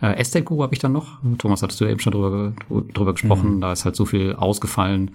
[0.01, 1.19] Äh, Estate Guru habe ich dann noch.
[1.37, 2.53] Thomas, hattest du ja eben schon drüber,
[2.93, 3.55] drüber gesprochen.
[3.55, 3.61] Mhm.
[3.61, 5.11] Da ist halt so viel ausgefallen.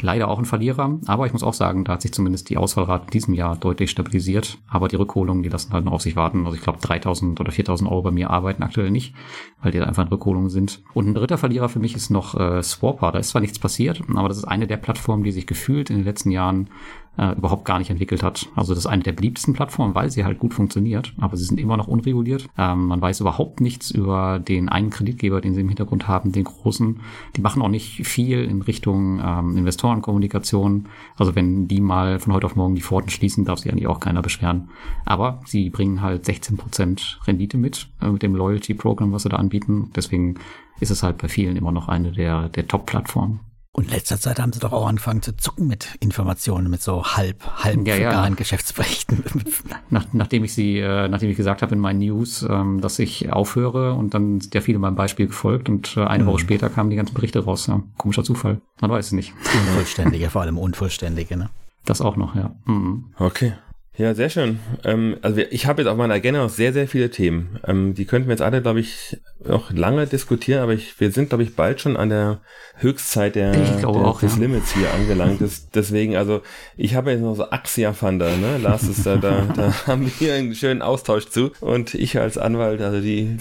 [0.00, 0.98] Leider auch ein Verlierer.
[1.06, 3.90] Aber ich muss auch sagen, da hat sich zumindest die Ausfallrate in diesem Jahr deutlich
[3.90, 4.58] stabilisiert.
[4.68, 6.44] Aber die Rückholungen, die lassen halt noch auf sich warten.
[6.44, 9.14] Also ich glaube, 3000 oder 4000 Euro bei mir arbeiten aktuell nicht,
[9.62, 10.82] weil die da einfach in Rückholungen sind.
[10.92, 13.12] Und ein dritter Verlierer für mich ist noch äh, Swapper.
[13.12, 15.96] Da ist zwar nichts passiert, aber das ist eine der Plattformen, die sich gefühlt in
[15.96, 16.68] den letzten Jahren
[17.18, 18.48] äh, überhaupt gar nicht entwickelt hat.
[18.54, 21.60] Also das ist eine der beliebtesten Plattformen, weil sie halt gut funktioniert, aber sie sind
[21.60, 22.48] immer noch unreguliert.
[22.58, 26.44] Ähm, man weiß überhaupt nichts über den einen Kreditgeber, den sie im Hintergrund haben, den
[26.44, 27.00] großen.
[27.36, 30.86] Die machen auch nicht viel in Richtung ähm, Investorenkommunikation.
[31.16, 34.00] Also wenn die mal von heute auf morgen die Pforten schließen, darf sich eigentlich auch
[34.00, 34.68] keiner beschweren.
[35.04, 39.90] Aber sie bringen halt 16% Rendite mit, äh, mit dem Loyalty-Programm, was sie da anbieten.
[39.94, 40.36] Deswegen
[40.80, 43.40] ist es halt bei vielen immer noch eine der, der Top-Plattformen.
[43.76, 47.44] Und letzter Zeit haben sie doch auch angefangen zu zucken mit Informationen, mit so halb,
[47.62, 48.26] halb ja, ja.
[48.30, 49.22] Geschäftsberichten.
[49.90, 53.30] Nach, nachdem ich sie, äh, nachdem ich gesagt habe in meinen News, ähm, dass ich
[53.30, 56.28] aufhöre und dann sind ja viele meinem Beispiel gefolgt und äh, eine mhm.
[56.28, 57.66] Woche später kamen die ganzen Berichte raus.
[57.66, 57.82] Ja.
[57.98, 58.62] Komischer Zufall.
[58.80, 59.34] Man weiß es nicht.
[59.68, 61.50] Unvollständige, vor allem Unvollständige, ne?
[61.84, 62.56] Das auch noch, ja.
[62.64, 63.12] Mhm.
[63.18, 63.52] Okay.
[63.98, 64.60] Ja, sehr schön.
[64.84, 67.58] Ähm, also ich habe jetzt auf meiner Agenda noch sehr, sehr viele Themen.
[67.66, 71.30] Ähm, die könnten wir jetzt alle, glaube ich, noch lange diskutieren, aber ich, wir sind,
[71.30, 72.40] glaube ich, bald schon an der
[72.78, 74.42] Höchstzeit der, der auch, des ja.
[74.42, 75.40] Limits hier angelangt.
[75.40, 76.42] Das, deswegen, also
[76.76, 78.58] ich habe jetzt noch so Axia Funder, ne?
[78.58, 81.52] Lars ist da, da, da haben wir einen schönen Austausch zu.
[81.60, 83.38] Und ich als Anwalt, also die,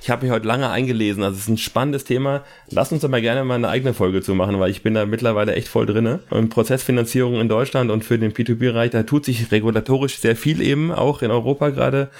[0.00, 1.22] ich habe mich heute lange eingelesen.
[1.22, 2.42] Also es ist ein spannendes Thema.
[2.70, 5.06] Lass uns da mal gerne mal eine eigene Folge zu machen, weil ich bin da
[5.06, 6.20] mittlerweile echt voll drinne.
[6.30, 10.92] Und Prozessfinanzierung in Deutschland und für den P2P-Bereich, da tut sich regulatorisch sehr viel eben,
[10.92, 12.10] auch in Europa gerade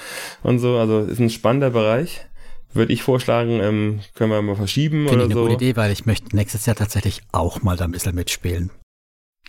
[0.43, 0.77] und so.
[0.77, 2.27] Also ist ein spannender Bereich
[2.75, 5.43] würde ich vorschlagen, ähm, können wir mal verschieben Finde oder ich eine so.
[5.43, 8.71] gute Idee, weil ich möchte nächstes Jahr tatsächlich auch mal da ein bisschen mitspielen.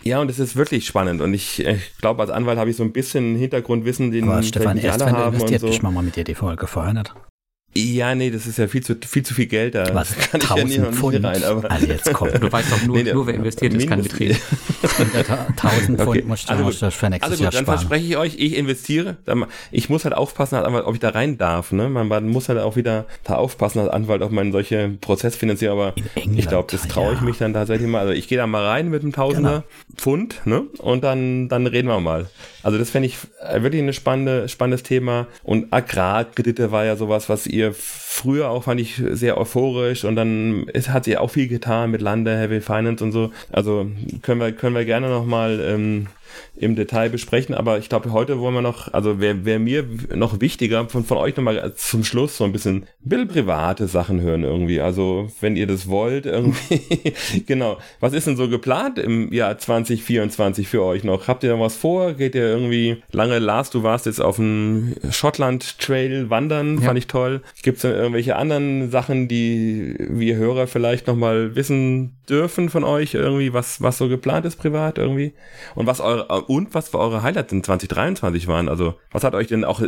[0.02, 1.20] Ja, und es ist wirklich spannend.
[1.20, 4.76] Und ich, ich glaube, als Anwalt habe ich so ein bisschen Hintergrundwissen, den Aber Stefan,
[4.76, 5.34] erst wenn haben.
[5.34, 5.74] Investiert, und so.
[5.74, 7.14] ich mal mit dir die Folge verhindert.
[7.76, 9.92] Ja, nee, das ist ja viel zu, viel zu viel Geld da.
[9.94, 11.24] Was, kann ich ja nie, Pfund?
[11.24, 11.42] rein.
[11.42, 12.28] Aber also jetzt komm.
[12.32, 14.36] Du weißt doch nur, nee, nur wer investiert ist, kann mitreden.
[14.82, 16.22] 1000 Pfund okay.
[16.24, 17.78] musst du also gut, für nächstes also gut, Jahr dann sparen.
[17.78, 19.16] verspreche ich euch, ich investiere.
[19.72, 21.72] Ich muss halt aufpassen, ob ich da rein darf.
[21.72, 21.88] Ne?
[21.88, 26.38] Man, muss halt auch wieder da aufpassen als Anwalt, ob man solche Prozessfinanzierung, aber England,
[26.38, 27.24] ich glaube, das traue ich ja.
[27.24, 28.00] mich dann tatsächlich mal.
[28.00, 29.96] Also ich gehe da mal rein mit einem Tausender genau.
[29.96, 30.62] Pfund ne?
[30.78, 32.26] und dann, dann reden wir mal.
[32.62, 33.18] Also das fände ich
[33.56, 35.26] wirklich ein spannende, spannendes Thema.
[35.42, 40.66] Und Agrarkredite war ja sowas, was ihr früher auch fand ich sehr euphorisch und dann
[40.72, 43.30] es hat sie auch viel getan mit Lande, Heavy Finance und so.
[43.52, 43.90] Also
[44.22, 46.06] können wir, können wir gerne nochmal ähm,
[46.56, 49.84] im Detail besprechen, aber ich glaube, heute wollen wir noch, also wäre wär mir
[50.14, 54.20] noch wichtiger, von, von euch nochmal zum Schluss so ein bisschen, ein bisschen private Sachen
[54.20, 54.80] hören irgendwie.
[54.80, 57.14] Also, wenn ihr das wollt, irgendwie,
[57.46, 57.78] genau.
[58.00, 61.28] Was ist denn so geplant im Jahr 2024 für euch noch?
[61.28, 62.12] Habt ihr da was vor?
[62.14, 66.86] Geht ihr irgendwie lange, Lars, du warst jetzt auf dem Schottland-Trail wandern, ja.
[66.86, 67.42] fand ich toll.
[67.62, 73.14] Gibt es denn irgendwelche anderen Sachen, die wir Hörer vielleicht nochmal wissen dürfen von euch
[73.14, 75.32] irgendwie, was, was so geplant ist privat irgendwie?
[75.74, 78.68] Und was eure und was für eure Highlights in 2023 waren.
[78.68, 79.82] Also, was hat euch denn auch,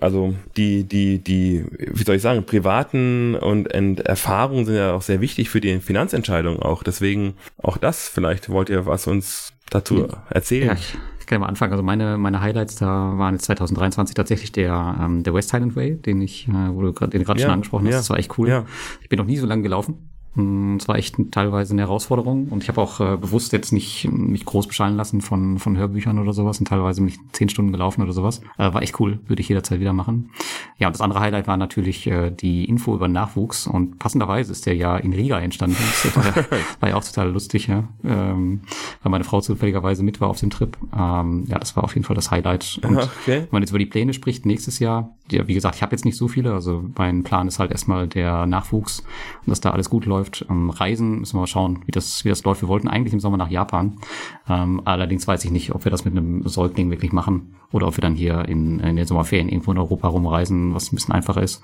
[0.00, 5.02] also die, die, die, wie soll ich sagen, privaten und, und Erfahrungen sind ja auch
[5.02, 6.82] sehr wichtig für die Finanzentscheidung auch.
[6.82, 10.68] Deswegen auch das, vielleicht wollt ihr was uns dazu erzählen.
[10.68, 11.72] Ja, ich, kann ja mal anfangen.
[11.72, 12.86] Also meine, meine Highlights da
[13.16, 16.92] waren jetzt 2023 tatsächlich der, ähm, der West Highland Way, den ich, äh, wo du
[16.92, 17.92] grad, den du gerade ja, schon angesprochen hast.
[17.92, 18.48] Ja, das war echt cool.
[18.48, 18.64] Ja.
[19.02, 20.15] Ich bin noch nie so lange gelaufen.
[20.36, 24.06] Mm, es war echt teilweise eine Herausforderung und ich habe auch äh, bewusst jetzt nicht
[24.10, 28.02] mich groß beschallen lassen von, von Hörbüchern oder sowas und teilweise mich zehn Stunden gelaufen
[28.02, 28.42] oder sowas.
[28.58, 30.30] Äh, war echt cool, würde ich jederzeit wieder machen.
[30.78, 34.66] Ja, und das andere Highlight war natürlich äh, die Info über Nachwuchs und passenderweise ist
[34.66, 35.78] der ja in Riga entstanden.
[36.02, 36.24] Das war,
[36.80, 37.84] war ja auch total lustig, ja.
[38.04, 38.60] Ähm,
[39.02, 40.76] weil meine Frau zufälligerweise mit war auf dem Trip.
[40.94, 42.78] Ähm, ja, das war auf jeden Fall das Highlight.
[42.82, 43.10] Und okay.
[43.26, 46.04] wenn man jetzt über die Pläne spricht, nächstes Jahr, ja, wie gesagt, ich habe jetzt
[46.04, 49.90] nicht so viele, also mein Plan ist halt erstmal der Nachwuchs und dass da alles
[49.90, 50.25] gut läuft.
[50.48, 52.62] Ähm, Reisen müssen wir mal schauen, wie das, wie das läuft.
[52.62, 53.98] Wir wollten eigentlich im Sommer nach Japan.
[54.48, 57.96] Ähm, allerdings weiß ich nicht, ob wir das mit einem Säugling wirklich machen oder ob
[57.96, 61.42] wir dann hier in, in den Sommerferien irgendwo in Europa rumreisen, was ein bisschen einfacher
[61.42, 61.62] ist.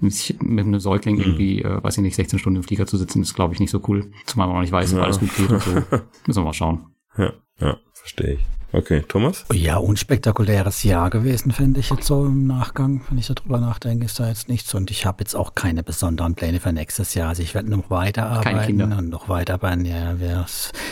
[0.00, 1.22] Mit einem Säugling mhm.
[1.22, 3.70] irgendwie, äh, weiß ich nicht, 16 Stunden im Flieger zu sitzen, ist, glaube ich, nicht
[3.70, 4.10] so cool.
[4.26, 5.04] Zumal man auch nicht weiß, ob ja.
[5.04, 5.70] alles gut geht und so.
[6.26, 6.86] Müssen wir mal schauen.
[7.16, 8.53] Ja, ja, verstehe ich.
[8.74, 9.44] Okay, Thomas?
[9.52, 13.02] Ja, unspektakuläres Jahr gewesen, finde ich jetzt so im Nachgang.
[13.08, 14.74] Wenn ich darüber nachdenke, ist da jetzt nichts.
[14.74, 17.28] Und ich habe jetzt auch keine besonderen Pläne für nächstes Jahr.
[17.28, 20.16] Also ich werde noch weiterarbeiten und noch weiter bei, ja,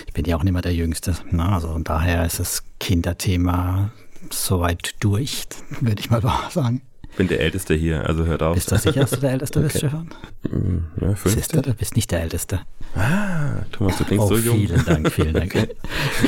[0.07, 1.17] ich bin ja auch nicht mehr der Jüngste.
[1.33, 3.91] Na, also und daher ist das Kinderthema
[4.31, 5.49] soweit durch,
[5.81, 6.83] würde ich mal sagen
[7.17, 8.55] bin der Älteste hier, also hört auf.
[8.55, 9.69] Bist du sicher, dass du der Älteste okay.
[9.69, 10.09] bist, Stefan?
[10.51, 12.61] Mm, ja, Siehst du, du bist nicht der Älteste.
[12.95, 14.59] Ah, Thomas, du klingst oh, so jung.
[14.59, 15.69] vielen Dank, vielen Dank.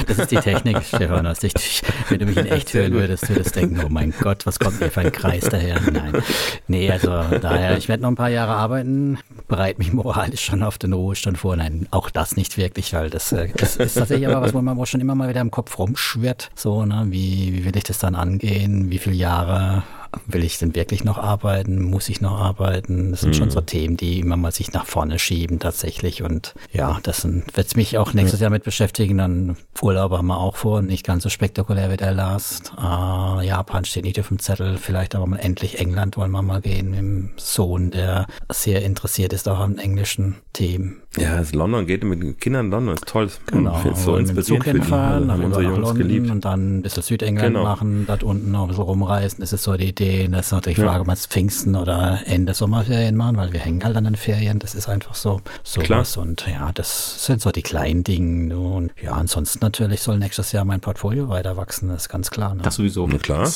[0.06, 1.26] Das ist die Technik, Stefan.
[1.26, 4.46] Also ich, wenn du mich in echt hören würdest, würdest du denken, oh mein Gott,
[4.46, 5.80] was kommt mir für ein Kreis daher?
[5.80, 6.22] Nein.
[6.68, 10.78] Nee, also daher, ich werde noch ein paar Jahre arbeiten, bereite mich moralisch schon auf
[10.78, 11.56] den Ruhestand vor.
[11.56, 14.84] Nein, auch das nicht wirklich, weil das, äh, das ist tatsächlich aber was, wo man
[14.86, 16.50] schon immer mal wieder im Kopf rumschwirrt.
[16.54, 18.90] So, ne, wie, wie will ich das dann angehen?
[18.90, 19.82] Wie viele Jahre
[20.26, 21.82] will ich denn wirklich noch arbeiten?
[21.82, 23.10] Muss ich noch arbeiten?
[23.10, 23.34] Das sind mhm.
[23.34, 26.22] schon so Themen, die immer mal sich nach vorne schieben tatsächlich.
[26.22, 29.18] Und ja, das wird es mich auch nächstes Jahr mit beschäftigen.
[29.18, 32.72] Dann Urlaub haben wir auch vor, nicht ganz so spektakulär wie der Last.
[32.78, 36.62] Äh, Japan steht nicht auf dem Zettel, vielleicht aber mal endlich England wollen wir mal
[36.62, 41.02] gehen mit dem Sohn, der sehr interessiert ist auch an englischen Themen.
[41.18, 43.28] Ja, also London geht mit den Kindern London, ist toll.
[43.46, 46.30] Genau, so mit dem Zug hinfahren, also haben unsere Jungs London geliebt.
[46.30, 47.64] und dann ein bisschen Südengland genau.
[47.64, 50.03] machen, dort unten noch ein bisschen rumreisen, das ist so die Idee.
[50.30, 53.60] Das ist natürlich die Frage, ob man es Pfingsten oder Ende Sommerferien machen, weil wir
[53.60, 56.16] hängen halt an den Ferien, das ist einfach so sowas.
[56.16, 58.56] Und ja, das sind so die kleinen Dinge.
[58.58, 62.54] Und ja, ansonsten natürlich soll nächstes Jahr mein Portfolio weiter wachsen, das ist ganz klar.
[62.54, 62.62] Ne?
[62.62, 63.08] Das sowieso.
[63.08, 63.50] Ja, klar.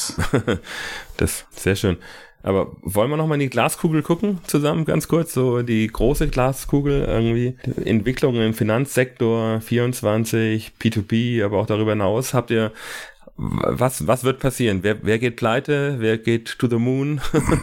[1.16, 1.96] das sehr schön.
[2.42, 5.34] Aber wollen wir noch mal in die Glaskugel gucken zusammen, ganz kurz?
[5.34, 7.56] So die große Glaskugel irgendwie.
[7.84, 12.34] Entwicklungen im Finanzsektor 24, P2P, aber auch darüber hinaus.
[12.34, 12.72] Habt ihr,
[13.40, 14.80] was, was wird passieren?
[14.82, 15.96] Wer, wer geht pleite?
[15.98, 17.20] Wer geht to the moon?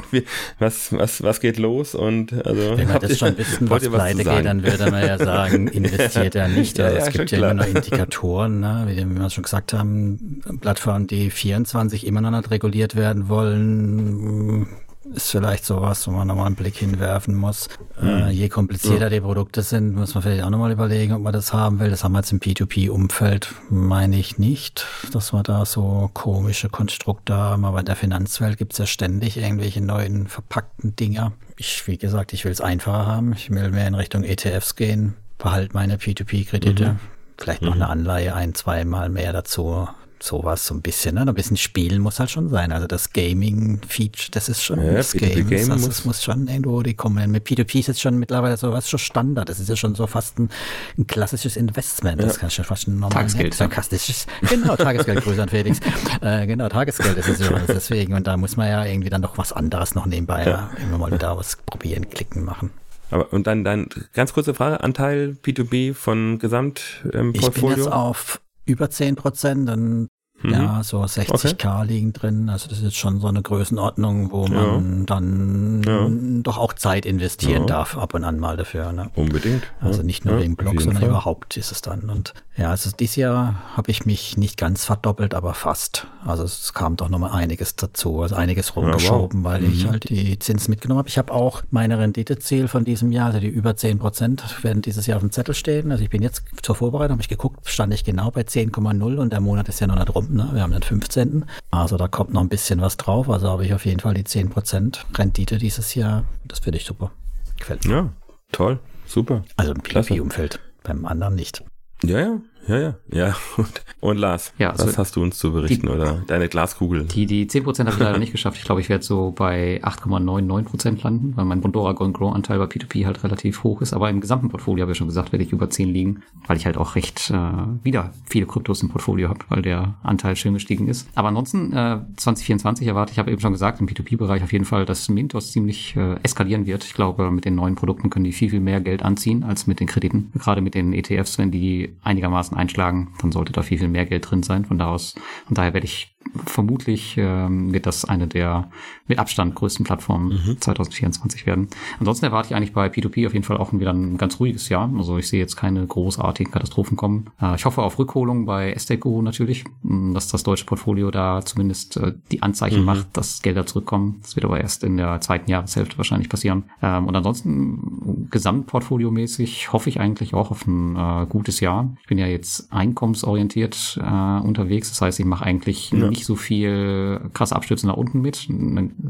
[0.60, 1.95] was, was, was geht los?
[1.95, 5.18] Und also, Wenn wir das schon wissen, was pleite was geht, dann würde man ja
[5.18, 6.77] sagen, investiert er nicht.
[6.77, 7.52] ja, es gibt ja klar.
[7.52, 8.85] immer noch Indikatoren, ne?
[8.88, 14.68] wie, wie wir schon gesagt haben, Plattformen, die 24 immer noch nicht reguliert werden wollen,
[15.14, 17.69] ist vielleicht sowas, wo man nochmal einen Blick hinwerfen muss.
[18.02, 18.07] Mhm.
[18.07, 19.10] Äh, je komplizierter ja.
[19.10, 21.90] die Produkte sind, muss man vielleicht auch nochmal überlegen, ob man das haben will.
[21.90, 27.36] Das haben wir jetzt im P2P-Umfeld, meine ich nicht, dass wir da so komische Konstrukte
[27.36, 27.65] haben.
[27.65, 31.34] Aber in der Finanzwelt gibt es ja ständig irgendwelche neuen verpackten Dinger.
[31.57, 33.34] Ich, wie gesagt, ich will es einfacher haben.
[33.34, 36.94] Ich will mehr in Richtung ETFs gehen, behalte meine P2P-Kredite.
[36.94, 36.99] Mhm.
[37.38, 37.82] Vielleicht noch mhm.
[37.82, 39.88] eine Anleihe ein, zweimal mehr dazu
[40.24, 41.22] sowas so ein bisschen, ne?
[41.22, 42.72] Ein bisschen spielen muss halt schon sein.
[42.72, 45.48] Also das Gaming-Feature, das ist schon ja, das Game.
[45.48, 47.32] Game also muss, muss schon irgendwo die kommen.
[47.32, 49.50] Mit P2P ist jetzt schon mittlerweile so was schon Standard.
[49.50, 50.50] Das ist ja schon so fast ein,
[50.98, 52.20] ein klassisches Investment.
[52.20, 52.28] Ja.
[52.28, 54.28] Das kann schon fast ein normales, sarkastisches.
[54.50, 55.80] Genau, Tagesgeld, Grüße an Felix.
[56.22, 58.14] Äh, genau, Tagesgeld ist es ja deswegen.
[58.14, 60.70] Und da muss man ja irgendwie dann noch was anderes noch nebenbei ja.
[60.82, 62.72] immer mal wieder was probieren, klicken, machen.
[63.12, 67.20] Aber und dann dann ganz kurze Frage, Anteil P2B von Gesamtportfolio?
[67.20, 70.10] Ähm, ich bin jetzt auf über 10 Prozent, dann
[70.45, 70.53] Mhm.
[70.53, 71.88] Ja, so 60k okay.
[71.88, 72.49] liegen drin.
[72.49, 75.05] Also das ist schon so eine Größenordnung, wo man ja.
[75.05, 76.07] dann ja.
[76.43, 77.67] doch auch Zeit investieren ja.
[77.67, 78.91] darf, ab und an mal dafür.
[78.91, 79.09] Ne?
[79.15, 79.63] Unbedingt.
[79.81, 81.09] Also nicht nur wegen Blog, sondern Fall.
[81.09, 82.09] überhaupt ist es dann.
[82.09, 86.07] Und ja, also dieses Jahr habe ich mich nicht ganz verdoppelt, aber fast.
[86.26, 89.51] Also es kam doch nochmal einiges dazu, also einiges rumgeschoben, wow.
[89.51, 89.73] weil mhm.
[89.73, 91.09] ich halt die Zinsen mitgenommen habe.
[91.09, 95.07] Ich habe auch meine Renditeziel von diesem Jahr, also die über 10 Prozent, werden dieses
[95.07, 95.91] Jahr auf dem Zettel stehen.
[95.91, 99.34] Also ich bin jetzt zur Vorbereitung, habe ich geguckt, stand ich genau bei 10,0 und
[99.34, 100.35] der Monat ist ja noch nicht rum.
[100.36, 100.49] Ne?
[100.52, 101.45] Wir haben den 15.
[101.72, 103.30] Also da kommt noch ein bisschen was drauf.
[103.30, 106.26] Also habe ich auf jeden Fall die 10 Prozent Rendite dieses Jahr.
[106.45, 107.12] Das finde ich super.
[107.57, 107.94] Gefällt mir.
[107.94, 108.10] Ja,
[108.52, 109.44] toll, super.
[109.56, 111.64] Also im PvP-Umfeld, beim anderen nicht.
[112.03, 113.36] Ja, ja, Ja, ja, ja.
[113.58, 117.06] Und, und Lars, Ja, was also hast du uns zu berichten die- oder deine Glaskugel?
[117.06, 118.58] Die, die 10% habe ich leider nicht geschafft.
[118.58, 122.66] Ich glaube, ich werde so bei 8,99% landen, weil mein Bondora Golden Grow Anteil bei
[122.66, 123.94] P2P halt relativ hoch ist.
[123.94, 126.66] Aber im gesamten Portfolio, habe ich schon gesagt, werde ich über 10 liegen, weil ich
[126.66, 130.88] halt auch recht äh, wieder viele Kryptos im Portfolio habe, weil der Anteil schön gestiegen
[130.88, 131.08] ist.
[131.16, 134.86] Aber ansonsten äh, 2024 erwarte ich, habe eben schon gesagt, im P2P-Bereich auf jeden Fall,
[134.86, 136.84] dass Mintos ziemlich äh, eskalieren wird.
[136.84, 139.80] Ich glaube, mit den neuen Produkten können die viel, viel mehr Geld anziehen als mit
[139.80, 140.32] den Krediten.
[140.38, 144.30] Gerade mit den ETFs, wenn die einigermaßen einschlagen, dann sollte da viel, viel mehr Geld
[144.30, 144.65] drin sein.
[144.65, 145.15] Von da aus,
[145.45, 146.15] von daher werde ich
[146.45, 148.69] vermutlich ähm, wird das eine der
[149.07, 151.68] mit Abstand größten Plattformen 2024 werden.
[151.99, 154.91] Ansonsten erwarte ich eigentlich bei P2P auf jeden Fall auch wieder ein ganz ruhiges Jahr.
[154.97, 157.27] Also ich sehe jetzt keine großartigen Katastrophen kommen.
[157.41, 161.97] Äh, ich hoffe auf Rückholung bei Esteco natürlich, mh, dass das deutsche Portfolio da zumindest
[161.97, 164.19] äh, die Anzeichen macht, dass Gelder zurückkommen.
[164.23, 166.64] Das wird aber erst in der zweiten Jahreshälfte wahrscheinlich passieren.
[166.81, 171.95] Ähm, und ansonsten gesamtportfoliomäßig hoffe ich eigentlich auch auf ein äh, gutes Jahr.
[172.02, 174.89] Ich bin ja jetzt einkommensorientiert äh, unterwegs.
[174.89, 176.10] Das heißt, ich mache eigentlich Ja.
[176.16, 178.48] Nicht so viel krasse Abstürze nach unten mit.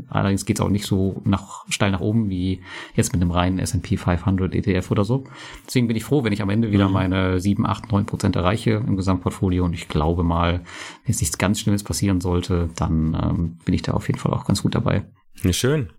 [0.10, 2.62] Allerdings geht es auch nicht so nach, steil nach oben wie
[2.96, 5.24] jetzt mit einem reinen S&P 500 ETF oder so.
[5.66, 8.84] Deswegen bin ich froh, wenn ich am Ende wieder meine 7, 8, 9 Prozent erreiche
[8.86, 9.64] im Gesamtportfolio.
[9.66, 10.64] Und ich glaube mal, wenn
[11.08, 14.46] jetzt nichts ganz Schlimmes passieren sollte, dann ähm, bin ich da auf jeden Fall auch
[14.46, 15.06] ganz gut dabei.
[15.44, 15.90] Ja, schön.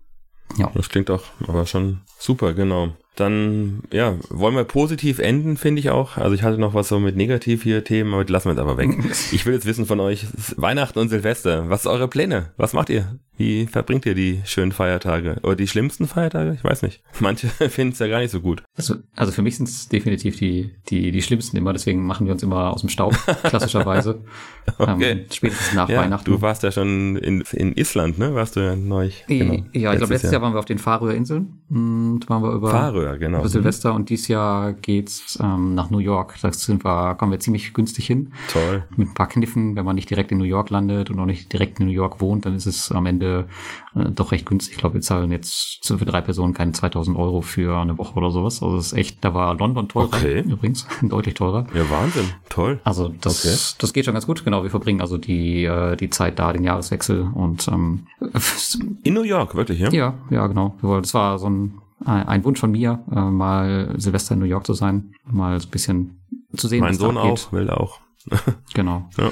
[0.57, 0.71] Ja.
[0.73, 2.93] Das klingt doch aber schon super, genau.
[3.17, 6.17] Dann, ja, wollen wir positiv enden, finde ich auch.
[6.17, 8.61] Also ich hatte noch was so mit negativ hier Themen, aber die lassen wir jetzt
[8.61, 8.91] aber weg.
[9.31, 12.53] Ich will jetzt wissen von euch, Weihnachten und Silvester, was sind eure Pläne?
[12.57, 13.19] Was macht ihr?
[13.37, 15.37] Wie verbringt ihr die schönen Feiertage?
[15.43, 16.53] Oder die schlimmsten Feiertage?
[16.53, 17.03] Ich weiß nicht.
[17.19, 18.63] Manche finden es ja gar nicht so gut.
[18.75, 22.33] Also, also für mich sind es definitiv die, die, die schlimmsten immer, deswegen machen wir
[22.33, 24.23] uns immer aus dem Staub, klassischerweise.
[24.79, 25.11] Okay.
[25.11, 26.25] ähm, spätestens nach Ja, Weihnachten.
[26.29, 28.33] du warst ja schon in, in Island, ne?
[28.33, 29.11] Warst du ja neu.
[29.27, 29.53] Genau.
[29.73, 33.17] Ja, ich glaube, letztes Jahr waren wir auf den Färöerinseln und waren wir über, Färöer,
[33.17, 33.39] genau.
[33.39, 36.35] über Silvester und dieses Jahr geht's ähm, nach New York.
[36.41, 38.33] Da sind wir, kommen wir ziemlich günstig hin.
[38.51, 38.83] Toll.
[38.95, 41.53] Mit ein paar Kniffen, wenn man nicht direkt in New York landet und auch nicht
[41.53, 44.73] direkt in New York wohnt, dann ist es am Ende äh, doch recht günstig.
[44.73, 48.31] Ich glaube, wir zahlen jetzt für drei Personen keine 2000 Euro für eine Woche oder
[48.31, 48.61] sowas.
[48.63, 50.41] Also das ist echt, da war London teurer Okay.
[50.41, 51.65] übrigens, deutlich teurer.
[51.73, 52.29] Ja, Wahnsinn.
[52.49, 52.79] Toll.
[52.83, 53.75] Also das, Okay.
[53.79, 54.43] das geht schon ganz gut.
[54.43, 58.07] Genau, wir verbringen also die, äh, die Zeit da, den Jahreswechsel und ähm,
[59.03, 59.89] In New York, wirklich, ja?
[59.91, 60.75] ja, ja, genau.
[60.81, 64.73] Das war so ein, ein Wunsch von mir, äh, mal Silvester in New York zu
[64.73, 66.21] sein, mal so ein bisschen
[66.55, 67.99] zu sehen, Mein was da Sohn auch, will auch.
[68.73, 69.09] Genau.
[69.17, 69.31] Ja.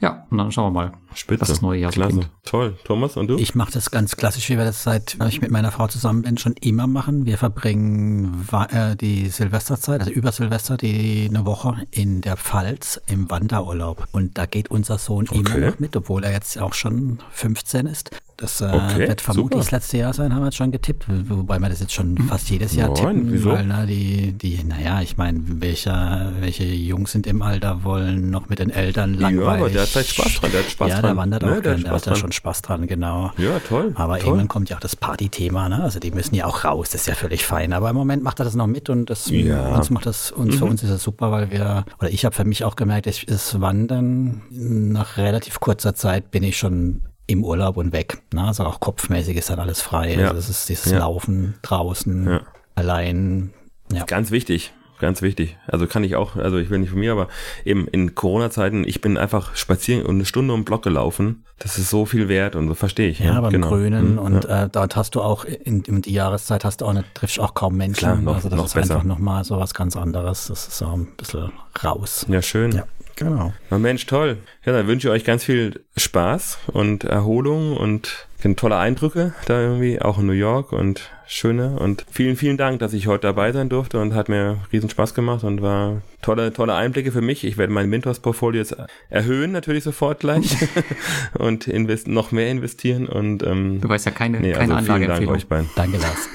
[0.00, 0.92] Ja, und dann schauen wir mal.
[1.14, 1.40] Spitze.
[1.42, 2.16] Was das neue Jahr Klasse.
[2.16, 2.30] bringt.
[2.44, 2.76] Toll.
[2.84, 3.36] Thomas, und du?
[3.38, 6.38] Ich mache das ganz klassisch, wie wir das seit ich mit meiner Frau zusammen bin,
[6.38, 7.26] schon immer machen.
[7.26, 13.30] Wir verbringen äh, die Silvesterzeit, also über Silvester, die eine Woche in der Pfalz im
[13.30, 14.06] Wanderurlaub.
[14.12, 15.38] Und da geht unser Sohn Okay.
[15.40, 18.10] immer noch mit, obwohl er jetzt auch schon 15 ist.
[18.36, 19.64] Das äh, Okay, wird vermutlich super.
[19.64, 21.06] das letzte Jahr sein, haben wir jetzt schon getippt.
[21.28, 23.32] Wobei wir das jetzt schon fast jedes Jahr Nein, tippen.
[23.32, 23.50] wieso?
[23.50, 28.48] Weil na, die, die, naja, ich meine, welche, welche Jungs sind im Alter, wollen noch
[28.48, 29.42] mit den Eltern langweilig.
[29.44, 30.52] Ja, aber der hat halt Spaß dran.
[30.52, 31.10] Der hat Spaß ja, dran.
[31.10, 32.20] der wandert Ne, auch der gern, hat der Spaß hat da dran.
[32.20, 33.32] schon Spaß dran, genau.
[33.38, 33.92] Ja, toll.
[33.94, 34.26] Aber toll.
[34.26, 35.82] irgendwann kommt ja auch das Partythema, ne?
[35.82, 37.72] Also die müssen ja auch raus, das ist ja völlig fein.
[37.72, 39.68] Aber im Moment macht er das noch mit und das Ja.
[39.70, 39.74] Mhm.
[39.76, 42.44] uns macht das uns für uns ist das super, weil wir oder ich habe für
[42.44, 47.76] mich auch gemerkt, ich, das Wandern nach relativ kurzer Zeit bin ich schon im Urlaub
[47.76, 48.22] und weg.
[48.32, 48.42] Ne?
[48.44, 50.14] Also auch kopfmäßig ist dann alles frei.
[50.14, 50.20] Ja.
[50.28, 51.00] Also das ist dieses Ja.
[51.00, 52.40] Laufen draußen Ja.
[52.74, 53.52] allein.
[53.92, 54.04] Ja.
[54.04, 54.72] Ganz wichtig.
[55.00, 55.56] Ganz wichtig.
[55.66, 57.28] Also kann ich auch, also ich will nicht von mir, aber
[57.64, 61.44] eben in Corona-Zeiten, ich bin einfach spazieren und eine Stunde um Block gelaufen.
[61.60, 63.20] Das ist so viel wert und das verstehe ich.
[63.20, 63.68] Ja, beim genau.
[63.68, 64.64] Grünen Hm, und ja.
[64.64, 67.54] äh, dort hast du auch in, in die Jahreszeit hast du auch nicht, triffst auch
[67.54, 67.98] kaum Menschen.
[68.00, 68.94] Klar, noch- also das noch ist besser.
[68.94, 70.46] einfach nochmal so was ganz anderes.
[70.48, 71.50] Das ist so ein bisschen
[71.84, 72.26] raus.
[72.28, 72.72] ja, schön.
[72.72, 72.84] Ja,
[73.16, 73.52] genau.
[73.70, 74.38] Na Mensch, toll.
[74.64, 78.26] Ja, dann wünsche ich euch ganz viel Spaß und Erholung und
[78.56, 81.78] tolle Eindrücke da irgendwie, auch in New York und schöne.
[81.78, 85.14] Und vielen, vielen Dank, dass ich heute dabei sein durfte und hat mir riesen Spaß
[85.14, 87.44] gemacht und war tolle, tolle Einblicke für mich.
[87.44, 88.76] Ich werde mein Mintos-Portfolio jetzt
[89.10, 90.56] erhöhen, natürlich sofort gleich
[91.38, 94.86] und invest noch mehr investieren und ähm, Du weißt ja keine, nee, keine also vielen
[94.86, 95.34] Dank Anlageempfehlung.
[95.34, 95.70] euch beiden.
[95.76, 96.28] Danke, Lars.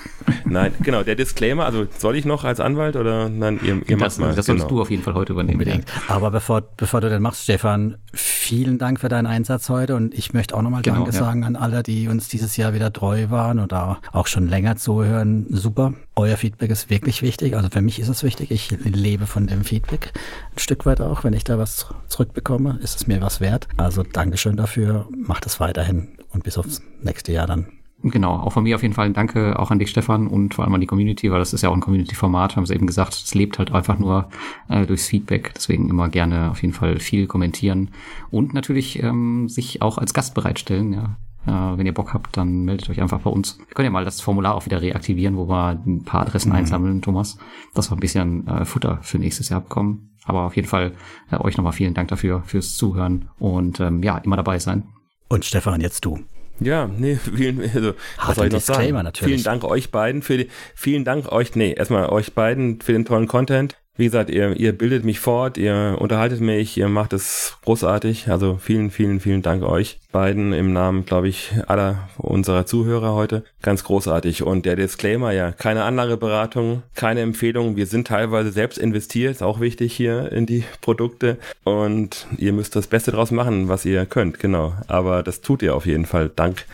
[0.45, 4.17] Nein, genau, der Disclaimer, also soll ich noch als Anwalt oder nein, ihr, ihr Das,
[4.17, 4.35] macht mal.
[4.35, 4.77] das solltest genau.
[4.77, 5.59] du auf jeden Fall heute übernehmen.
[5.59, 5.85] Unbedingt.
[6.07, 10.33] Aber bevor, bevor du den machst, Stefan, vielen Dank für deinen Einsatz heute und ich
[10.33, 11.19] möchte auch nochmal Genau, Danke ja.
[11.19, 15.47] sagen an alle, die uns dieses Jahr wieder treu waren oder auch schon länger zuhören.
[15.49, 15.93] Super.
[16.15, 17.55] Euer Feedback ist wirklich wichtig.
[17.55, 18.51] Also für mich ist es wichtig.
[18.51, 20.11] Ich lebe von dem Feedback
[20.55, 21.23] ein Stück weit auch.
[21.23, 23.67] Wenn ich da was zurückbekomme, ist es mir was wert.
[23.77, 25.07] Also Dankeschön dafür.
[25.15, 27.67] Macht es weiterhin und bis aufs nächste Jahr dann.
[28.05, 30.65] Genau, auch von mir auf jeden Fall ein Danke auch an dich, Stefan, und vor
[30.65, 33.13] allem an die Community, weil das ist ja auch ein Community-Format, haben es eben gesagt,
[33.13, 34.27] es lebt halt einfach nur
[34.67, 37.91] äh, durchs Feedback, deswegen immer gerne auf jeden Fall viel kommentieren
[38.29, 41.15] und natürlich ähm, sich auch als Gast bereitstellen, ja.
[41.45, 43.57] Äh, wenn ihr Bock habt, dann meldet euch einfach bei uns.
[43.57, 46.55] Wir können ja mal das Formular auch wieder reaktivieren, wo wir ein paar Adressen mhm.
[46.55, 47.37] einsammeln, Thomas,
[47.73, 50.15] dass wir ein bisschen äh, Futter für nächstes Jahr bekommen.
[50.25, 50.93] Aber auf jeden Fall
[51.31, 54.83] äh, euch nochmal vielen Dank dafür, fürs Zuhören und ähm, ja, immer dabei sein.
[55.27, 56.19] Und Stefan, jetzt du.
[56.59, 57.93] Ja, nee, vielen, also,
[58.23, 58.91] was soll ich noch sagen?
[58.91, 59.33] Natürlich.
[59.33, 63.05] Vielen Dank euch beiden für die, vielen Dank euch, nee, erstmal euch beiden für den
[63.05, 63.77] tollen Content.
[63.95, 68.29] Wie gesagt, ihr, ihr bildet mich fort, ihr unterhaltet mich, ihr macht es großartig.
[68.29, 73.43] Also vielen, vielen, vielen Dank euch beiden im Namen, glaube ich, aller unserer Zuhörer heute.
[73.61, 74.43] Ganz großartig.
[74.43, 77.75] Und der Disclaimer, ja, keine andere Beratung, keine Empfehlung.
[77.75, 81.37] Wir sind teilweise selbst investiert, ist auch wichtig hier in die Produkte.
[81.65, 84.73] Und ihr müsst das Beste draus machen, was ihr könnt, genau.
[84.87, 86.65] Aber das tut ihr auf jeden Fall dank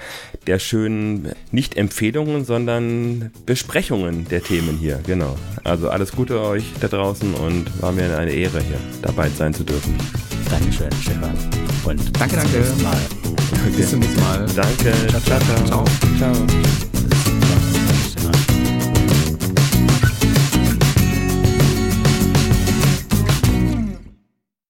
[0.45, 5.37] der schönen, nicht Empfehlungen, sondern Besprechungen der Themen hier, genau.
[5.63, 9.63] Also alles Gute euch da draußen und war mir eine Ehre hier dabei sein zu
[9.63, 9.95] dürfen.
[10.49, 11.58] Dankeschön, Stefan.
[11.85, 12.63] Und danke, danke.
[13.75, 14.45] Bis zum nächsten Mal.
[14.55, 14.93] Danke.
[15.25, 15.39] ciao.
[15.39, 15.65] ciao.
[15.65, 15.85] ciao.
[16.17, 17.68] ciao.